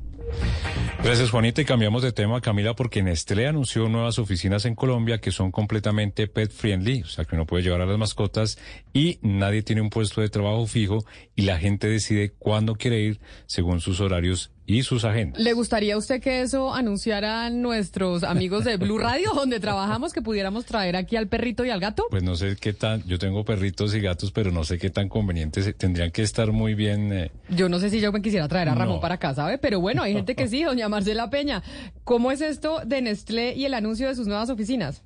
[1.03, 1.61] Gracias, Juanita.
[1.61, 6.27] Y cambiamos de tema, Camila, porque Nestlé anunció nuevas oficinas en Colombia que son completamente
[6.27, 8.59] pet friendly, o sea, que uno puede llevar a las mascotas
[8.93, 11.03] y nadie tiene un puesto de trabajo fijo
[11.41, 15.41] y la gente decide cuándo quiere ir según sus horarios y sus agendas.
[15.41, 20.21] ¿Le gustaría a usted que eso anunciaran nuestros amigos de Blue Radio, donde trabajamos, que
[20.21, 22.05] pudiéramos traer aquí al perrito y al gato?
[22.11, 25.09] Pues no sé qué tan, yo tengo perritos y gatos, pero no sé qué tan
[25.09, 27.11] convenientes, tendrían que estar muy bien.
[27.11, 27.31] Eh.
[27.49, 29.57] Yo no sé si yo me quisiera traer a Ramón para acá, ¿sabe?
[29.57, 31.63] Pero bueno, hay gente que sí, doña Marcela Peña.
[32.03, 35.01] ¿Cómo es esto de Nestlé y el anuncio de sus nuevas oficinas?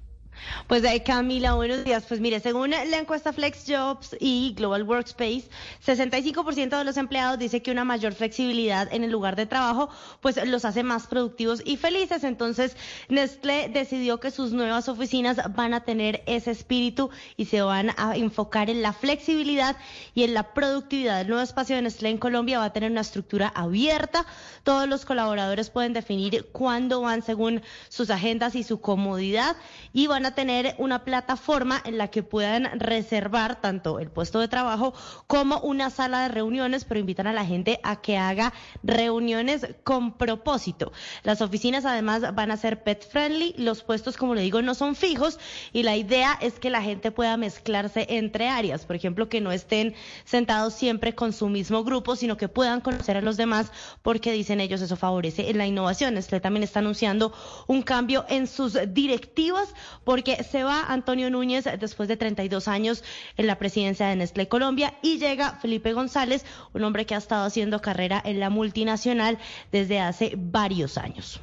[0.68, 2.06] Pues Camila, buenos días.
[2.07, 5.45] Pues mire, según la encuesta Flex Jobs y Global Workspace,
[5.86, 9.90] 65% de los empleados dice que una mayor flexibilidad en el lugar de trabajo
[10.22, 12.24] pues los hace más productivos y felices.
[12.24, 12.76] Entonces,
[13.10, 18.16] Nestlé decidió que sus nuevas oficinas van a tener ese espíritu y se van a
[18.16, 19.78] enfocar en la flexibilidad
[20.14, 21.22] y en la productividad.
[21.22, 24.26] El nuevo espacio de Nestlé en Colombia va a tener una estructura abierta.
[24.64, 29.56] Todos los colaboradores pueden definir cuándo van según sus agendas y su comodidad
[29.94, 34.48] y van a tener una plataforma en la que puedan reservar tanto el puesto de
[34.48, 34.94] trabajo
[35.28, 38.53] como una sala de reuniones, pero invitan a la gente a que haga
[38.84, 40.91] reuniones con propósito.
[41.24, 44.95] Las oficinas además van a ser pet friendly, los puestos, como le digo, no son
[44.95, 45.40] fijos
[45.74, 49.52] y la idea es que la gente pueda mezclarse entre áreas, por ejemplo, que no
[49.52, 49.95] estén
[50.26, 53.72] sentados siempre con su mismo grupo, sino que puedan conocer a los demás
[54.02, 56.18] porque dicen ellos eso favorece la innovación.
[56.18, 57.34] Este también está anunciando
[57.68, 59.74] un cambio en sus directivas
[60.15, 63.03] porque se va Antonio Núñez después de 32 años
[63.35, 67.43] en la presidencia de Nestlé Colombia y llega Felipe González, un hombre que ha estado
[67.43, 69.37] haciendo carrera en la multinacional
[69.73, 71.41] desde hace varios años.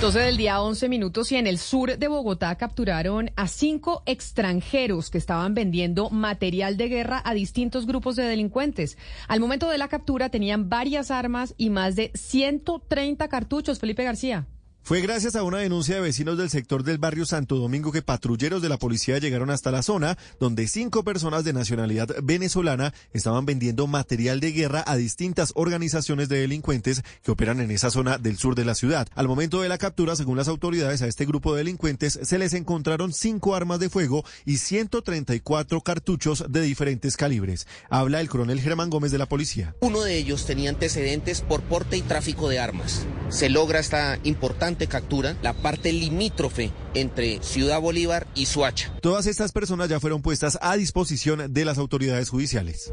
[0.00, 5.10] 12 del día, 11 minutos y en el sur de Bogotá capturaron a cinco extranjeros
[5.10, 8.96] que estaban vendiendo material de guerra a distintos grupos de delincuentes.
[9.26, 13.80] Al momento de la captura tenían varias armas y más de 130 cartuchos.
[13.80, 14.46] Felipe García.
[14.82, 18.62] Fue gracias a una denuncia de vecinos del sector del barrio Santo Domingo que patrulleros
[18.62, 23.86] de la policía llegaron hasta la zona donde cinco personas de nacionalidad venezolana estaban vendiendo
[23.86, 28.54] material de guerra a distintas organizaciones de delincuentes que operan en esa zona del sur
[28.54, 29.08] de la ciudad.
[29.14, 32.54] Al momento de la captura, según las autoridades, a este grupo de delincuentes se les
[32.54, 37.66] encontraron cinco armas de fuego y 134 cartuchos de diferentes calibres.
[37.90, 39.74] Habla el coronel Germán Gómez de la policía.
[39.80, 43.04] Uno de ellos tenía antecedentes por porte y tráfico de armas.
[43.28, 48.92] Se logra esta importante captura la parte limítrofe entre Ciudad Bolívar y Suacha.
[49.00, 52.92] Todas estas personas ya fueron puestas a disposición de las autoridades judiciales.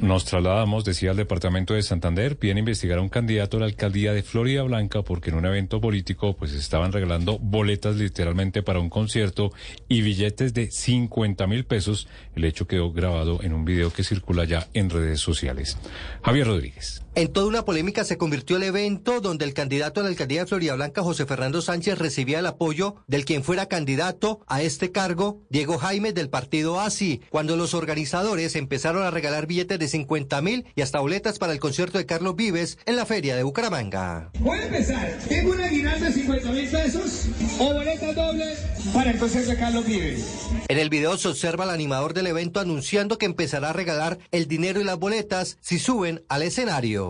[0.00, 4.14] Nos, trasladamos, decía el departamento de Santander, piden investigar a un candidato a la alcaldía
[4.14, 8.88] de Florida Blanca porque en un evento político pues estaban regalando boletas literalmente para un
[8.88, 9.52] concierto
[9.86, 12.08] y billetes de 50 mil pesos.
[12.34, 15.76] El hecho quedó grabado en un video que circula ya en redes sociales.
[16.22, 17.02] Javier Rodríguez.
[17.18, 20.46] En toda una polémica se convirtió el evento donde el candidato a la alcaldía de
[20.46, 25.40] Florida Blanca, José Fernando Sánchez, recibía el apoyo del quien fuera candidato a este cargo,
[25.50, 30.42] Diego Jaime del partido ASI, cuando los organizadores empezaron a regalar billetes billetes de 50
[30.42, 34.30] mil y hasta boletas para el concierto de Carlos Vives en la feria de Bucaramanga.
[34.38, 35.18] Voy a empezar.
[35.28, 37.24] Tengo una aguinaldo de 50 mil pesos
[37.58, 38.60] o boletas dobles
[38.94, 40.24] para el concierto de Carlos Vives.
[40.68, 44.46] En el video se observa al animador del evento anunciando que empezará a regalar el
[44.46, 47.07] dinero y las boletas si suben al escenario.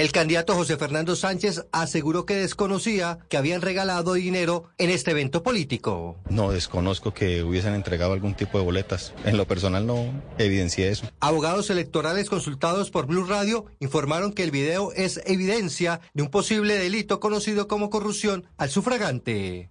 [0.00, 5.42] El candidato José Fernando Sánchez aseguró que desconocía que habían regalado dinero en este evento
[5.42, 6.16] político.
[6.30, 9.12] No, desconozco que hubiesen entregado algún tipo de boletas.
[9.26, 10.06] En lo personal no
[10.38, 11.06] evidencié eso.
[11.20, 16.78] Abogados electorales consultados por Blue Radio informaron que el video es evidencia de un posible
[16.78, 19.68] delito conocido como corrupción al sufragante.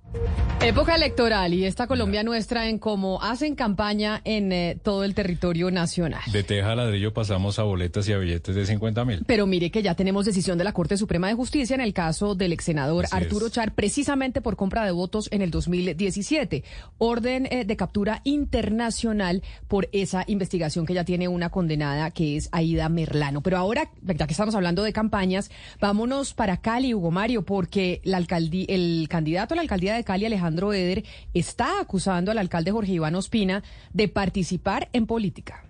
[0.61, 5.72] Época electoral y esta Colombia nuestra en cómo hacen campaña en eh, todo el territorio
[5.72, 6.22] nacional.
[6.34, 9.23] De teja a ladrillo pasamos a boletas y a billetes de 50 mil.
[9.26, 12.36] Pero mire que ya tenemos decisión de la Corte Suprema de Justicia en el caso
[12.36, 13.53] del ex senador Así Arturo es.
[13.53, 16.65] Char, precisamente por compra de votos en el 2017.
[16.98, 22.49] Orden eh, de captura internacional por esa investigación que ya tiene una condenada que es
[22.52, 23.40] Aida Merlano.
[23.41, 28.18] Pero ahora, ya que estamos hablando de campañas, vámonos para Cali, Hugo Mario, porque la
[28.18, 31.04] alcaldía, el candidato a la alcaldía de Cali, Alejandro Eder,
[31.34, 33.64] está acusando al alcalde Jorge Iván Ospina
[33.94, 35.69] de participar en política.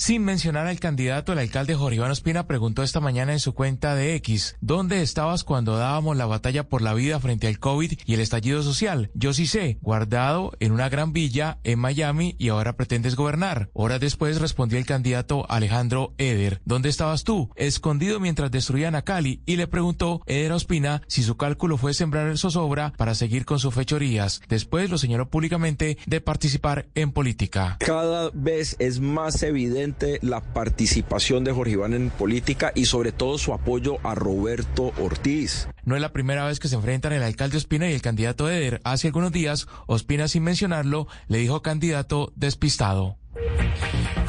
[0.00, 3.94] Sin mencionar al candidato, el alcalde Jorge Iván Ospina preguntó esta mañana en su cuenta
[3.94, 8.14] de X, ¿dónde estabas cuando dábamos la batalla por la vida frente al COVID y
[8.14, 9.10] el estallido social?
[9.12, 13.68] Yo sí sé, guardado en una gran villa en Miami y ahora pretendes gobernar.
[13.74, 17.50] Horas después respondió el candidato Alejandro Eder, ¿dónde estabas tú?
[17.54, 22.38] Escondido mientras destruían a Cali y le preguntó Eder Ospina si su cálculo fue sembrar
[22.38, 24.40] zozobra para seguir con sus fechorías.
[24.48, 27.76] Después lo señaló públicamente de participar en política.
[27.80, 29.89] Cada vez es más evidente
[30.22, 35.68] la participación de Jorge Iván en política y sobre todo su apoyo a Roberto Ortiz.
[35.84, 38.80] No es la primera vez que se enfrentan el alcalde Ospina y el candidato Eder.
[38.84, 43.16] Hace algunos días, Ospina, sin mencionarlo, le dijo candidato despistado.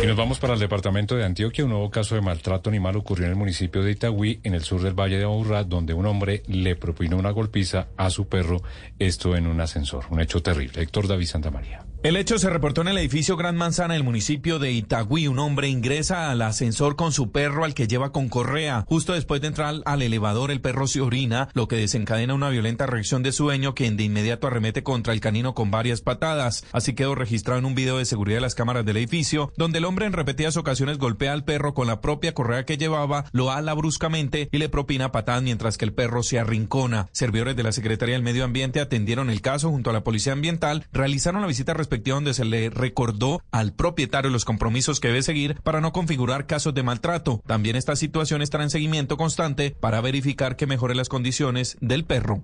[0.01, 1.63] Y nos vamos para el departamento de Antioquia.
[1.63, 4.81] Un nuevo caso de maltrato animal ocurrió en el municipio de Itagüí, en el sur
[4.81, 8.63] del Valle de Aburrá, donde un hombre le propinó una golpiza a su perro,
[8.97, 10.05] esto en un ascensor.
[10.09, 10.81] Un hecho terrible.
[10.81, 11.85] Héctor David Santamaría.
[12.03, 15.27] El hecho se reportó en el edificio Gran Manzana del municipio de Itagüí.
[15.27, 18.85] Un hombre ingresa al ascensor con su perro al que lleva con correa.
[18.87, 22.87] Justo después de entrar al elevador, el perro se orina, lo que desencadena una violenta
[22.87, 26.65] reacción de su dueño, quien de inmediato arremete contra el canino con varias patadas.
[26.71, 29.85] Así quedó registrado en un video de seguridad de las cámaras del edificio, donde el
[29.85, 33.75] hombre en repetidas ocasiones golpea al perro con la propia correa que llevaba, lo ala
[33.75, 37.09] bruscamente y le propina patadas mientras que el perro se arrincona.
[37.11, 40.87] Servidores de la Secretaría del Medio Ambiente atendieron el caso junto a la Policía Ambiental,
[40.91, 45.81] realizaron la visita donde se le recordó al propietario los compromisos que debe seguir para
[45.81, 47.41] no configurar casos de maltrato.
[47.45, 52.43] También esta situación estará en seguimiento constante para verificar que mejore las condiciones del perro.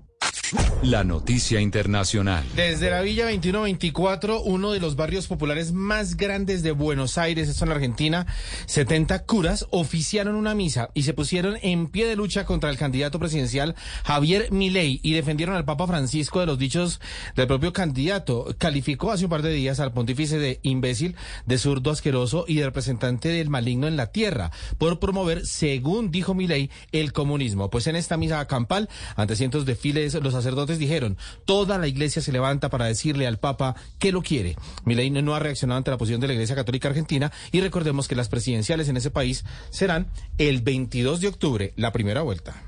[0.82, 2.42] La noticia internacional.
[2.56, 7.64] Desde la Villa 2124, uno de los barrios populares más grandes de Buenos Aires, esto
[7.64, 8.26] en Argentina,
[8.66, 13.18] 70 curas oficiaron una misa y se pusieron en pie de lucha contra el candidato
[13.18, 13.74] presidencial
[14.04, 17.00] Javier Milei y defendieron al Papa Francisco de los dichos
[17.36, 18.46] del propio candidato.
[18.56, 22.64] Calificó hace un par de días al pontífice de imbécil, de zurdo asqueroso y de
[22.64, 27.68] representante del maligno en la tierra por promover, según dijo Milei, el comunismo.
[27.68, 32.22] Pues en esta misa campal, ante cientos de files, los sacerdotes dijeron, toda la iglesia
[32.22, 34.56] se levanta para decirle al Papa que lo quiere.
[34.84, 38.16] Milei no ha reaccionado ante la posición de la Iglesia Católica Argentina y recordemos que
[38.16, 40.08] las presidenciales en ese país serán
[40.38, 42.67] el 22 de octubre, la primera vuelta.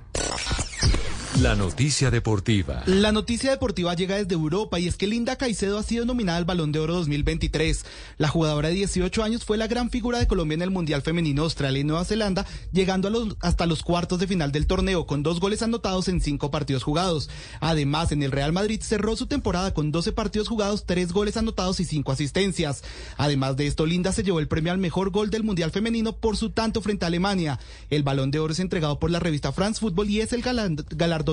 [1.41, 2.83] La noticia deportiva.
[2.87, 6.45] La noticia deportiva llega desde Europa y es que Linda Caicedo ha sido nominada al
[6.45, 7.87] Balón de Oro 2023.
[8.19, 11.45] La jugadora de 18 años fue la gran figura de Colombia en el Mundial Femenino
[11.45, 15.23] Australia y Nueva Zelanda, llegando a los, hasta los cuartos de final del torneo con
[15.23, 17.31] dos goles anotados en cinco partidos jugados.
[17.61, 21.81] Además, en el Real Madrid cerró su temporada con 12 partidos jugados, tres goles anotados
[21.81, 22.83] y cinco asistencias.
[23.17, 26.37] Además de esto, Linda se llevó el premio al mejor gol del Mundial Femenino por
[26.37, 27.59] su tanto frente a Alemania.
[27.89, 30.85] El Balón de Oro es entregado por la revista France Football y es el galan-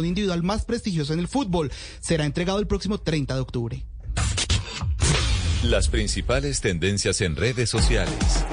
[0.06, 1.72] individual más prestigioso en el fútbol.
[1.99, 3.86] Será entregado el próximo 30 de octubre.
[5.64, 8.45] Las principales tendencias en redes sociales.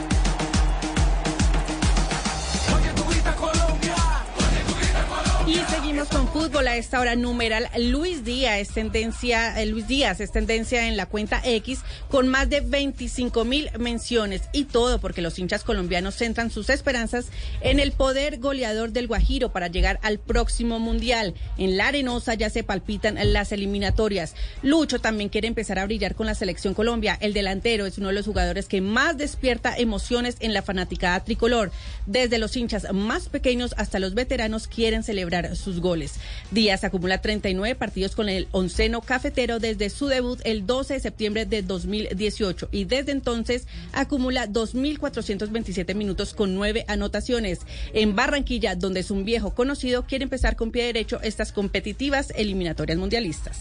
[6.34, 7.68] Fútbol a esta hora numeral.
[7.78, 12.50] Luis Díaz es tendencia, eh, Luis Díaz es tendencia en la cuenta X con más
[12.50, 17.26] de 25 mil menciones y todo porque los hinchas colombianos centran sus esperanzas
[17.60, 21.34] en el poder goleador del Guajiro para llegar al próximo mundial.
[21.56, 24.34] En la Arenosa ya se palpitan las eliminatorias.
[24.60, 27.16] Lucho también quiere empezar a brillar con la selección Colombia.
[27.20, 31.70] El delantero es uno de los jugadores que más despierta emociones en la fanaticada tricolor.
[32.06, 36.18] Desde los hinchas más pequeños hasta los veteranos quieren celebrar sus goles.
[36.50, 41.46] Díaz acumula 39 partidos con el onceno cafetero desde su debut el 12 de septiembre
[41.46, 47.60] de 2018 y desde entonces acumula 2.427 minutos con nueve anotaciones.
[47.92, 52.98] En Barranquilla, donde es un viejo conocido, quiere empezar con pie derecho estas competitivas eliminatorias
[52.98, 53.60] mundialistas.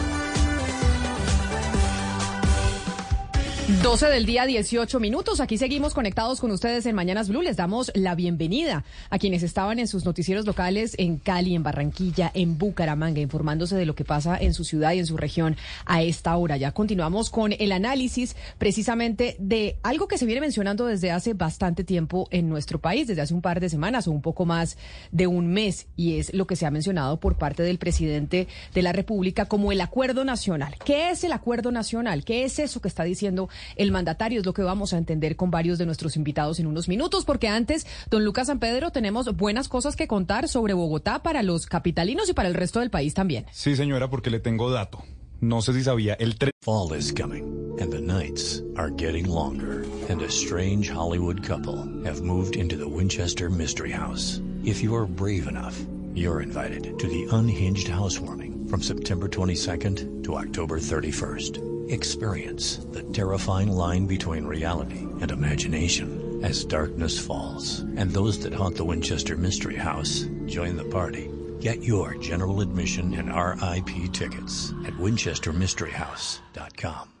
[3.79, 5.39] 12 del día, 18 minutos.
[5.39, 7.41] Aquí seguimos conectados con ustedes en Mañanas Blue.
[7.41, 12.29] Les damos la bienvenida a quienes estaban en sus noticieros locales en Cali, en Barranquilla,
[12.33, 16.03] en Bucaramanga, informándose de lo que pasa en su ciudad y en su región a
[16.03, 16.57] esta hora.
[16.57, 21.83] Ya continuamos con el análisis precisamente de algo que se viene mencionando desde hace bastante
[21.83, 24.77] tiempo en nuestro país, desde hace un par de semanas o un poco más
[25.11, 28.81] de un mes, y es lo que se ha mencionado por parte del presidente de
[28.81, 30.75] la República como el acuerdo nacional.
[30.83, 32.25] ¿Qué es el acuerdo nacional?
[32.25, 34.39] ¿Qué es eso que está diciendo el mandatario.
[34.39, 37.47] Es lo que vamos a entender con varios de nuestros invitados en unos minutos, porque
[37.47, 42.29] antes, don Lucas San Pedro, tenemos buenas cosas que contar sobre Bogotá para los capitalinos
[42.29, 43.45] y para el resto del país también.
[43.51, 45.03] Sí, señora, porque le tengo dato.
[45.39, 46.51] No sé si sabía, el tren...
[46.61, 51.75] Fall is coming, and the nights are getting longer, and a strange Hollywood couple
[52.05, 54.39] have moved into the Winchester Mystery House.
[54.63, 55.75] If you are brave enough,
[56.13, 61.70] you're invited to the Unhinged Housewarming from September 22nd to October 31st.
[61.91, 67.81] Experience the terrifying line between reality and imagination as darkness falls.
[67.97, 71.29] And those that haunt the Winchester Mystery House join the party.
[71.59, 77.20] Get your general admission and RIP tickets at winchestermysteryhouse.com.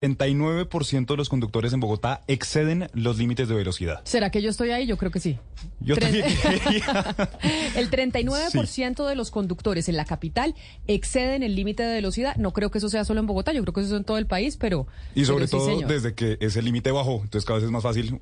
[0.00, 4.00] 39% de los conductores en Bogotá exceden los límites de velocidad.
[4.04, 4.86] ¿Será que yo estoy ahí?
[4.86, 5.38] Yo creo que sí.
[5.80, 6.24] Yo también
[7.74, 10.54] El 39% de los conductores en la capital
[10.86, 12.36] exceden el límite de velocidad.
[12.36, 14.18] No creo que eso sea solo en Bogotá, yo creo que eso es en todo
[14.18, 14.86] el país, pero...
[15.16, 15.90] Y sobre pero sí, todo señor.
[15.90, 18.20] desde que ese límite bajó, entonces cada vez es más fácil.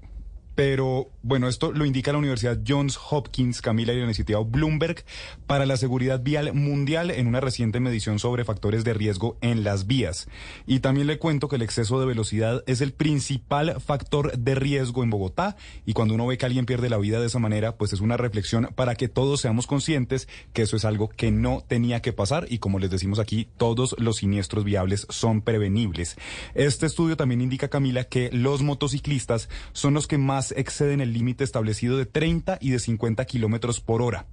[0.56, 5.04] Pero bueno, esto lo indica la Universidad Johns Hopkins, Camila y la iniciativa Bloomberg
[5.46, 9.86] para la seguridad vial mundial en una reciente medición sobre factores de riesgo en las
[9.86, 10.28] vías.
[10.66, 15.04] Y también le cuento que el exceso de velocidad es el principal factor de riesgo
[15.04, 17.92] en Bogotá y cuando uno ve que alguien pierde la vida de esa manera, pues
[17.92, 22.00] es una reflexión para que todos seamos conscientes que eso es algo que no tenía
[22.00, 26.16] que pasar y como les decimos aquí, todos los siniestros viables son prevenibles.
[26.54, 31.44] Este estudio también indica, Camila, que los motociclistas son los que más exceden el límite
[31.44, 34.27] establecido de 30 y de 50 kilómetros por hora.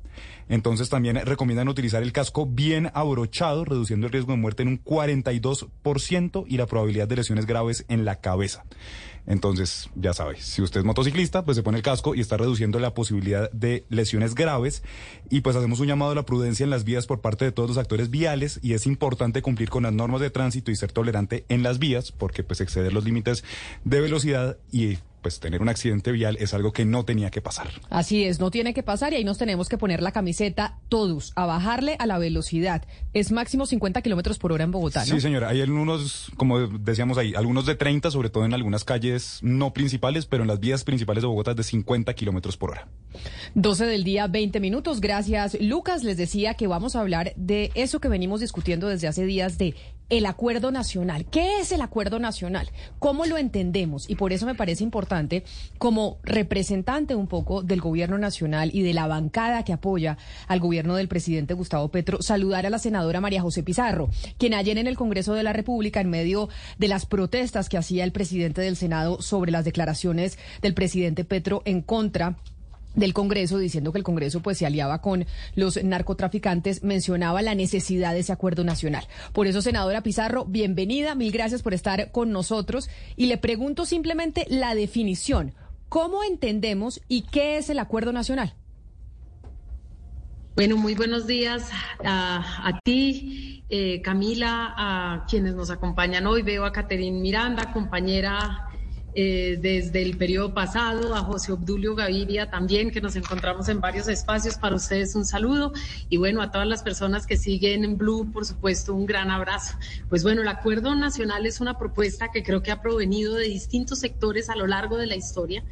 [0.49, 4.84] Entonces también recomiendan utilizar el casco bien abrochado, reduciendo el riesgo de muerte en un
[4.84, 8.65] 42% y la probabilidad de lesiones graves en la cabeza.
[9.26, 12.80] Entonces, ya sabes, si usted es motociclista, pues se pone el casco y está reduciendo
[12.80, 14.84] la posibilidad de lesiones graves.
[15.30, 17.69] Y pues hacemos un llamado a la prudencia en las vías por parte de todos
[17.69, 21.45] los actores viales y es importante cumplir con las normas de tránsito y ser tolerante
[21.48, 23.45] en las vías porque pues exceder los límites
[23.85, 27.69] de velocidad y pues tener un accidente vial es algo que no tenía que pasar.
[27.89, 31.33] Así es, no tiene que pasar y ahí nos tenemos que poner la camiseta todos,
[31.35, 32.85] a bajarle a la velocidad.
[33.13, 35.15] Es máximo 50 kilómetros por hora en Bogotá, ¿no?
[35.15, 35.49] Sí, señora.
[35.49, 40.25] Hay algunos, como decíamos ahí, algunos de 30, sobre todo en algunas calles no principales,
[40.27, 42.87] pero en las vías principales de Bogotá es de 50 kilómetros por hora.
[43.55, 44.99] 12 del día, 20 minutos.
[44.99, 46.03] Gracias, Lucas.
[46.03, 49.73] Les decía que vamos a hablar de eso que venimos discutiendo desde hace días de
[50.09, 51.25] el acuerdo nacional.
[51.25, 52.69] ¿Qué es el acuerdo nacional?
[52.99, 54.09] ¿Cómo lo entendemos?
[54.09, 55.43] Y por eso me parece importante,
[55.77, 60.17] como representante un poco del gobierno nacional y de la bancada que apoya
[60.47, 64.77] al gobierno del presidente Gustavo Petro, saludar a la senadora María José Pizarro, quien ayer
[64.77, 68.61] en el Congreso de la República, en medio de las protestas que hacía el presidente
[68.61, 72.38] del Senado sobre las declaraciones del presidente Petro en contra
[72.95, 75.25] del Congreso diciendo que el Congreso pues se aliaba con
[75.55, 79.07] los narcotraficantes mencionaba la necesidad de ese acuerdo nacional.
[79.33, 84.45] Por eso, senadora Pizarro, bienvenida, mil gracias por estar con nosotros y le pregunto simplemente
[84.49, 85.53] la definición.
[85.93, 88.55] ¿cómo entendemos y qué es el acuerdo nacional?
[90.55, 91.69] Bueno, muy buenos días
[92.03, 96.41] a, ti, eh, Camila, a quienes nos acompañan hoy.
[96.41, 98.69] Veo a Caterín Miranda, compañera
[99.15, 104.07] eh, desde el periodo pasado, a José Obdulio Gaviria también, que nos encontramos en varios
[104.07, 104.57] espacios.
[104.57, 105.72] Para ustedes un saludo
[106.10, 109.76] y bueno, a todas las personas que siguen en Blue, por supuesto, un gran abrazo.
[110.10, 113.99] Pues bueno, el Acuerdo Nacional es una propuesta que creo que ha provenido de distintos
[113.99, 115.64] sectores a lo largo de la historia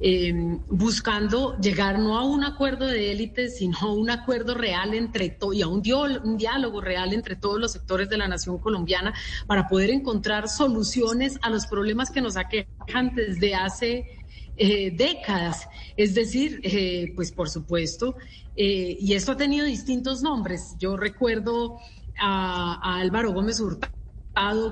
[0.00, 5.30] eh, buscando llegar no a un acuerdo de élite, sino a un acuerdo real entre
[5.30, 5.82] todos y a un,
[6.24, 9.14] un, diálogo real entre todos los sectores de la nación colombiana
[9.46, 14.16] para poder encontrar soluciones a los problemas que nos aquejan desde hace
[14.58, 15.68] eh, décadas.
[15.96, 18.16] Es decir, eh, pues por supuesto,
[18.56, 20.76] eh, y esto ha tenido distintos nombres.
[20.78, 21.78] Yo recuerdo
[22.18, 23.95] a, a Álvaro Gómez Hurtado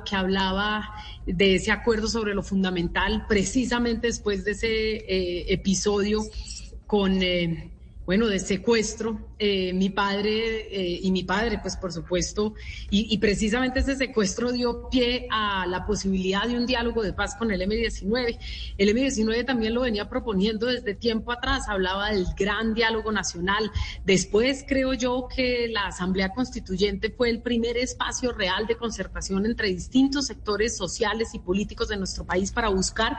[0.04, 0.92] que hablaba
[1.26, 6.20] de ese acuerdo sobre lo fundamental, precisamente después de ese eh, episodio
[6.86, 7.70] con, eh,
[8.04, 12.54] bueno, de secuestro eh, mi padre eh, y mi padre, pues por supuesto,
[12.88, 17.50] y, precisamente ese secuestro dio pie a la posibilidad de un diálogo de paz con
[17.50, 18.38] el M-19.
[18.78, 23.70] El M-19 también lo venía proponiendo desde tiempo atrás, hablaba del gran diálogo nacional.
[24.06, 29.68] Después creo yo que la Asamblea Constituyente fue el primer espacio real de concertación entre
[29.68, 33.18] distintos sectores sociales y políticos de nuestro país para buscar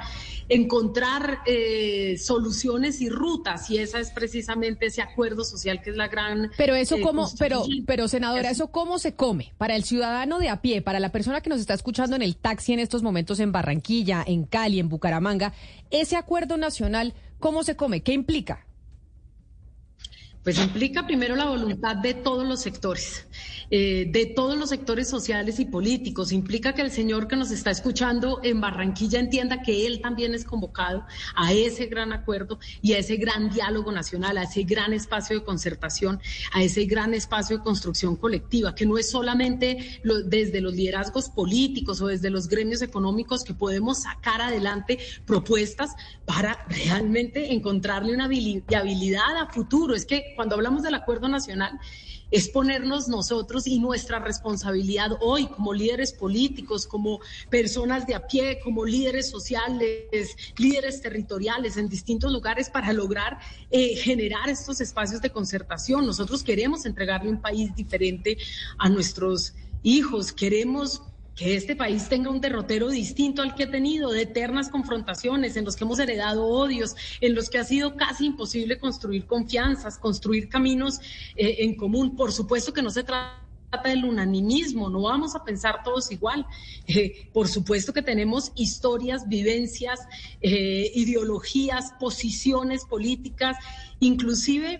[0.49, 6.09] encontrar eh, soluciones y rutas, y esa es precisamente ese acuerdo social que es la
[6.57, 10.61] pero eso cómo, pero, pero senadora, eso cómo se come para el ciudadano de a
[10.61, 13.51] pie, para la persona que nos está escuchando en el taxi en estos momentos en
[13.51, 15.53] Barranquilla, en Cali, en Bucaramanga,
[15.91, 18.01] ese acuerdo nacional, ¿cómo se come?
[18.01, 18.64] ¿Qué implica?
[20.45, 23.25] Pues implica primero la voluntad de todos los sectores.
[23.71, 26.31] Eh, de todos los sectores sociales y políticos.
[26.31, 30.45] Implica que el señor que nos está escuchando en Barranquilla entienda que él también es
[30.45, 31.03] convocado
[31.35, 35.43] a ese gran acuerdo y a ese gran diálogo nacional, a ese gran espacio de
[35.43, 36.19] concertación,
[36.53, 42.01] a ese gran espacio de construcción colectiva, que no es solamente desde los liderazgos políticos
[42.01, 45.95] o desde los gremios económicos que podemos sacar adelante propuestas
[46.25, 49.95] para realmente encontrarle una habilidad a futuro.
[49.95, 51.79] Es que cuando hablamos del acuerdo nacional,
[52.31, 58.59] es ponernos nosotros y nuestra responsabilidad hoy como líderes políticos, como personas de a pie,
[58.63, 63.37] como líderes sociales, líderes territoriales en distintos lugares para lograr
[63.69, 66.05] eh, generar estos espacios de concertación.
[66.05, 68.37] Nosotros queremos entregarle un país diferente
[68.77, 69.53] a nuestros
[69.83, 71.03] hijos, queremos
[71.35, 75.65] que este país tenga un derrotero distinto al que ha tenido, de eternas confrontaciones, en
[75.65, 80.47] los que hemos heredado odios, en los que ha sido casi imposible construir confianzas, construir
[80.47, 80.99] caminos
[81.35, 82.15] eh, en común.
[82.15, 83.45] Por supuesto que no se trata
[83.83, 86.45] del unanimismo, no vamos a pensar todos igual.
[86.87, 89.99] Eh, por supuesto que tenemos historias, vivencias,
[90.41, 93.57] eh, ideologías, posiciones políticas,
[93.99, 94.79] inclusive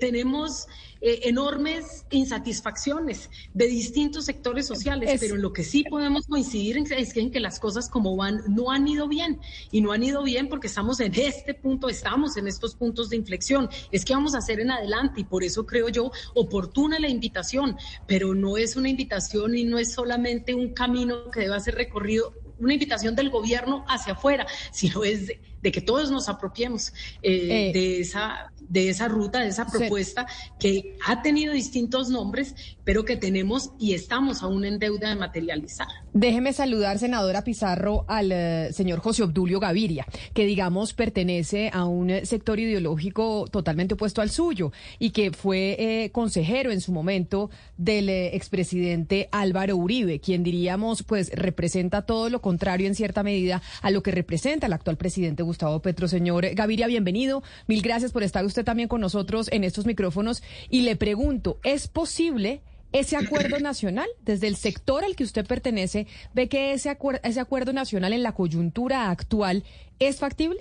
[0.00, 0.66] tenemos
[1.04, 7.12] eh, enormes insatisfacciones de distintos sectores sociales, pero en lo que sí podemos coincidir es
[7.12, 9.40] que en que las cosas como van no han ido bien
[9.72, 13.16] y no han ido bien porque estamos en este punto, estamos en estos puntos de
[13.16, 13.68] inflexión.
[13.90, 17.76] Es que vamos a hacer en adelante y por eso creo yo oportuna la invitación,
[18.06, 22.32] pero no es una invitación y no es solamente un camino que deba ser recorrido
[22.62, 26.92] una invitación del gobierno hacia afuera, sino es de, que todos nos apropiemos
[27.22, 30.26] eh, eh, de, esa, de esa ruta, de esa propuesta
[30.58, 35.88] que ha tenido distintos nombres, pero que tenemos y estamos aún en deuda de materializar.
[36.12, 42.10] Déjeme saludar, senadora Pizarro, al eh, señor José Obdulio Gaviria, que digamos pertenece a un
[42.24, 49.28] sector ideológico totalmente opuesto al suyo y que fue consejero en su momento del expresidente
[49.32, 54.10] Álvaro Uribe, quien diríamos pues representa todo lo contrario en cierta medida a lo que
[54.10, 56.08] representa el actual presidente Gustavo Petro.
[56.08, 57.42] Señor Gaviria, bienvenido.
[57.66, 60.42] Mil gracias por estar usted también con nosotros en estos micrófonos.
[60.68, 62.60] Y le pregunto, ¿es posible
[62.92, 68.12] ese acuerdo nacional, desde el sector al que usted pertenece, ve que ese, acuerdo nacional
[68.12, 69.64] en la coyuntura actual
[69.98, 70.60] es factible?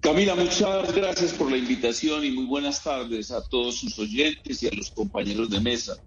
[0.00, 4.66] Camila, muchas gracias por la invitación y muy buenas tardes a todos sus oyentes y
[4.66, 6.02] a los compañeros de mesa.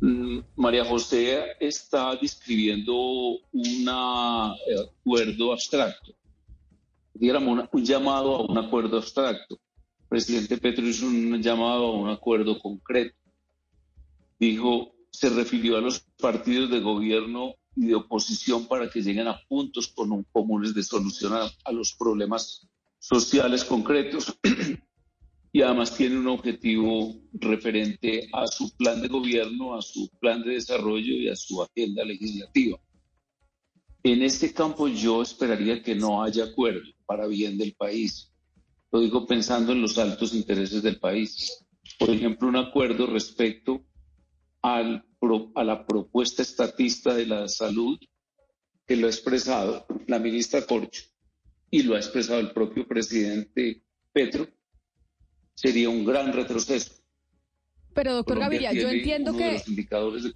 [0.00, 2.94] Mm, María José está describiendo
[3.52, 6.12] un acuerdo abstracto,
[7.14, 9.58] digamos, un llamado a un acuerdo abstracto.
[10.08, 13.16] Presidente Petro hizo un llamado a un acuerdo concreto.
[14.38, 19.40] Dijo, se refirió a los partidos de gobierno y de oposición para que lleguen a
[19.48, 19.94] puntos
[20.32, 21.32] comunes de solución
[21.64, 22.66] a los problemas
[22.98, 24.38] sociales concretos.
[25.52, 30.52] y además tiene un objetivo referente a su plan de gobierno, a su plan de
[30.52, 32.78] desarrollo y a su agenda legislativa.
[34.02, 38.30] En este campo yo esperaría que no haya acuerdo para bien del país.
[38.90, 41.64] Lo digo pensando en los altos intereses del país.
[41.98, 43.84] Por ejemplo, un acuerdo respecto
[44.62, 45.04] al,
[45.54, 47.98] a la propuesta estatista de la salud
[48.86, 51.02] que lo ha expresado la ministra Corcho
[51.70, 53.82] y lo ha expresado el propio presidente
[54.12, 54.48] Petro,
[55.54, 56.94] sería un gran retroceso.
[57.94, 59.52] Pero, doctor Gaviria, yo entiendo que...
[59.52, 60.32] los indicadores de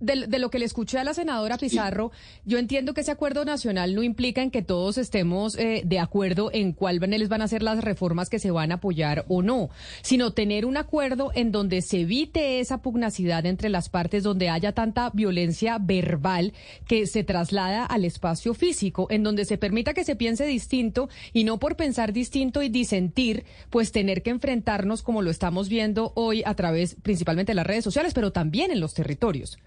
[0.00, 2.12] acuerdo de, lo que le escuché a la senadora Pizarro,
[2.44, 6.50] yo entiendo que ese acuerdo nacional no implica en que todos estemos eh, de acuerdo
[6.52, 9.70] en cuáles van a ser las reformas que se van a apoyar o no,
[10.02, 14.72] sino tener un acuerdo en donde se evite esa pugnacidad entre las partes, donde haya
[14.72, 16.52] tanta violencia verbal
[16.86, 21.44] que se traslada al espacio físico, en donde se permita que se piense distinto y
[21.44, 26.42] no por pensar distinto y disentir, pues tener que enfrentarnos como lo estamos viendo hoy
[26.46, 29.58] a través principalmente de las redes sociales, pero también en los territorios.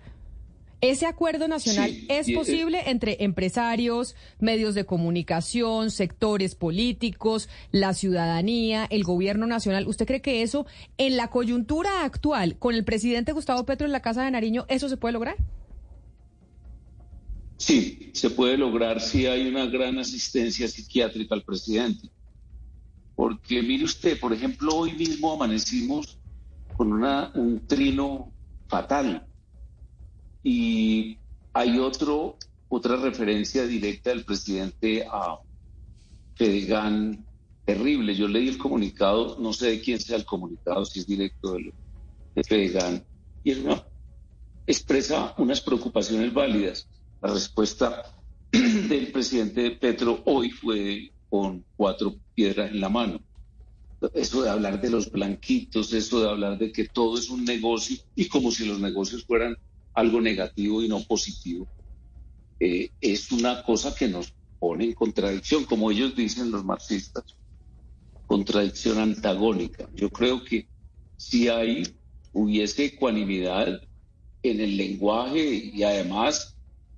[0.81, 8.87] ¿Ese acuerdo nacional es eh, posible entre empresarios, medios de comunicación, sectores políticos, la ciudadanía,
[8.89, 9.87] el gobierno nacional?
[9.87, 10.65] ¿Usted cree que eso,
[10.97, 14.89] en la coyuntura actual, con el presidente Gustavo Petro en la Casa de Nariño, eso
[14.89, 15.35] se puede lograr?
[17.57, 22.09] Sí, se puede lograr si hay una gran asistencia psiquiátrica al presidente.
[23.15, 26.17] Porque mire usted, por ejemplo, hoy mismo amanecimos
[26.75, 28.31] con una, un trino
[28.67, 29.27] fatal
[30.43, 31.17] y
[31.53, 32.37] hay otro,
[32.69, 35.39] otra referencia directa del presidente a
[36.35, 37.25] Fedegan
[37.65, 38.15] terrible.
[38.15, 41.73] Yo leí el comunicado, no sé de quién sea el comunicado, si es directo de,
[42.35, 43.03] de Fedegan,
[43.43, 43.55] y
[44.65, 46.87] expresa unas preocupaciones válidas.
[47.21, 48.03] La respuesta
[48.51, 53.19] del presidente Petro hoy fue con cuatro piedras en la mano.
[54.13, 57.97] Eso de hablar de los blanquitos, eso de hablar de que todo es un negocio
[58.15, 59.55] y como si los negocios fueran
[59.93, 61.67] algo negativo y no positivo,
[62.59, 67.23] eh, es una cosa que nos pone en contradicción, como ellos dicen los marxistas,
[68.27, 69.89] contradicción antagónica.
[69.93, 70.67] Yo creo que
[71.17, 71.83] si hay,
[72.33, 73.81] hubiese ecuanimidad
[74.43, 76.55] en el lenguaje y además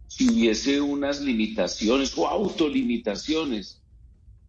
[0.07, 3.81] si hubiese unas limitaciones o autolimitaciones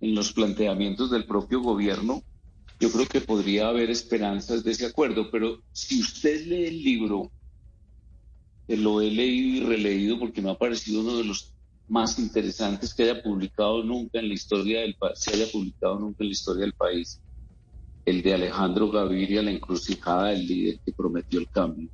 [0.01, 2.23] en los planteamientos del propio gobierno,
[2.79, 5.31] yo creo que podría haber esperanzas de ese acuerdo.
[5.31, 7.33] Pero si usted lee el libro
[8.69, 11.55] lo he leído y releído porque me ha parecido uno de los
[11.89, 16.29] más interesantes que haya publicado nunca en la historia del se haya publicado nunca en
[16.29, 17.21] la historia del país,
[18.07, 21.91] el de Alejandro Gaviria, la encrucijada del líder que prometió el cambio.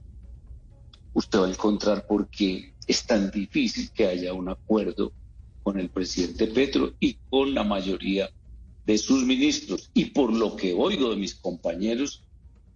[1.12, 5.12] Usted va a encontrar por qué es tan difícil que haya un acuerdo
[5.62, 8.30] con el presidente Petro y con la mayoría
[8.86, 9.90] de sus ministros.
[9.92, 12.24] Y por lo que oigo de mis compañeros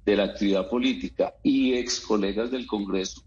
[0.05, 3.23] de la actividad política y ex colegas del Congreso,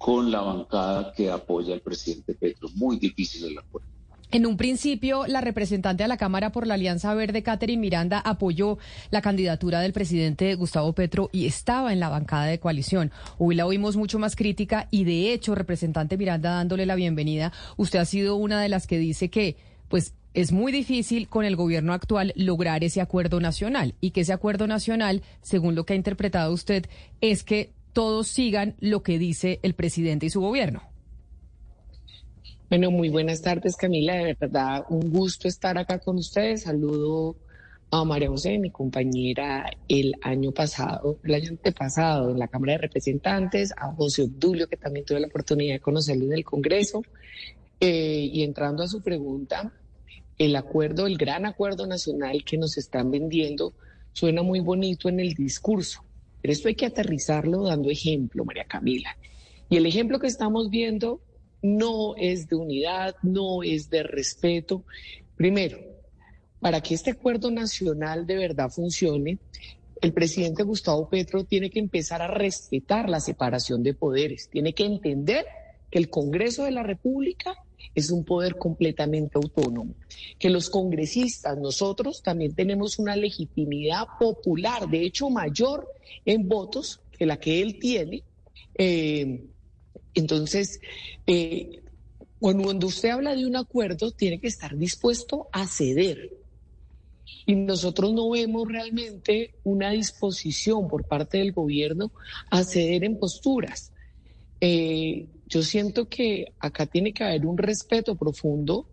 [0.00, 2.70] con la bancada que apoya al presidente Petro.
[2.74, 3.86] Muy difícil el acuerdo.
[4.30, 8.78] En un principio, la representante de la Cámara por la Alianza Verde, Catherine Miranda, apoyó
[9.10, 13.12] la candidatura del presidente Gustavo Petro y estaba en la bancada de coalición.
[13.36, 17.98] Hoy la oímos mucho más crítica y, de hecho, representante Miranda, dándole la bienvenida, usted
[17.98, 19.56] ha sido una de las que dice que,
[19.88, 24.32] pues, es muy difícil con el gobierno actual lograr ese acuerdo nacional y que ese
[24.32, 26.86] acuerdo nacional, según lo que ha interpretado usted,
[27.20, 30.82] es que todos sigan lo que dice el presidente y su gobierno.
[32.68, 34.14] Bueno, muy buenas tardes, Camila.
[34.14, 36.62] De verdad, un gusto estar acá con ustedes.
[36.62, 37.36] Saludo
[37.90, 42.78] a María José, mi compañera, el año pasado, el año antepasado en la Cámara de
[42.78, 47.02] Representantes, a José Obdulio, que también tuve la oportunidad de conocerlo en el Congreso.
[47.80, 49.72] Eh, y entrando a su pregunta,
[50.38, 53.72] el acuerdo, el gran acuerdo nacional que nos están vendiendo,
[54.12, 56.04] suena muy bonito en el discurso
[56.40, 59.16] pero esto hay que aterrizarlo dando ejemplo, María Camila.
[59.68, 61.20] Y el ejemplo que estamos viendo
[61.62, 64.84] no es de unidad, no es de respeto.
[65.36, 65.78] Primero,
[66.60, 69.38] para que este acuerdo nacional de verdad funcione,
[70.00, 74.84] el presidente Gustavo Petro tiene que empezar a respetar la separación de poderes, tiene que
[74.84, 75.44] entender
[75.90, 77.54] que el Congreso de la República
[77.94, 79.94] es un poder completamente autónomo,
[80.38, 85.88] que los congresistas, nosotros también tenemos una legitimidad popular, de hecho mayor
[86.24, 88.22] en votos que la que él tiene.
[88.74, 89.44] Eh,
[90.14, 90.80] entonces,
[91.26, 91.82] eh,
[92.38, 96.30] cuando usted habla de un acuerdo, tiene que estar dispuesto a ceder.
[97.46, 102.10] Y nosotros no vemos realmente una disposición por parte del gobierno
[102.50, 103.92] a ceder en posturas.
[104.60, 108.86] Eh, yo siento que acá tiene que haber un respeto profundo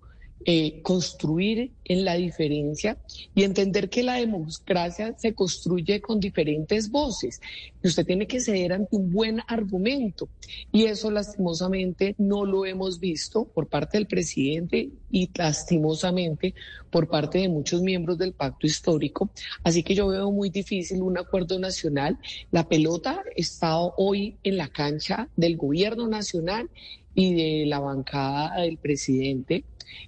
[0.50, 2.98] eh, construir en la diferencia
[3.36, 7.42] y entender que la democracia se construye con diferentes voces.
[7.84, 10.30] Y usted tiene que ceder ante un buen argumento.
[10.72, 16.54] Y eso lastimosamente no lo hemos visto por parte del presidente y lastimosamente
[16.92, 19.30] por parte de muchos miembros del pacto histórico.
[19.66, 22.20] Así que yo veo muy difícil un acuerdo nacional.
[22.52, 26.70] La pelota está hoy en la cancha del gobierno nacional
[27.18, 29.64] y de la bancada del presidente.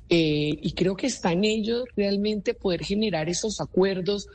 [0.09, 4.27] Eh, y creo que está en ellos realmente poder generar esos acuerdos,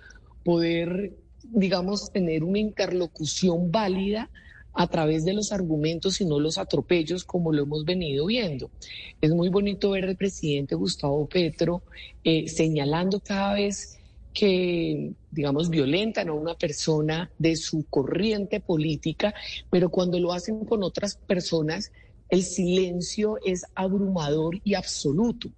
[0.42, 1.12] poder,
[1.44, 4.28] digamos, tener una interlocución válida
[4.72, 8.72] a través de los argumentos y no los atropellos como lo hemos venido viendo.
[9.20, 11.84] Es muy bonito ver al presidente Gustavo Petro
[12.24, 14.00] eh, señalando cada vez
[14.32, 19.32] que, digamos, violentan a una persona de su corriente política,
[19.70, 21.92] pero cuando lo hacen con otras personas,
[22.28, 25.50] el silencio es abrumador y absoluto.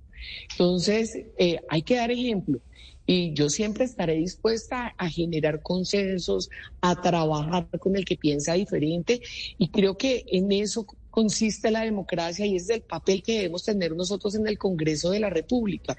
[0.51, 2.61] Entonces, eh, hay que dar ejemplo.
[3.07, 9.21] Y yo siempre estaré dispuesta a generar consensos, a trabajar con el que piensa diferente.
[9.59, 13.95] Y creo que en eso consiste la democracia y es el papel que debemos tener
[13.95, 15.97] nosotros en el Congreso de la República.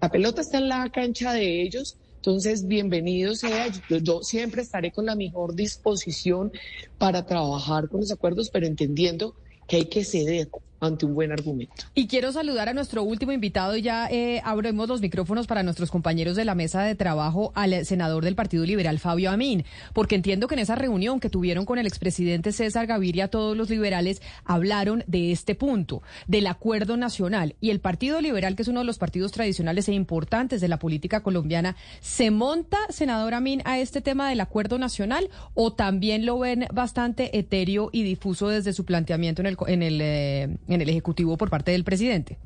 [0.00, 1.96] La pelota está en la cancha de ellos.
[2.16, 3.68] Entonces, bienvenido sea.
[3.88, 6.52] Yo, yo, siempre estaré con la mejor disposición
[6.98, 9.34] para trabajar con los acuerdos, pero entendiendo
[9.70, 10.48] que hay que ceder
[10.80, 11.84] ante un buen argumento.
[11.94, 16.36] Y quiero saludar a nuestro último invitado ya eh, abrimos los micrófonos para nuestros compañeros
[16.36, 20.54] de la mesa de trabajo, al senador del Partido Liberal, Fabio Amín, porque entiendo que
[20.54, 25.32] en esa reunión que tuvieron con el expresidente César Gaviria, todos los liberales hablaron de
[25.32, 27.54] este punto, del acuerdo nacional.
[27.60, 30.78] Y el Partido Liberal, que es uno de los partidos tradicionales e importantes de la
[30.78, 36.38] política colombiana, ¿se monta, senador Amín, a este tema del acuerdo nacional o también lo
[36.38, 39.56] ven bastante etéreo y difuso desde su planteamiento en el...
[39.66, 42.38] En el eh, en el Ejecutivo por parte del presidente.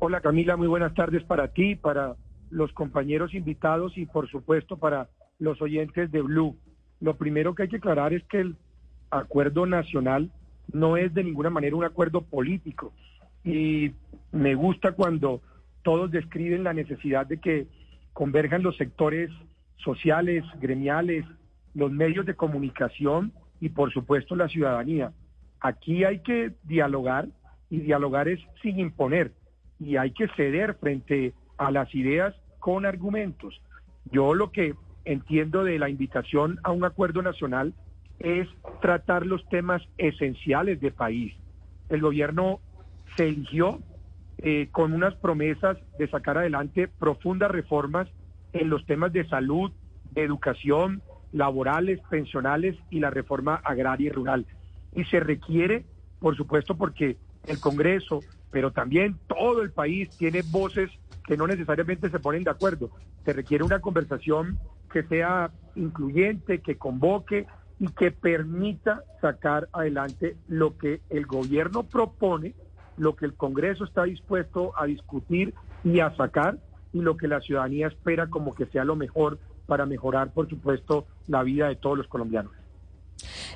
[0.00, 2.16] Hola Camila, muy buenas tardes para ti, para
[2.50, 5.08] los compañeros invitados y por supuesto para
[5.38, 6.56] los oyentes de Blue.
[7.00, 8.56] Lo primero que hay que aclarar es que el
[9.10, 10.30] acuerdo nacional
[10.72, 12.92] no es de ninguna manera un acuerdo político
[13.44, 13.92] y
[14.32, 15.40] me gusta cuando
[15.82, 17.66] todos describen la necesidad de que
[18.12, 19.30] converjan los sectores
[19.76, 21.24] sociales, gremiales,
[21.74, 25.12] los medios de comunicación y por supuesto la ciudadanía.
[25.60, 27.28] Aquí hay que dialogar
[27.70, 29.32] y dialogar es sin imponer
[29.78, 33.60] y hay que ceder frente a las ideas con argumentos.
[34.10, 34.74] Yo lo que
[35.04, 37.74] entiendo de la invitación a un acuerdo nacional
[38.18, 38.48] es
[38.80, 41.34] tratar los temas esenciales de país.
[41.88, 42.60] El gobierno
[43.16, 43.80] se eligió
[44.38, 48.08] eh, con unas promesas de sacar adelante profundas reformas
[48.52, 49.72] en los temas de salud,
[50.14, 51.02] educación,
[51.32, 54.46] laborales, pensionales y la reforma agraria y rural
[54.94, 55.84] y se requiere,
[56.18, 57.16] por supuesto, porque
[57.46, 58.20] el Congreso,
[58.50, 60.90] pero también todo el país tiene voces
[61.26, 62.90] que no necesariamente se ponen de acuerdo.
[63.24, 64.58] Se requiere una conversación
[64.90, 67.46] que sea incluyente, que convoque
[67.78, 72.54] y que permita sacar adelante lo que el gobierno propone,
[72.96, 75.54] lo que el Congreso está dispuesto a discutir
[75.84, 76.58] y a sacar
[76.92, 81.06] y lo que la ciudadanía espera como que sea lo mejor para mejorar, por supuesto,
[81.26, 82.52] la vida de todos los colombianos.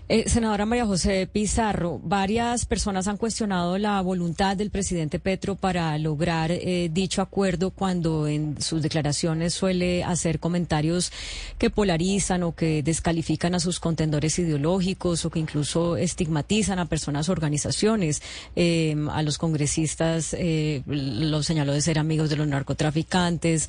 [0.08, 5.96] Eh, senadora María José Pizarro, varias personas han cuestionado la voluntad del presidente Petro para
[5.98, 11.12] lograr eh, dicho acuerdo cuando en sus declaraciones suele hacer comentarios
[11.58, 17.28] que polarizan o que descalifican a sus contendores ideológicos o que incluso estigmatizan a personas,
[17.28, 18.22] organizaciones,
[18.56, 20.36] eh, a los congresistas,
[20.86, 23.68] los señaló de ser amigos de los narcotraficantes,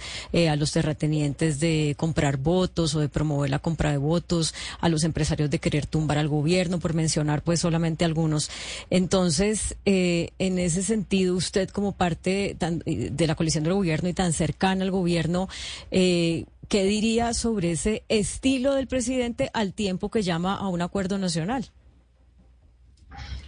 [0.50, 5.04] a los terratenientes de comprar votos o de promover la compra de votos, a los
[5.04, 8.50] empresarios de querer tumbar al gobierno, por mencionar pues solamente algunos.
[8.90, 14.34] Entonces, eh, en ese sentido, usted como parte de la coalición del gobierno y tan
[14.34, 15.50] cercana al gobierno,
[15.92, 21.18] eh, ¿qué diría sobre ese estilo del presidente al tiempo que llama a un acuerdo
[21.18, 21.70] nacional?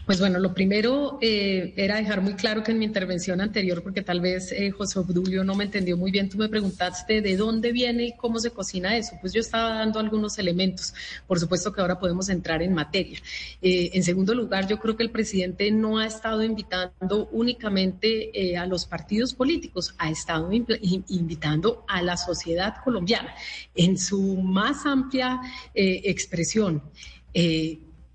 [0.06, 4.04] Pues bueno, lo primero eh, era dejar muy claro que en mi intervención anterior, porque
[4.04, 7.72] tal vez eh, José Obdulio no me entendió muy bien, tú me preguntaste de dónde
[7.72, 9.18] viene y cómo se cocina eso.
[9.20, 10.94] Pues yo estaba dando algunos elementos.
[11.26, 13.20] Por supuesto que ahora podemos entrar en materia.
[13.64, 18.68] Eh, en segundo lugar, yo creo que el presidente no ha estado invitando únicamente a
[18.68, 23.34] los partidos políticos, ha estado invitando a la sociedad colombiana
[23.74, 25.42] en su más amplia
[25.74, 26.84] expresión.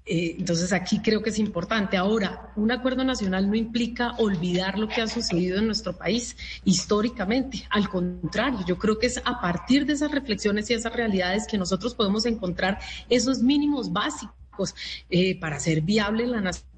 [0.06, 1.96] Entonces aquí creo que es importante.
[1.96, 7.64] Ahora, un acuerdo nacional no implica olvidar lo que ha sucedido en nuestro país históricamente.
[7.70, 11.58] Al contrario, yo creo que es a partir de esas reflexiones y esas realidades que
[11.58, 12.78] nosotros podemos encontrar
[13.08, 14.74] esos mínimos básicos
[15.08, 16.69] eh, para hacer viable la nación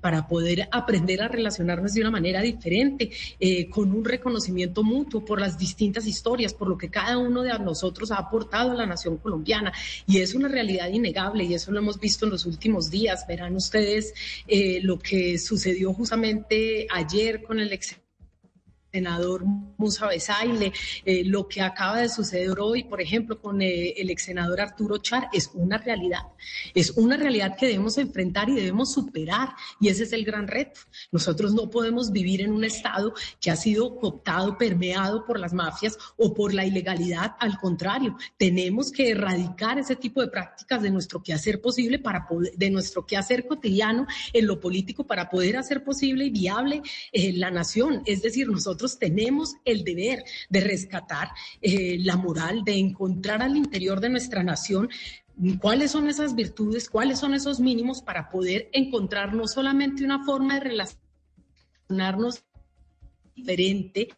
[0.00, 5.40] para poder aprender a relacionarnos de una manera diferente, eh, con un reconocimiento mutuo por
[5.40, 9.18] las distintas historias, por lo que cada uno de nosotros ha aportado a la nación
[9.18, 9.72] colombiana.
[10.06, 13.26] Y es una realidad innegable y eso lo hemos visto en los últimos días.
[13.26, 14.14] Verán ustedes
[14.46, 17.96] eh, lo que sucedió justamente ayer con el ex
[18.92, 20.72] senador Musa Besaile,
[21.04, 24.98] eh, lo que acaba de suceder hoy, por ejemplo, con eh, el ex senador Arturo
[24.98, 26.22] Char, es una realidad.
[26.74, 29.50] Es una realidad que debemos enfrentar y debemos superar.
[29.80, 30.80] Y ese es el gran reto.
[31.12, 35.96] Nosotros no podemos vivir en un Estado que ha sido cooptado, permeado por las mafias
[36.16, 37.36] o por la ilegalidad.
[37.38, 42.52] Al contrario, tenemos que erradicar ese tipo de prácticas de nuestro quehacer posible para poder,
[42.56, 47.50] de nuestro quehacer cotidiano en lo político para poder hacer posible y viable eh, la
[47.50, 48.02] nación.
[48.06, 51.28] Es decir, nosotros tenemos el deber de rescatar
[51.60, 54.88] eh, la moral, de encontrar al interior de nuestra nación
[55.60, 60.54] cuáles son esas virtudes, cuáles son esos mínimos para poder encontrar no solamente una forma
[60.54, 60.60] de
[61.88, 62.44] relacionarnos
[63.34, 64.08] diferente,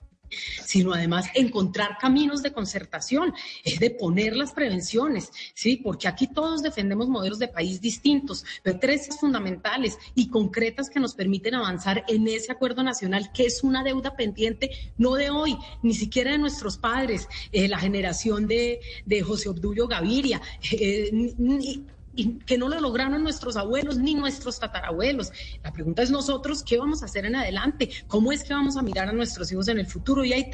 [0.64, 3.34] sino además encontrar caminos de concertación,
[3.64, 5.76] es de poner las prevenciones, ¿sí?
[5.76, 11.14] Porque aquí todos defendemos modelos de país distintos, pero tres fundamentales y concretas que nos
[11.14, 15.94] permiten avanzar en ese acuerdo nacional, que es una deuda pendiente no de hoy, ni
[15.94, 18.80] siquiera de nuestros padres, eh, la generación de,
[19.22, 20.40] José Obdulio Gaviria,
[20.70, 21.84] eh, ni,
[22.14, 25.32] y que no lo lograron nuestros abuelos ni nuestros tatarabuelos.
[25.62, 27.90] La pregunta es nosotros, ¿qué vamos a hacer en adelante?
[28.06, 30.24] ¿Cómo es que vamos a mirar a nuestros hijos en el futuro?
[30.24, 30.50] Y hay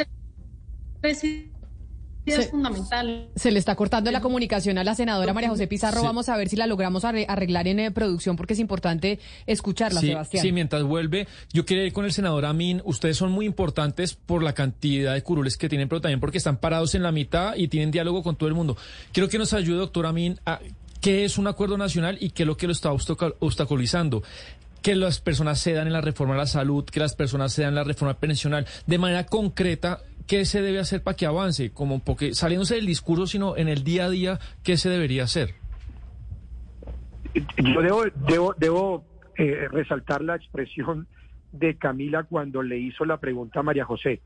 [1.00, 1.58] tres ideas
[2.50, 3.28] fundamentales.
[3.36, 6.02] Se le está cortando la comunicación a la senadora María José Pizarro.
[6.02, 10.42] Vamos a ver si la logramos arreglar en eh, producción porque es importante escucharla, Sebastián.
[10.42, 12.82] Sí, mientras vuelve, yo quiero ir con el senador Amin.
[12.84, 16.58] Ustedes son muy importantes por la cantidad de curules que tienen, pero también porque están
[16.58, 18.76] parados en la mitad y tienen diálogo con todo el mundo.
[19.12, 20.60] Quiero que nos ayude, doctor Amin, a
[21.00, 24.22] qué es un acuerdo nacional y qué es lo que lo está obstaculizando
[24.82, 27.74] que las personas cedan en la reforma de la salud, que las personas cedan en
[27.76, 31.72] la reforma pensional, de manera concreta, ¿qué se debe hacer para que avance?
[31.72, 35.54] Como porque saliéndose del discurso, sino en el día a día, ¿qué se debería hacer?
[37.34, 39.04] Yo debo, debo, debo
[39.36, 41.06] eh, resaltar la expresión
[41.52, 44.20] de Camila cuando le hizo la pregunta a María José.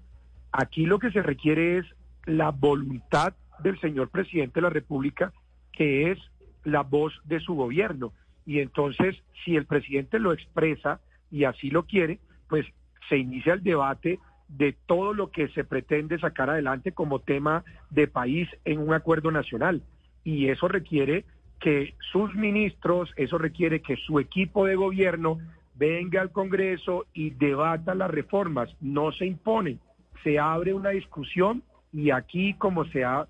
[0.50, 1.86] Aquí lo que se requiere es
[2.26, 5.32] la voluntad del señor presidente de la República,
[5.72, 6.18] que es
[6.64, 8.12] la voz de su gobierno.
[8.46, 11.00] Y entonces, si el presidente lo expresa
[11.30, 12.18] y así lo quiere,
[12.48, 12.66] pues
[13.08, 14.18] se inicia el debate
[14.48, 19.30] de todo lo que se pretende sacar adelante como tema de país en un acuerdo
[19.30, 19.82] nacional.
[20.24, 21.24] Y eso requiere
[21.58, 25.38] que sus ministros, eso requiere que su equipo de gobierno
[25.74, 28.68] venga al Congreso y debata las reformas.
[28.80, 29.78] No se impone,
[30.22, 33.26] se abre una discusión y aquí, como se ha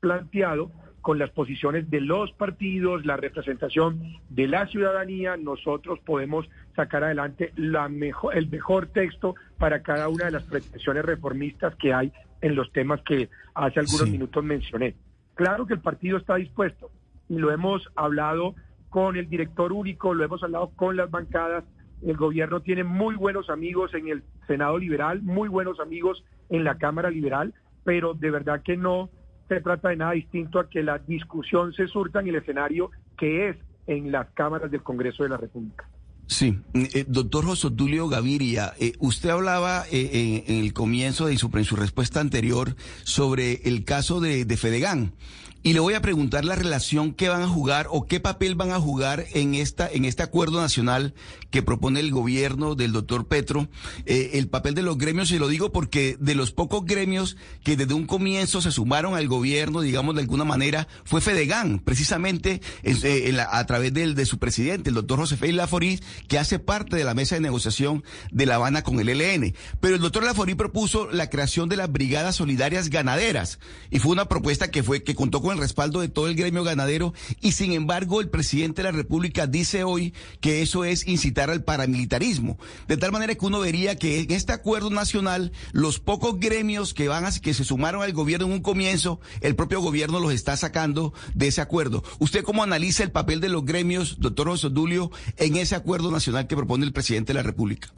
[0.00, 0.70] planteado,
[1.00, 7.52] con las posiciones de los partidos, la representación de la ciudadanía, nosotros podemos sacar adelante
[7.56, 12.54] la mejor, el mejor texto para cada una de las pretensiones reformistas que hay en
[12.54, 14.94] los temas que hace algunos minutos mencioné.
[15.34, 16.90] Claro que el partido está dispuesto
[17.28, 18.54] y lo hemos hablado
[18.88, 21.64] con el director único, lo hemos hablado con las bancadas.
[22.02, 26.76] El gobierno tiene muy buenos amigos en el Senado Liberal, muy buenos amigos en la
[26.76, 27.54] Cámara Liberal,
[27.84, 29.10] pero de verdad que no
[29.50, 33.48] se trata de nada distinto a que la discusión se surta en el escenario que
[33.48, 33.56] es
[33.88, 35.88] en las cámaras del Congreso de la República.
[36.28, 41.50] Sí, eh, doctor José Tulio Gaviria, eh, usted hablaba eh, en el comienzo de su,
[41.52, 45.14] en su respuesta anterior sobre el caso de, de Fedegan.
[45.62, 48.70] Y le voy a preguntar la relación que van a jugar o qué papel van
[48.70, 51.12] a jugar en esta en este acuerdo nacional
[51.50, 53.68] que propone el gobierno del doctor Petro,
[54.06, 57.76] eh, el papel de los gremios, y lo digo porque de los pocos gremios que
[57.76, 63.36] desde un comienzo se sumaron al gobierno, digamos de alguna manera, fue Fedegan, precisamente eh,
[63.50, 67.04] a través del, de su presidente, el doctor José Félix Laforí, que hace parte de
[67.04, 69.54] la mesa de negociación de La Habana con el ELN.
[69.80, 73.58] Pero el doctor Laforí propuso la creación de las brigadas solidarias ganaderas,
[73.90, 77.14] y fue una propuesta que fue que contó el respaldo de todo el gremio ganadero
[77.40, 81.64] y sin embargo el presidente de la República dice hoy que eso es incitar al
[81.64, 82.58] paramilitarismo.
[82.88, 87.08] De tal manera que uno vería que en este acuerdo nacional los pocos gremios que
[87.08, 90.56] van a, que se sumaron al gobierno en un comienzo, el propio gobierno los está
[90.56, 92.02] sacando de ese acuerdo.
[92.18, 96.46] ¿Usted cómo analiza el papel de los gremios, doctor José Dulio, en ese acuerdo nacional
[96.46, 97.92] que propone el presidente de la República?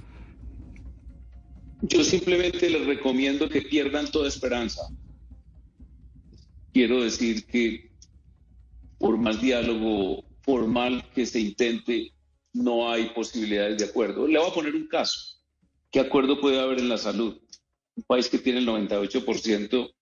[1.82, 4.82] Yo simplemente les recomiendo que pierdan toda esperanza
[6.72, 7.92] quiero decir que
[8.98, 12.12] por más diálogo formal que se intente,
[12.52, 14.26] no hay posibilidades de acuerdo.
[14.26, 15.40] Le voy a poner un caso.
[15.90, 17.40] ¿Qué acuerdo puede haber en la salud?
[17.96, 19.92] Un país que tiene el 98%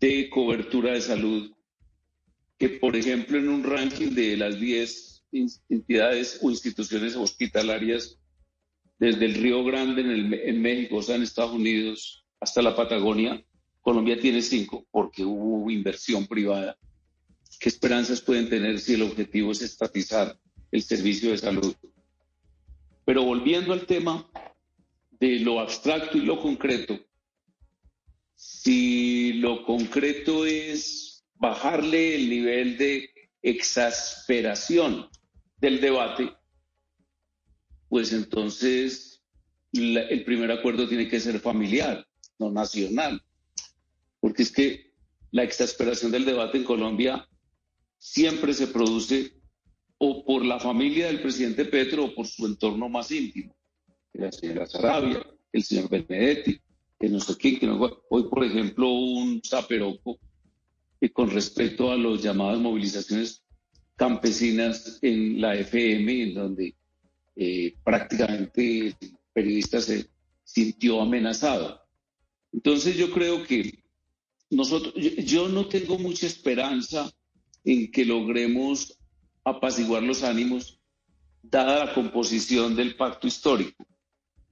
[0.00, 1.52] de cobertura de salud,
[2.58, 5.24] que por ejemplo en un ranking de las 10
[5.68, 8.18] entidades o instituciones hospitalarias
[8.98, 12.74] desde el Río Grande en, el, en México, o sea, en Estados Unidos, hasta la
[12.74, 13.44] Patagonia.
[13.86, 16.76] Colombia tiene cinco porque hubo inversión privada.
[17.60, 20.36] ¿Qué esperanzas pueden tener si el objetivo es estatizar
[20.72, 21.72] el servicio de salud?
[23.04, 24.28] Pero volviendo al tema
[25.20, 26.98] de lo abstracto y lo concreto,
[28.34, 33.08] si lo concreto es bajarle el nivel de
[33.40, 35.08] exasperación
[35.58, 36.32] del debate,
[37.88, 39.22] pues entonces
[39.72, 42.04] el primer acuerdo tiene que ser familiar,
[42.40, 43.22] no nacional.
[44.26, 44.92] Porque es que
[45.30, 47.28] la exasperación del debate en Colombia
[47.96, 49.34] siempre se produce
[49.98, 53.54] o por la familia del presidente Petro o por su entorno más íntimo,
[54.14, 56.60] la señora Sarabia, el señor Benedetti,
[56.98, 60.18] que no sé quién, que no, hoy por ejemplo un zaperoco
[61.00, 63.44] que con respecto a las llamadas movilizaciones
[63.94, 66.74] campesinas en la FM, en donde
[67.36, 68.96] eh, prácticamente el
[69.32, 70.10] periodista se
[70.42, 71.80] sintió amenazado.
[72.52, 73.85] Entonces yo creo que
[74.50, 77.10] nosotros, yo, no tengo mucha esperanza
[77.64, 78.98] en que logremos
[79.44, 80.80] apaciguar los ánimos,
[81.42, 83.86] dada la composición del pacto histórico.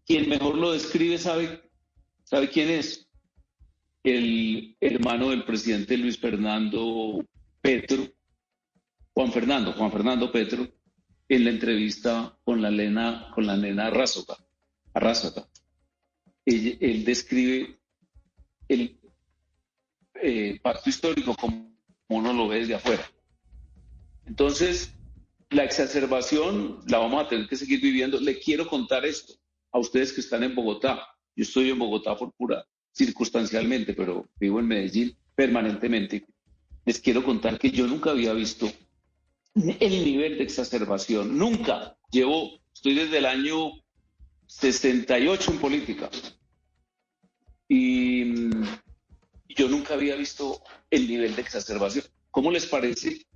[0.06, 1.70] Quien mejor lo describe sabe,
[2.24, 3.08] sabe quién es.
[4.02, 7.24] El hermano del presidente Luis Fernando
[7.60, 8.06] Petro,
[9.14, 10.68] Juan Fernando, Juan Fernando Petro,
[11.28, 15.48] en la entrevista con la nena, con la nena Arrázaga.
[16.44, 17.78] Él, describe
[18.68, 19.00] el
[20.22, 21.74] eh, pacto histórico como
[22.08, 23.04] uno lo ve desde afuera.
[24.26, 24.94] Entonces,
[25.50, 28.18] la exacerbación la vamos a tener que seguir viviendo.
[28.20, 29.34] Le quiero contar esto
[29.72, 31.06] a ustedes que están en Bogotá.
[31.36, 36.26] Yo estoy en Bogotá por pura circunstancialmente, pero vivo en Medellín permanentemente.
[36.84, 38.70] Les quiero contar que yo nunca había visto
[39.54, 41.36] el nivel de exacerbación.
[41.36, 41.96] Nunca.
[42.10, 43.72] Llevo, estoy desde el año
[44.46, 46.10] 68 en política.
[47.68, 48.64] Y mm,
[49.54, 52.04] yo nunca había visto el nivel de exacerbación.
[52.30, 53.26] ¿Cómo les parece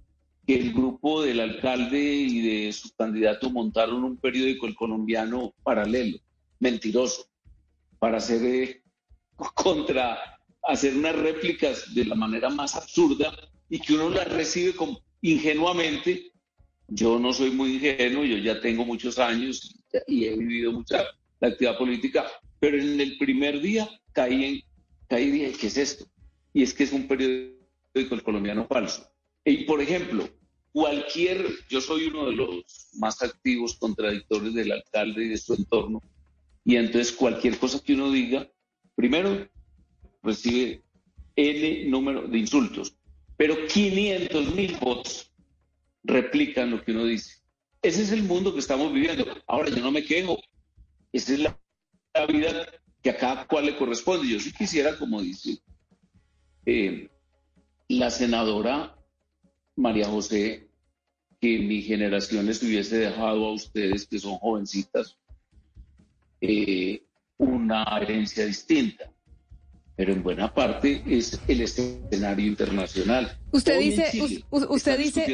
[0.46, 6.18] que el grupo del alcalde y de su candidato montaron un periódico, el colombiano paralelo,
[6.58, 7.28] mentiroso,
[7.98, 8.82] para hacer eh,
[9.54, 10.18] contra,
[10.62, 13.32] hacer unas réplicas de la manera más absurda
[13.68, 16.32] y que uno las recibe como ingenuamente,
[16.88, 21.04] yo no soy muy ingenuo, yo ya tengo muchos años y he vivido mucha
[21.40, 22.26] la actividad política,
[22.58, 24.67] pero en el primer día caí en,
[25.10, 26.06] y dije, ¿qué es esto?
[26.52, 29.10] Y es que es un periódico el colombiano falso.
[29.44, 30.28] Y por ejemplo,
[30.72, 36.02] cualquier, yo soy uno de los más activos contradictores del alcalde y de su entorno,
[36.64, 38.46] y entonces cualquier cosa que uno diga,
[38.94, 39.48] primero
[40.22, 40.82] recibe
[41.36, 42.94] N número de insultos,
[43.36, 45.32] pero 500 mil bots
[46.02, 47.38] replican lo que uno dice.
[47.80, 49.24] Ese es el mundo que estamos viviendo.
[49.46, 50.38] Ahora, yo no me quejo.
[51.12, 51.58] Esa es la,
[52.26, 52.66] vida
[53.08, 54.28] que a cada cual le corresponde.
[54.28, 55.58] Yo sí quisiera, como dice
[56.66, 57.08] eh,
[57.88, 58.96] la senadora
[59.76, 60.68] María José,
[61.40, 65.16] que mi generación les hubiese dejado a ustedes, que son jovencitas,
[66.40, 67.02] eh,
[67.38, 69.12] una herencia distinta
[69.96, 73.36] pero en buena parte es el escenario internacional.
[73.50, 75.26] Usted dice, usted dice,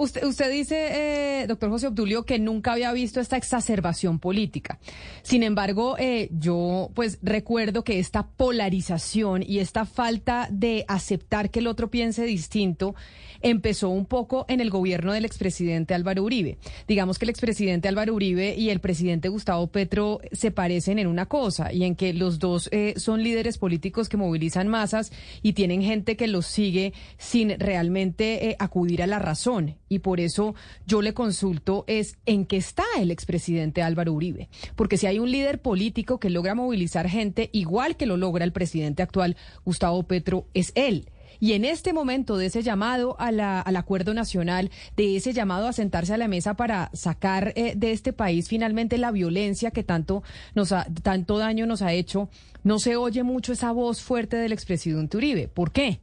[0.00, 4.78] Usted, usted dice, eh, doctor José Obdulio, que nunca había visto esta exacerbación política.
[5.22, 11.58] Sin embargo, eh, yo pues recuerdo que esta polarización y esta falta de aceptar que
[11.58, 12.94] el otro piense distinto
[13.40, 16.58] empezó un poco en el gobierno del expresidente Álvaro Uribe.
[16.86, 21.26] Digamos que el expresidente Álvaro Uribe y el presidente Gustavo Petro se parecen en una
[21.26, 25.10] cosa y en que los dos eh, son líderes políticos que movilizan masas
[25.42, 30.54] y tienen gente que los sigue sin realmente acudir a la razón y por eso
[30.86, 34.48] yo le consulto es en qué está el expresidente Álvaro Uribe.
[34.76, 38.52] Porque si hay un líder político que logra movilizar gente igual que lo logra el
[38.52, 41.10] presidente actual, Gustavo Petro, es él.
[41.40, 46.14] Y en este momento de ese llamado al acuerdo nacional, de ese llamado a sentarse
[46.14, 50.22] a la mesa para sacar eh, de este país finalmente la violencia que tanto,
[50.54, 52.28] nos tanto daño nos ha hecho,
[52.64, 55.48] no se oye mucho esa voz fuerte del expresidente Uribe.
[55.48, 56.00] ¿Por qué?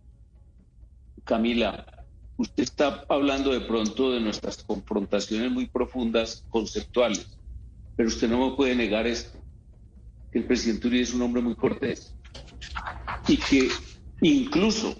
[1.25, 1.85] Camila,
[2.37, 7.37] usted está hablando de pronto de nuestras confrontaciones muy profundas, conceptuales,
[7.95, 9.39] pero usted no me puede negar esto,
[10.31, 12.15] que el presidente Uribe es un hombre muy cortés
[13.27, 13.69] y que
[14.21, 14.95] incluso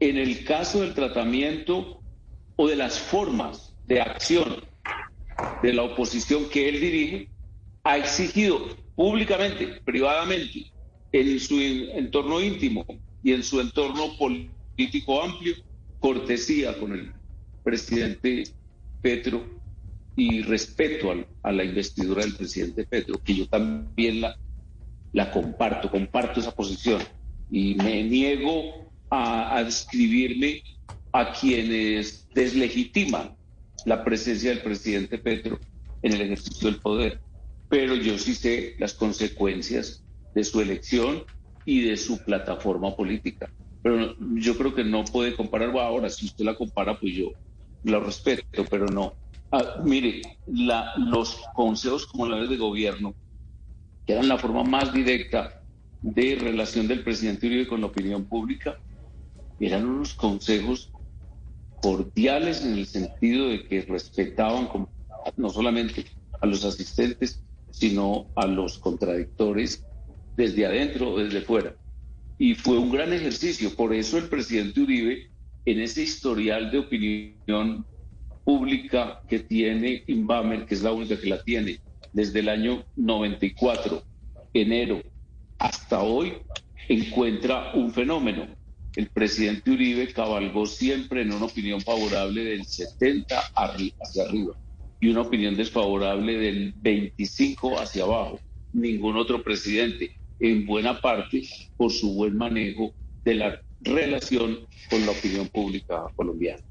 [0.00, 2.02] en el caso del tratamiento
[2.56, 4.64] o de las formas de acción
[5.62, 7.30] de la oposición que él dirige,
[7.84, 10.70] ha exigido públicamente, privadamente,
[11.12, 12.84] en su entorno íntimo
[13.22, 15.54] y en su entorno político amplio,
[16.00, 17.12] cortesía con el
[17.62, 18.44] presidente
[19.00, 19.46] Petro
[20.16, 21.12] y respeto
[21.42, 24.36] a la investidura del presidente Petro, que yo también la,
[25.12, 27.00] la comparto, comparto esa posición
[27.50, 30.62] y me niego a, a describirme
[31.12, 33.36] a quienes deslegitiman
[33.84, 35.58] la presencia del presidente Petro
[36.02, 37.20] en el ejercicio del poder.
[37.68, 40.04] Pero yo sí sé las consecuencias
[40.34, 41.24] de su elección
[41.64, 43.50] y de su plataforma política.
[43.82, 47.32] Pero yo creo que no puede comparar, ahora si usted la compara, pues yo
[47.82, 49.14] lo respeto, pero no.
[49.50, 53.14] Ah, mire, la, los consejos comunales de gobierno,
[54.06, 55.62] que eran la forma más directa
[56.02, 58.78] de relación del presidente Uribe con la opinión pública,
[59.58, 60.90] eran unos consejos
[61.80, 64.68] cordiales en el sentido de que respetaban
[65.36, 66.06] no solamente
[66.40, 69.86] a los asistentes, sino a los contradictores
[70.36, 71.74] desde adentro o desde fuera.
[72.40, 73.76] Y fue un gran ejercicio.
[73.76, 75.30] Por eso el presidente Uribe,
[75.64, 77.86] en ese historial de opinión
[78.44, 81.80] pública que tiene Inbamer, que es la única que la tiene,
[82.12, 84.02] desde el año 94,
[84.54, 85.02] enero,
[85.58, 86.32] hasta hoy,
[86.88, 88.48] encuentra un fenómeno
[88.96, 94.58] el presidente Uribe cabalgó siempre en una opinión favorable del 70 hacia arriba
[94.98, 98.40] y una opinión desfavorable del 25 hacia abajo.
[98.72, 101.42] Ningún otro presidente, en buena parte
[101.76, 102.92] por su buen manejo
[103.24, 106.62] de la relación con la opinión pública colombiana.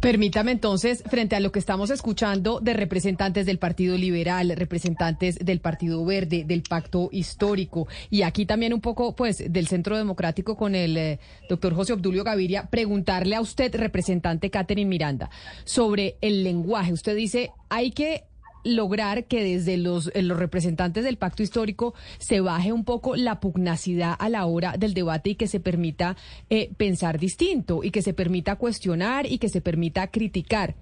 [0.00, 5.60] Permítame entonces, frente a lo que estamos escuchando de representantes del Partido Liberal, representantes del
[5.60, 10.74] Partido Verde, del Pacto Histórico y aquí también un poco pues del Centro Democrático con
[10.74, 11.20] el eh,
[11.50, 15.28] doctor José Obdulio Gaviria, preguntarle a usted, representante Catherine Miranda,
[15.64, 16.94] sobre el lenguaje.
[16.94, 18.24] Usted dice, hay que
[18.64, 23.40] lograr que desde los, eh, los representantes del pacto histórico se baje un poco la
[23.40, 26.16] pugnacidad a la hora del debate y que se permita
[26.48, 30.76] eh, pensar distinto y que se permita cuestionar y que se permita criticar.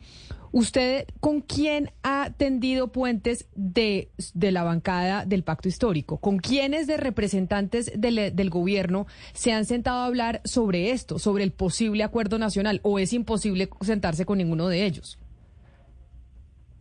[0.51, 6.19] ¿Usted con quién ha tendido puentes de, la bancada del pacto histórico?
[6.19, 11.45] ¿Con quiénes de representantes del, del, gobierno se han sentado a hablar sobre esto, sobre
[11.45, 12.81] el posible acuerdo nacional?
[12.83, 15.19] ¿O es imposible sentarse con ninguno de ellos?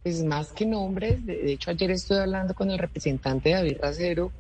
[0.07, 4.31] Pues más que nombres, de, hecho ayer estoy hablando con el representante David Racero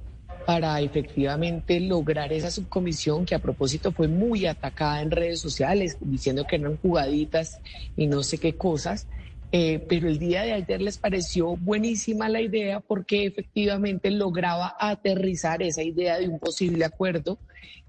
[0.45, 6.45] para efectivamente lograr esa subcomisión que a propósito fue muy atacada en redes sociales, diciendo
[6.47, 7.59] que eran jugaditas
[7.97, 9.07] y no sé qué cosas.
[9.51, 15.61] Eh, pero el día de ayer les pareció buenísima la idea porque efectivamente lograba aterrizar
[15.61, 17.39] esa idea de un posible acuerdo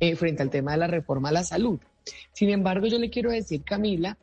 [0.01, 1.79] eh, frente al tema de la reforma a la salud.
[2.33, 4.19] Sin embargo, yo le quiero decir, Camila,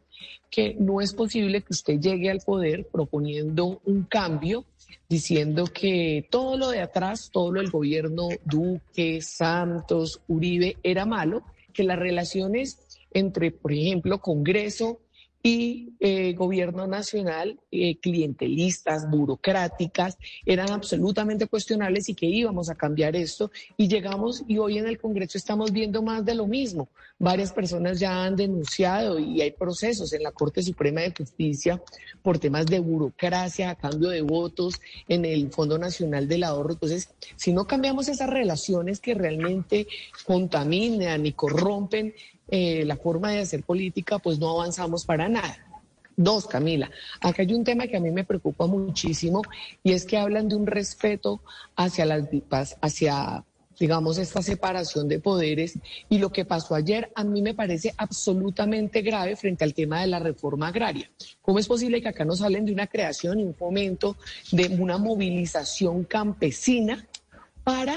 [0.49, 4.65] que no es posible que usted llegue al poder proponiendo un cambio,
[5.09, 11.43] diciendo que todo lo de atrás, todo lo del gobierno Duque, Santos, Uribe era malo,
[11.73, 14.99] que las relaciones entre, por ejemplo, Congreso
[15.45, 23.15] y eh, gobierno nacional, eh, clientelistas, burocráticas, eran absolutamente cuestionables y que íbamos a cambiar
[23.15, 23.51] esto.
[23.77, 26.89] Y llegamos y hoy en el Congreso estamos viendo más de lo mismo.
[27.19, 31.79] Varias personas ya han denunciado y hay procesos en la Corte Suprema de Justicia
[32.23, 36.73] por temas de burocracia a cambio de votos en el Fondo Nacional del Ahorro.
[36.73, 39.85] Entonces, si no cambiamos esas relaciones que realmente
[40.25, 42.15] contaminan y corrompen
[42.49, 45.57] eh, la forma de hacer política, pues no avanzamos para nada.
[46.17, 49.41] Dos, Camila, acá hay un tema que a mí me preocupa muchísimo
[49.83, 51.41] y es que hablan de un respeto
[51.75, 52.23] hacia las
[52.81, 53.43] hacia
[53.79, 55.77] digamos, esta separación de poderes.
[56.09, 60.07] Y lo que pasó ayer a mí me parece absolutamente grave frente al tema de
[60.07, 61.09] la reforma agraria.
[61.41, 64.17] ¿Cómo es posible que acá nos hablen de una creación y un fomento
[64.51, 67.05] de una movilización campesina
[67.63, 67.95] para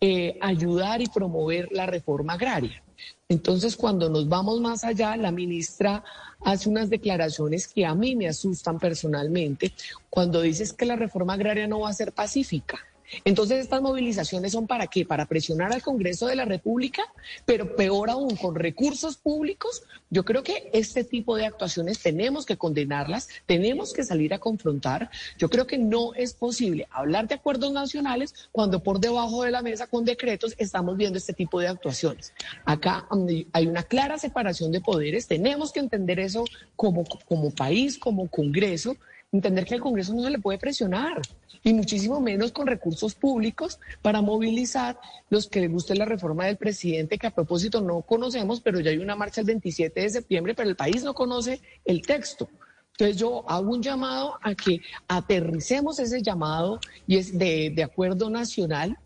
[0.00, 2.82] eh, ayudar y promover la reforma agraria?
[3.30, 6.02] Entonces, cuando nos vamos más allá, la ministra
[6.40, 9.72] hace unas declaraciones que a mí me asustan personalmente,
[10.08, 12.78] cuando dices que la reforma agraria no va a ser pacífica.
[13.24, 15.04] Entonces, estas movilizaciones son para qué?
[15.04, 17.02] Para presionar al Congreso de la República,
[17.44, 19.82] pero peor aún, con recursos públicos.
[20.10, 25.10] Yo creo que este tipo de actuaciones tenemos que condenarlas, tenemos que salir a confrontar.
[25.38, 29.62] Yo creo que no es posible hablar de acuerdos nacionales cuando por debajo de la
[29.62, 32.32] mesa con decretos estamos viendo este tipo de actuaciones.
[32.64, 33.06] Acá
[33.52, 36.44] hay una clara separación de poderes, tenemos que entender eso
[36.76, 38.96] como, como país, como Congreso
[39.32, 41.20] entender que al Congreso no se le puede presionar
[41.62, 44.98] y muchísimo menos con recursos públicos para movilizar
[45.28, 48.90] los que les guste la reforma del presidente, que a propósito no conocemos, pero ya
[48.90, 52.48] hay una marcha el 27 de septiembre, pero el país no conoce el texto.
[52.92, 58.30] Entonces yo hago un llamado a que aterricemos ese llamado y es de, de acuerdo
[58.30, 58.98] nacional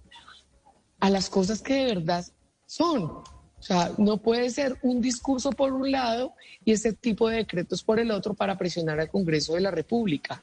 [1.01, 2.25] a las cosas que de verdad
[2.65, 3.23] son.
[3.63, 6.35] O sea, no puede ser un discurso por un lado
[6.65, 10.43] y ese tipo de decretos por el otro para presionar al Congreso de la República.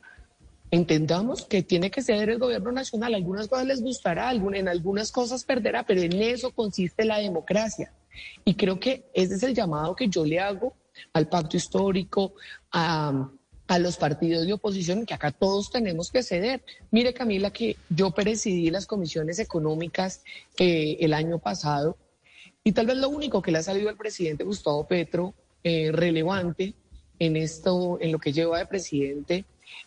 [0.71, 3.13] Entendamos que tiene que ser el gobierno nacional.
[3.13, 7.91] Algunas cosas les gustará, en algunas cosas perderá, pero en eso consiste la democracia.
[8.45, 10.73] Y creo que ese es el llamado que yo le hago
[11.11, 12.35] al pacto histórico,
[12.71, 13.29] a,
[13.79, 16.63] los partidos de oposición, que acá todos tenemos que ceder.
[16.89, 20.23] Mire, Camila, que yo presidí las comisiones económicas
[20.57, 21.97] eh, el año pasado
[22.63, 26.75] y tal vez lo único que le ha salido al presidente Gustavo Petro eh, relevante
[27.19, 29.45] en esto, en lo que lleva de presidente,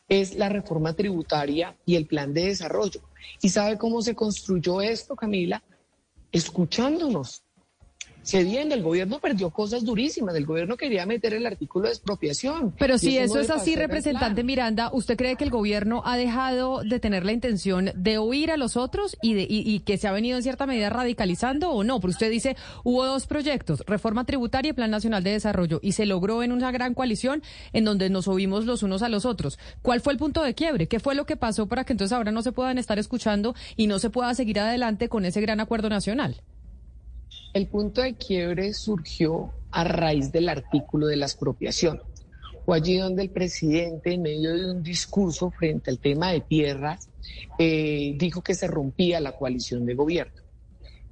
[0.08, 3.00] es la reforma tributaria y el plan de desarrollo.
[3.40, 5.62] ¿Y sabe cómo se construyó esto, Camila?
[6.30, 7.42] Escuchándonos,
[8.22, 8.74] cediendo.
[8.74, 10.34] El gobierno perdió cosas durísimas.
[10.34, 12.74] El gobierno quería meter el artículo de expropiación.
[12.78, 17.00] Pero si eso, es así, representante Miranda, ¿usted cree que el gobierno ha dejado de
[17.00, 20.36] tener la intención de oír a los otros y, de, y, que se ha venido
[20.36, 22.00] en cierta medida radicalizando o no?
[22.00, 26.06] Porque usted dice, hubo dos proyectos, reforma tributaria y plan nacional de desarrollo, y se
[26.06, 27.42] logró en una gran coalición
[27.72, 29.58] en donde nos oímos los unos a los otros.
[29.82, 30.88] ¿Cuál fue el punto de quiebre?
[30.88, 33.86] ¿Qué fue lo que pasó para que entonces ahora no se puedan estar escuchando y
[33.86, 36.42] no se pueda seguir adelante con ese gran acuerdo nacional?
[37.52, 42.00] El punto de quiebre surgió a raíz del artículo de la expropiación.
[42.64, 47.10] Fue allí donde el presidente, en medio de un discurso frente al tema de tierras,
[47.58, 50.40] eh, dijo que se rompía la coalición de gobierno.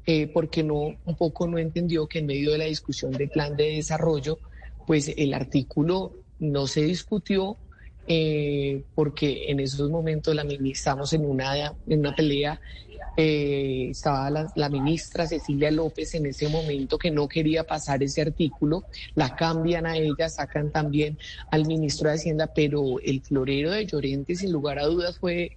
[0.06, 3.54] Eh, porque no, un poco no entendió que en medio de la discusión del plan
[3.54, 4.38] de desarrollo,
[4.86, 7.58] pues el artículo no se discutió
[8.06, 12.60] eh, porque en esos momentos la estamos en una, en una pelea
[13.22, 18.84] eh, estaba la, ministra Cecilia López en ese momento que no quería pasar ese artículo,
[19.14, 21.18] la cambian a ella, sacan también
[21.50, 25.50] al ministro de Hacienda, pero el florero de Llorente sin lugar a dudas fue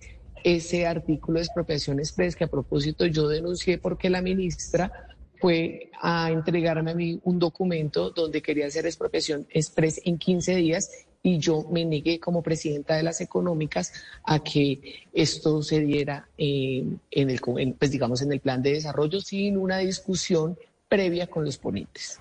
[0.43, 4.91] ese artículo de expropiación express que a propósito yo denuncié porque la ministra
[5.39, 10.89] fue a entregarme a mí un documento donde quería hacer expropiación express en 15 días
[11.23, 13.93] y yo me negué como presidenta de las económicas
[14.25, 17.39] a que esto se diera eh, en el,
[17.79, 20.57] pues digamos, en el plan de desarrollo sin una discusión
[20.89, 22.19] previa con los ponentes.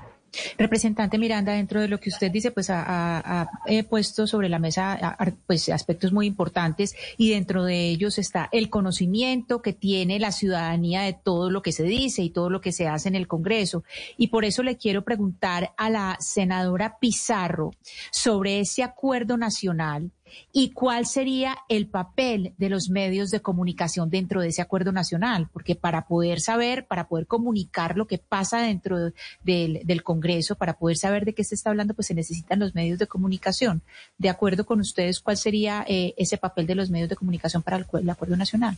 [0.57, 3.49] Representante Miranda, dentro de lo que usted dice, pues ha,
[3.89, 9.63] puesto sobre la mesa pues aspectos muy importantes y dentro de ellos está el conocimiento
[9.63, 12.89] que tiene la ciudadanía de todo lo que se dice y todo lo que se
[12.89, 13.85] hace en el Congreso.
[14.17, 17.73] Y por eso le quiero preguntar a la senadora Pizarro
[18.11, 20.11] sobre ese acuerdo nacional
[20.53, 25.49] y cuál sería el papel de los medios de comunicación dentro de ese acuerdo nacional,
[25.53, 29.13] porque para poder saber, para poder comunicar lo que pasa dentro
[29.43, 32.99] del, Congreso, para poder saber de qué se está hablando, pues se necesitan los medios
[32.99, 33.83] de comunicación.
[34.19, 37.77] De acuerdo con ustedes, ¿cuál sería eh, ese papel de los medios de comunicación para
[37.77, 38.77] el acuerdo nacional?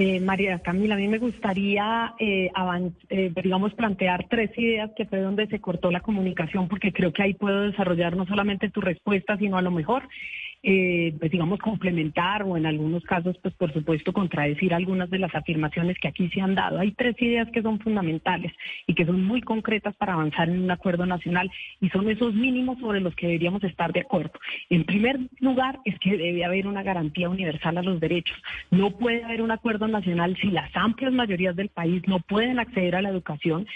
[0.00, 2.52] Eh, María Camila, a mí me gustaría, eh,
[3.08, 7.24] eh, digamos, plantear tres ideas que fue donde se cortó la comunicación, porque creo que
[7.24, 10.08] ahí puedo desarrollar no solamente tu respuesta, sino a lo mejor
[10.62, 15.34] eh, pues digamos, complementar o en algunos casos, pues por supuesto, contradecir algunas de las
[15.34, 16.80] afirmaciones que aquí se han dado.
[16.80, 18.52] Hay tres ideas que son fundamentales
[18.86, 22.78] y que son muy concretas para avanzar en un acuerdo nacional y son esos mínimos
[22.80, 24.32] sobre los que deberíamos estar de acuerdo.
[24.68, 28.36] En primer lugar, es que debe haber una garantía universal a los derechos.
[28.70, 32.96] No puede haber un acuerdo nacional si las amplias mayorías del país no pueden acceder
[32.96, 33.66] a la educación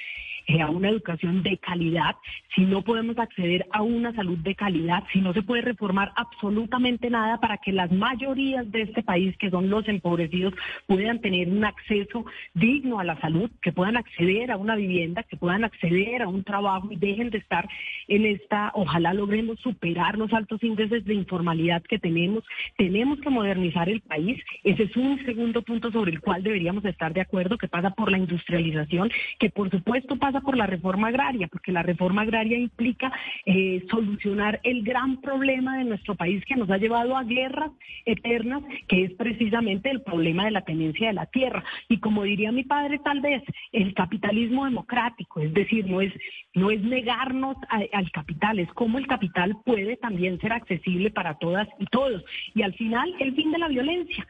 [0.47, 2.17] eh, a una educación de calidad,
[2.55, 7.11] si no podemos acceder a una salud de calidad, si no se puede reformar absolutamente
[7.11, 10.55] nada para que las mayorías de este país, que son los empobrecidos,
[10.87, 15.37] puedan tener un acceso digno a la salud, que puedan acceder a una vivienda, que
[15.37, 17.69] puedan acceder a un trabajo y dejen de estar
[18.09, 22.45] en esta, ojalá logremos superar los altos índices de informalidad que tenemos.
[22.77, 24.43] Tenemos que modernizar el país.
[24.65, 28.11] Ese es un segundo punto sobre el cual deberíamos estar de acuerdo, que pasa por
[28.11, 33.13] la industrialización, que por supuesto pasa por la reforma agraria, porque la reforma agraria implica
[33.47, 37.71] eh, solucionar el gran problema de nuestro país que nos ha llevado a guerras
[38.05, 41.65] eternas, que es precisamente el problema de la tenencia de la tierra.
[41.89, 46.13] Y como diría mi padre, tal vez el capitalismo democrático, es decir, no es,
[46.55, 51.69] no es negarnos al capital, es cómo el capital puede también ser accesible para todas
[51.79, 52.25] y todos.
[52.55, 54.27] Y al final, el fin de la violencia.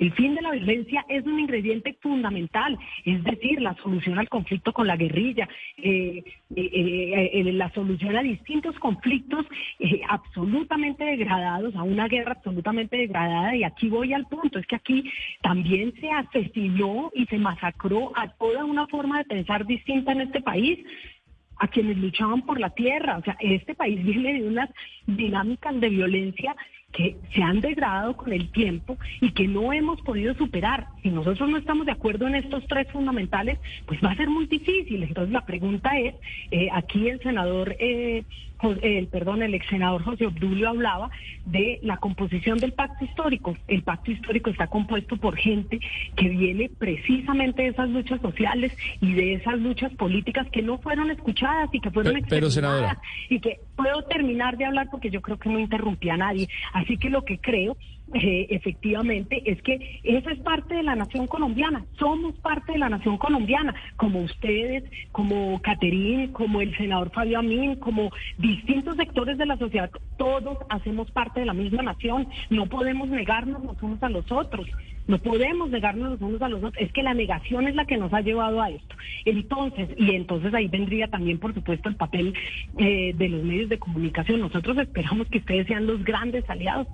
[0.00, 4.72] El fin de la violencia es un ingrediente fundamental, es decir, la solución al conflicto
[4.72, 5.46] con la guerrilla,
[5.76, 6.24] eh,
[6.56, 9.44] eh, eh, la solución a distintos conflictos
[10.08, 13.54] absolutamente degradados, a una guerra absolutamente degradada.
[13.54, 15.04] Y aquí voy al punto, es que aquí
[15.42, 20.40] también se asesinó y se masacró a toda una forma de pensar distinta en este
[20.40, 20.78] país
[21.58, 23.18] a quienes luchaban por la tierra.
[23.18, 24.70] O sea, este país viene de unas
[25.06, 26.56] dinámicas de violencia
[26.92, 30.88] que se han degradado con el tiempo y que no hemos podido superar.
[31.02, 34.46] Si nosotros no estamos de acuerdo en estos tres fundamentales, pues va a ser muy
[34.46, 35.02] difícil.
[35.02, 36.14] Entonces la pregunta es,
[36.50, 38.24] eh, aquí el senador eh,
[38.82, 41.10] el, perdón, el ex senador José Obdulio hablaba
[41.46, 43.56] de la composición del pacto histórico.
[43.68, 45.80] El pacto histórico está compuesto por gente
[46.16, 51.10] que viene precisamente de esas luchas sociales y de esas luchas políticas que no fueron
[51.10, 52.86] escuchadas y que fueron pero, pero
[53.28, 56.48] y que puedo terminar de hablar porque yo creo que no interrumpí a nadie.
[56.72, 57.76] Así que lo que creo
[58.14, 62.88] eh, efectivamente es que esa es parte de la nación colombiana, somos parte de la
[62.88, 69.46] nación colombiana, como ustedes, como Caterín, como el senador Fabio Amin, como distintos sectores de
[69.46, 74.08] la sociedad, todos hacemos parte de la misma nación, no podemos negarnos los unos a
[74.08, 74.66] los otros.
[75.06, 76.80] No podemos negarnos los unos a los otros.
[76.80, 78.94] Es que la negación es la que nos ha llevado a esto.
[79.24, 82.32] Entonces, y entonces ahí vendría también, por supuesto, el papel
[82.78, 84.38] eh, de los medios de comunicación.
[84.38, 86.86] Nosotros esperamos que ustedes sean los grandes aliados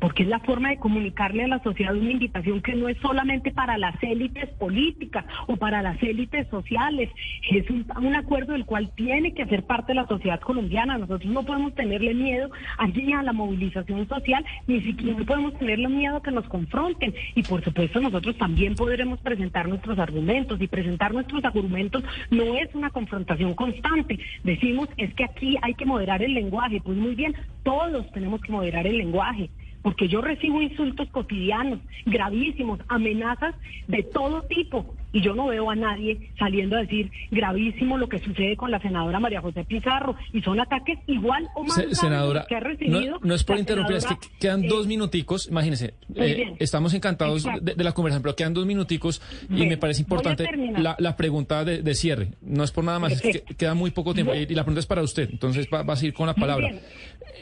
[0.00, 3.52] porque es la forma de comunicarle a la sociedad una invitación que no es solamente
[3.52, 7.10] para las élites políticas o para las élites sociales,
[7.50, 10.98] es un, acuerdo del cual tiene que ser parte la sociedad colombiana.
[10.98, 16.16] Nosotros no podemos tenerle miedo allí a la movilización social, ni siquiera podemos tenerle miedo
[16.16, 17.14] a que nos confronten.
[17.34, 22.74] Y por supuesto nosotros también podremos presentar nuestros argumentos y presentar nuestros argumentos no es
[22.74, 24.18] una confrontación constante.
[24.44, 26.80] Decimos es que aquí hay que moderar el lenguaje.
[26.82, 29.50] Pues muy bien, todos tenemos que moderar el lenguaje
[29.82, 33.54] porque yo recibo insultos cotidianos, gravísimos, amenazas
[33.88, 38.18] de todo tipo, y yo no veo a nadie saliendo a decir gravísimo lo que
[38.18, 42.56] sucede con la senadora María José Pizarro, y son ataques igual o más senadora, que
[42.56, 43.18] ha recibido.
[43.22, 47.92] No, es por interrumpir, es que quedan dos minuticos, imagínense, eh, estamos encantados de, la
[47.92, 52.70] conversación, pero quedan dos minuticos y me parece importante la, pregunta de, cierre, no es
[52.70, 55.28] por nada más, es que queda muy poco tiempo, y, la pregunta es para usted,
[55.30, 56.70] entonces va, va a seguir con la palabra.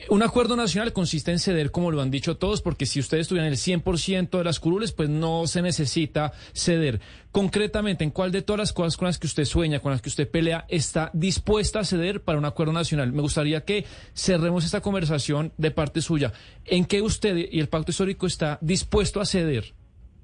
[0.08, 3.50] Un acuerdo nacional consiste en ceder, como lo han dicho todos, porque si ustedes tuvieran
[3.50, 7.00] el 100% de las curules, pues no se necesita ceder.
[7.30, 10.08] Concretamente, ¿en cuál de todas las cosas con las que usted sueña, con las que
[10.08, 13.12] usted pelea, está dispuesta a ceder para un acuerdo nacional?
[13.12, 16.32] Me gustaría que cerremos esta conversación de parte suya.
[16.64, 19.74] ¿En qué usted y el pacto histórico está dispuesto a ceder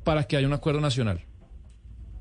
[0.03, 1.25] para que haya un acuerdo nacional?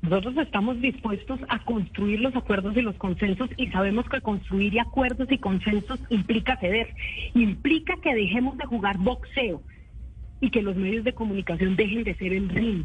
[0.04, 5.28] Nosotros estamos dispuestos a construir los acuerdos y los consensos y sabemos que construir acuerdos
[5.30, 6.94] y consensos implica ceder,
[7.32, 9.62] implica que dejemos de jugar boxeo
[10.42, 12.84] y que los medios de comunicación dejen de ser el ring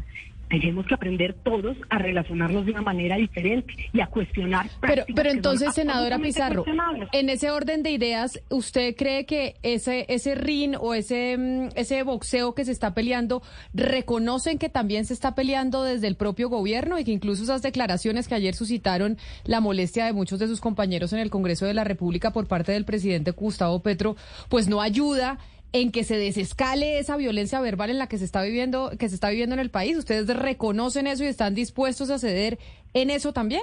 [0.50, 4.68] tenemos que aprender todos a relacionarnos de una manera diferente y a cuestionar.
[4.80, 6.64] Pero, pero entonces, senadora Pizarro,
[7.12, 12.02] en ese orden de ideas, ¿usted cree que ese ese ring o ese mm, ese
[12.02, 16.98] boxeo que se está peleando reconocen que también se está peleando desde el propio gobierno
[16.98, 21.12] y que incluso esas declaraciones que ayer suscitaron la molestia de muchos de sus compañeros
[21.12, 24.16] en el Congreso de la República por parte del presidente Gustavo Petro,
[24.48, 25.38] pues no ayuda
[25.72, 29.14] en que se desescale esa violencia verbal en la que se está viviendo, que se
[29.14, 29.96] está viviendo en el país.
[29.96, 32.58] ¿Ustedes reconocen eso y están dispuestos a ceder
[32.94, 33.62] en eso también?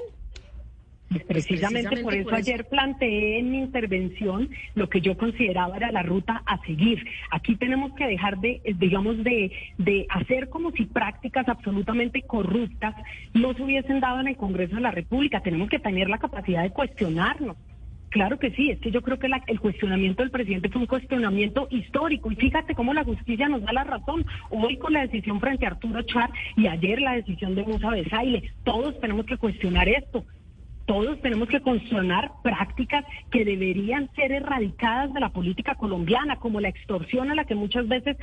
[1.25, 6.43] Precisamente, por eso ayer planteé en mi intervención lo que yo consideraba era la ruta
[6.45, 7.05] a seguir.
[7.31, 12.93] Aquí tenemos que dejar de, digamos, de, de hacer como si prácticas absolutamente corruptas
[13.33, 15.41] no se hubiesen dado en el Congreso de la República.
[15.41, 17.55] Tenemos que tener la capacidad de cuestionarnos
[18.17, 21.67] Claro que sí, es que yo creo que el cuestionamiento del presidente fue un cuestionamiento
[21.69, 24.25] histórico y fíjate cómo la justicia nos da la razón.
[24.49, 28.51] Hoy con la decisión frente a Arturo Char y ayer la decisión de Musa Besaile,
[28.63, 30.25] todos tenemos que cuestionar esto
[30.87, 36.69] todos tenemos que consonar prácticas que deberían ser erradicadas de la política colombiana, como la
[36.69, 38.15] extorsión a la que muchas veces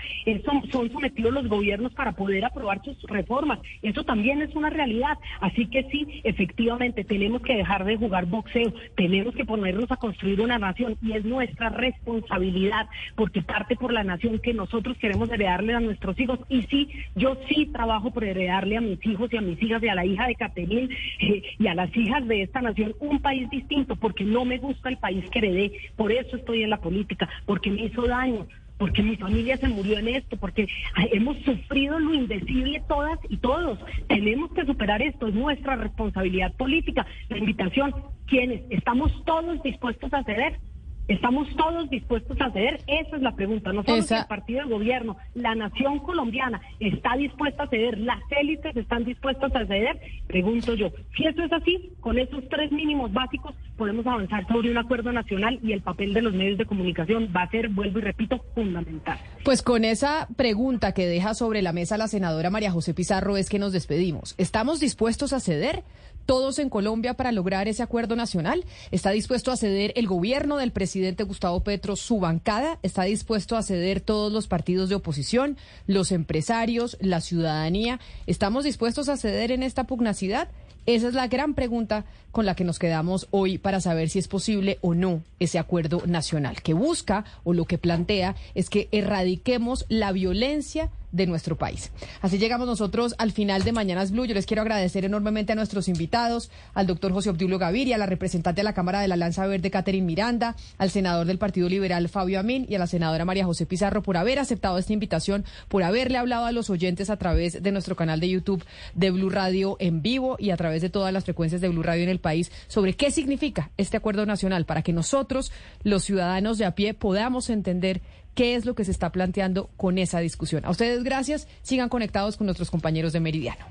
[0.44, 3.58] son, sometidos los gobiernos para poder aprobar sus reformas.
[3.82, 5.18] Eso también es una realidad.
[5.40, 10.40] Así que sí, efectivamente, tenemos que dejar de jugar boxeo, tenemos que ponernos a construir
[10.40, 15.74] una nación y es nuestra responsabilidad, porque parte por la nación que nosotros queremos heredarle
[15.74, 16.40] a nuestros hijos.
[16.48, 19.88] Y sí, yo sí trabajo por heredarle a mis hijos y a mis hijas y
[19.88, 20.88] a la hija de Caterine
[21.20, 24.98] eh, y a las hijas de nación un país distinto, porque no me gusta el
[24.98, 28.46] país que heredé, por eso estoy en la política, porque me hizo daño,
[28.78, 30.66] porque mi familia se murió en esto, porque
[31.12, 33.78] hemos sufrido lo indecible todas y todos.
[34.08, 37.06] Tenemos que superar esto, es nuestra responsabilidad política.
[37.28, 37.94] La invitación,
[38.26, 38.62] ¿quiénes?
[38.70, 40.58] ¿Estamos todos dispuestos a ceder?
[41.06, 42.80] ¿Estamos todos dispuestos a ceder?
[42.86, 43.72] Esa es la pregunta.
[43.72, 48.74] No solo el partido del gobierno, la nación colombiana está dispuesta a ceder, las élites
[48.74, 50.00] están dispuestas a ceder.
[50.26, 54.78] Pregunto yo, si eso es así, con esos tres mínimos básicos podemos avanzar sobre un
[54.78, 58.02] acuerdo nacional y el papel de los medios de comunicación va a ser, vuelvo y
[58.02, 59.18] repito, fundamental.
[59.44, 63.50] Pues con esa pregunta que deja sobre la mesa la senadora María José Pizarro es
[63.50, 64.34] que nos despedimos.
[64.38, 65.82] ¿Estamos dispuestos a ceder?
[66.26, 68.64] Todos en Colombia para lograr ese acuerdo nacional?
[68.90, 72.78] ¿Está dispuesto a ceder el gobierno del presidente Gustavo Petro, su bancada?
[72.82, 78.00] ¿Está dispuesto a ceder todos los partidos de oposición, los empresarios, la ciudadanía?
[78.26, 80.48] ¿Estamos dispuestos a ceder en esta pugnacidad?
[80.86, 84.28] Esa es la gran pregunta con la que nos quedamos hoy para saber si es
[84.28, 89.86] posible o no ese acuerdo nacional, que busca o lo que plantea es que erradiquemos
[89.88, 91.92] la violencia de nuestro país.
[92.20, 94.26] Así llegamos nosotros al final de Mañanas Blue.
[94.26, 98.06] Yo les quiero agradecer enormemente a nuestros invitados, al doctor José Obdulio Gaviria, a la
[98.06, 102.08] representante de la Cámara de la Lanza Verde, Catherine Miranda, al senador del Partido Liberal,
[102.08, 105.84] Fabio Amín, y a la senadora María José Pizarro por haber aceptado esta invitación, por
[105.84, 109.76] haberle hablado a los oyentes a través de nuestro canal de YouTube de Blue Radio
[109.78, 112.50] en vivo y a través de todas las frecuencias de Blue Radio en el país
[112.66, 115.52] sobre qué significa este acuerdo nacional para que nosotros,
[115.84, 118.02] los ciudadanos de a pie, podamos entender
[118.34, 120.64] qué es lo que se está planteando con esa discusión.
[120.64, 123.66] A ustedes gracias, sigan conectados con nuestros compañeros de Meridiano.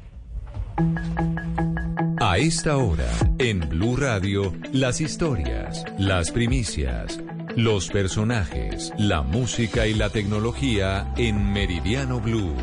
[2.19, 7.19] A esta hora, en Blue Radio, las historias, las primicias,
[7.56, 12.56] los personajes, la música y la tecnología en Meridiano Blue.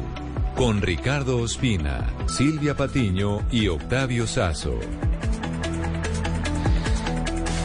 [0.57, 4.79] Con Ricardo Ospina, Silvia Patiño y Octavio Sazo.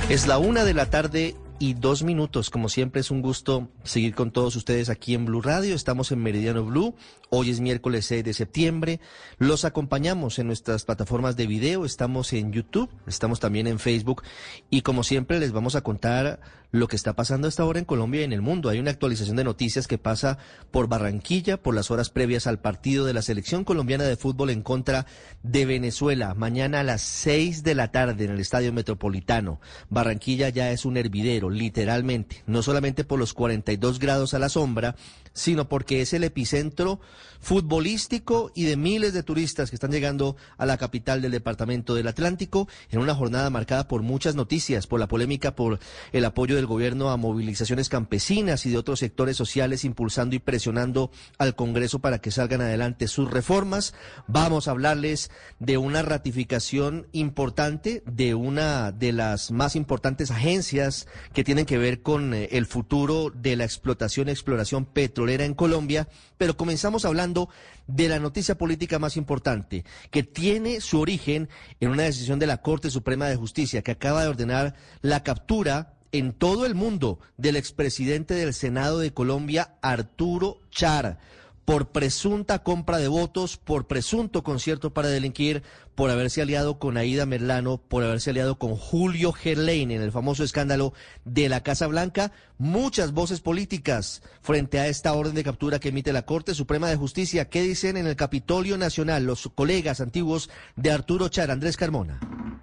[0.10, 2.52] Es la una de la tarde y dos minutos.
[2.52, 5.74] Como siempre es un gusto seguir con todos ustedes aquí en Blue Radio.
[5.74, 6.94] Estamos en Meridiano Blue.
[7.32, 9.00] Hoy es miércoles 6 de septiembre.
[9.40, 11.84] Los acompañamos en nuestras plataformas de video.
[11.84, 14.22] Estamos en YouTube, estamos también en Facebook.
[14.70, 16.40] Y como siempre les vamos a contar
[16.76, 18.70] lo que está pasando a esta hora en Colombia y en el mundo.
[18.70, 20.38] Hay una actualización de noticias que pasa
[20.72, 24.62] por Barranquilla, por las horas previas al partido de la selección colombiana de fútbol en
[24.62, 25.06] contra
[25.42, 26.34] de Venezuela.
[26.34, 29.62] Mañana a las 6 de la tarde en el Estadio Metropolitano.
[29.90, 32.44] Barranquilla ya es un hervidero, literalmente.
[32.46, 34.96] No solamente por los 42 grados a la sombra,
[35.36, 37.00] sino porque es el epicentro
[37.42, 42.08] futbolístico y de miles de turistas que están llegando a la capital del departamento del
[42.08, 45.80] Atlántico en una jornada marcada por muchas noticias, por la polémica por
[46.14, 51.12] el apoyo del gobierno a movilizaciones campesinas y de otros sectores sociales impulsando y presionando
[51.38, 53.94] al Congreso para que salgan adelante sus reformas.
[54.28, 61.44] Vamos a hablarles de una ratificación importante de una de las más importantes agencias que
[61.44, 66.08] tienen que ver con eh, el futuro de la explotación y exploración petrolera en Colombia,
[66.38, 67.50] pero comenzamos hablando
[67.88, 72.62] de la noticia política más importante, que tiene su origen en una decisión de la
[72.62, 77.58] Corte Suprema de Justicia que acaba de ordenar la captura en todo el mundo del
[77.58, 81.20] expresidente del Senado de Colombia, Arturo Char,
[81.66, 85.64] por presunta compra de votos, por presunto concierto para delinquir,
[85.96, 90.44] por haberse aliado con Aida Merlano, por haberse aliado con Julio Gerlain en el famoso
[90.44, 90.94] escándalo
[91.24, 92.32] de la Casa Blanca.
[92.58, 96.98] Muchas voces políticas frente a esta orden de captura que emite la Corte Suprema de
[96.98, 97.50] Justicia.
[97.50, 101.50] ¿Qué dicen en el Capitolio Nacional los colegas antiguos de Arturo Char?
[101.50, 102.20] Andrés Carmona.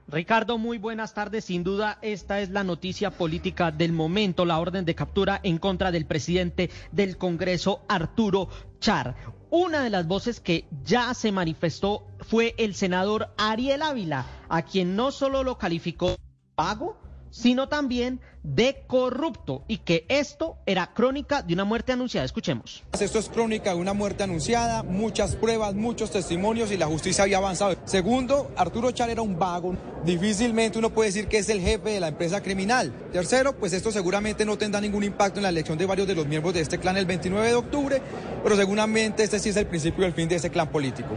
[0.09, 1.47] Ricardo, muy buenas tardes.
[1.47, 5.91] Sin duda, esta es la noticia política del momento, la orden de captura en contra
[5.91, 9.42] del presidente del Congreso, Arturo Char.
[9.55, 14.97] Una de las voces que ya se manifestó fue el senador Ariel Ávila, a quien
[14.97, 16.17] no solo lo calificó
[16.55, 16.97] pago,
[17.33, 22.25] sino también de corrupto y que esto era crónica de una muerte anunciada.
[22.25, 22.83] Escuchemos.
[23.01, 27.39] Esto es crónica de una muerte anunciada, muchas pruebas, muchos testimonios y la justicia había
[27.39, 27.77] avanzado.
[27.85, 29.75] Segundo, Arturo Char era un vago.
[30.05, 32.93] Difícilmente uno puede decir que es el jefe de la empresa criminal.
[33.13, 36.27] Tercero, pues esto seguramente no tendrá ningún impacto en la elección de varios de los
[36.27, 38.03] miembros de este clan el 29 de octubre,
[38.43, 41.17] pero seguramente este sí es el principio del fin de este clan político.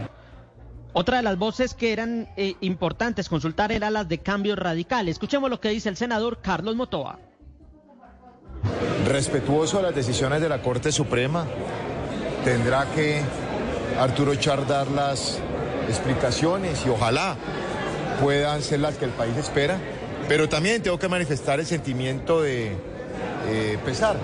[0.98, 5.10] Otra de las voces que eran eh, importantes consultar era las de cambio radical.
[5.10, 7.18] Escuchemos lo que dice el senador Carlos Motoa.
[9.06, 11.44] Respetuoso a las decisiones de la Corte Suprema,
[12.46, 13.20] tendrá que
[14.00, 15.38] Arturo Char dar las
[15.86, 17.36] explicaciones y ojalá
[18.22, 19.78] puedan ser las que el país espera.
[20.28, 22.72] Pero también tengo que manifestar el sentimiento de
[23.48, 24.16] eh, pesar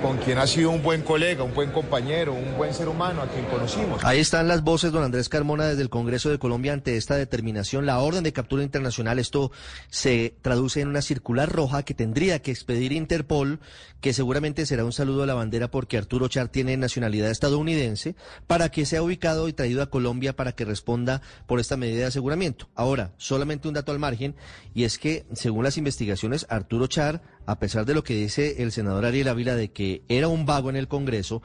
[0.00, 3.26] con quien ha sido un buen colega, un buen compañero, un buen ser humano a
[3.26, 4.04] quien conocimos.
[4.04, 7.86] Ahí están las voces, don Andrés Carmona, desde el Congreso de Colombia ante esta determinación.
[7.86, 9.50] La orden de captura internacional, esto
[9.88, 13.60] se traduce en una circular roja que tendría que expedir Interpol,
[14.00, 18.14] que seguramente será un saludo a la bandera porque Arturo Char tiene nacionalidad estadounidense,
[18.46, 22.06] para que sea ubicado y traído a Colombia para que responda por esta medida de
[22.06, 22.68] aseguramiento.
[22.74, 24.36] Ahora, solamente un dato al margen,
[24.74, 28.72] y es que, según las investigaciones, Arturo Char a pesar de lo que dice el
[28.72, 31.40] senador Ariel Ávila de que era un vago en el Congreso,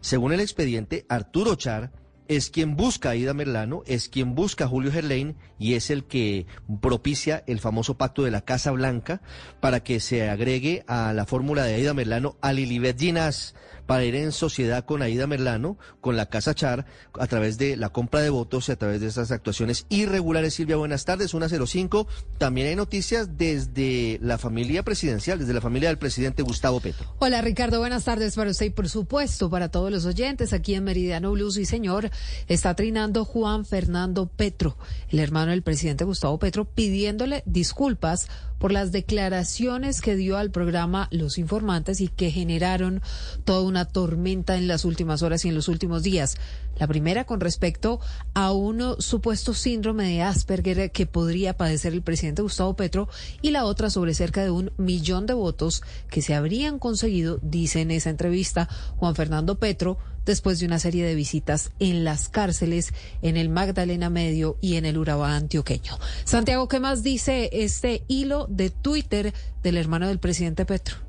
[0.00, 1.90] según el expediente, Arturo Char
[2.28, 6.04] es quien busca a Ida Merlano, es quien busca a Julio Gerlain y es el
[6.04, 6.46] que
[6.80, 9.20] propicia el famoso pacto de la Casa Blanca
[9.58, 13.56] para que se agregue a la fórmula de Aida Merlano a Lilibet Ginás
[13.88, 16.84] para ir en sociedad con Aida Merlano, con la Casa Char,
[17.18, 20.52] a través de la compra de votos y a través de esas actuaciones irregulares.
[20.52, 22.06] Silvia, buenas tardes, 105.
[22.36, 27.14] También hay noticias desde la familia presidencial, desde la familia del presidente Gustavo Petro.
[27.18, 30.84] Hola Ricardo, buenas tardes para usted y por supuesto para todos los oyentes aquí en
[30.84, 31.56] Meridiano Blues.
[31.56, 32.10] Y señor,
[32.46, 34.76] está trinando Juan Fernando Petro,
[35.08, 41.08] el hermano del presidente Gustavo Petro, pidiéndole disculpas por las declaraciones que dio al programa
[41.10, 43.02] Los Informantes y que generaron
[43.44, 46.36] toda una tormenta en las últimas horas y en los últimos días.
[46.78, 48.00] La primera con respecto
[48.34, 53.08] a un supuesto síndrome de Asperger que podría padecer el presidente Gustavo Petro
[53.42, 57.80] y la otra sobre cerca de un millón de votos que se habrían conseguido, dice
[57.80, 62.92] en esa entrevista Juan Fernando Petro, después de una serie de visitas en las cárceles,
[63.22, 65.98] en el Magdalena Medio y en el Urabá antioqueño.
[66.24, 69.32] Santiago, ¿qué más dice este hilo de Twitter
[69.62, 71.07] del hermano del presidente Petro?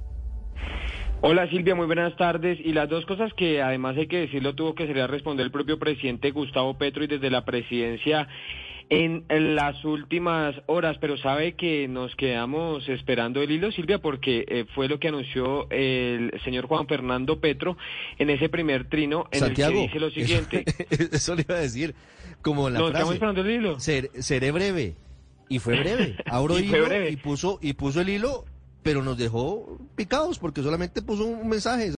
[1.21, 2.59] Hola Silvia, muy buenas tardes.
[2.63, 5.77] Y las dos cosas que además hay que decirlo tuvo que sería responder el propio
[5.77, 8.29] presidente Gustavo Petro y desde la presidencia
[8.89, 14.65] en las últimas horas, pero sabe que nos quedamos esperando el hilo, Silvia, porque eh,
[14.73, 17.77] fue lo que anunció el señor Juan Fernando Petro
[18.17, 20.63] en ese primer trino en el que dice lo siguiente.
[20.89, 21.95] Eso, le iba a decir,
[22.41, 22.97] como la nos frase.
[22.97, 23.79] Estamos esperando el hilo.
[23.79, 24.95] seré breve.
[25.49, 26.15] Y fue breve.
[26.25, 28.45] Abro y, hilo y puso, y puso el hilo,
[28.83, 31.87] pero nos dejó picados porque solamente puso un mensaje.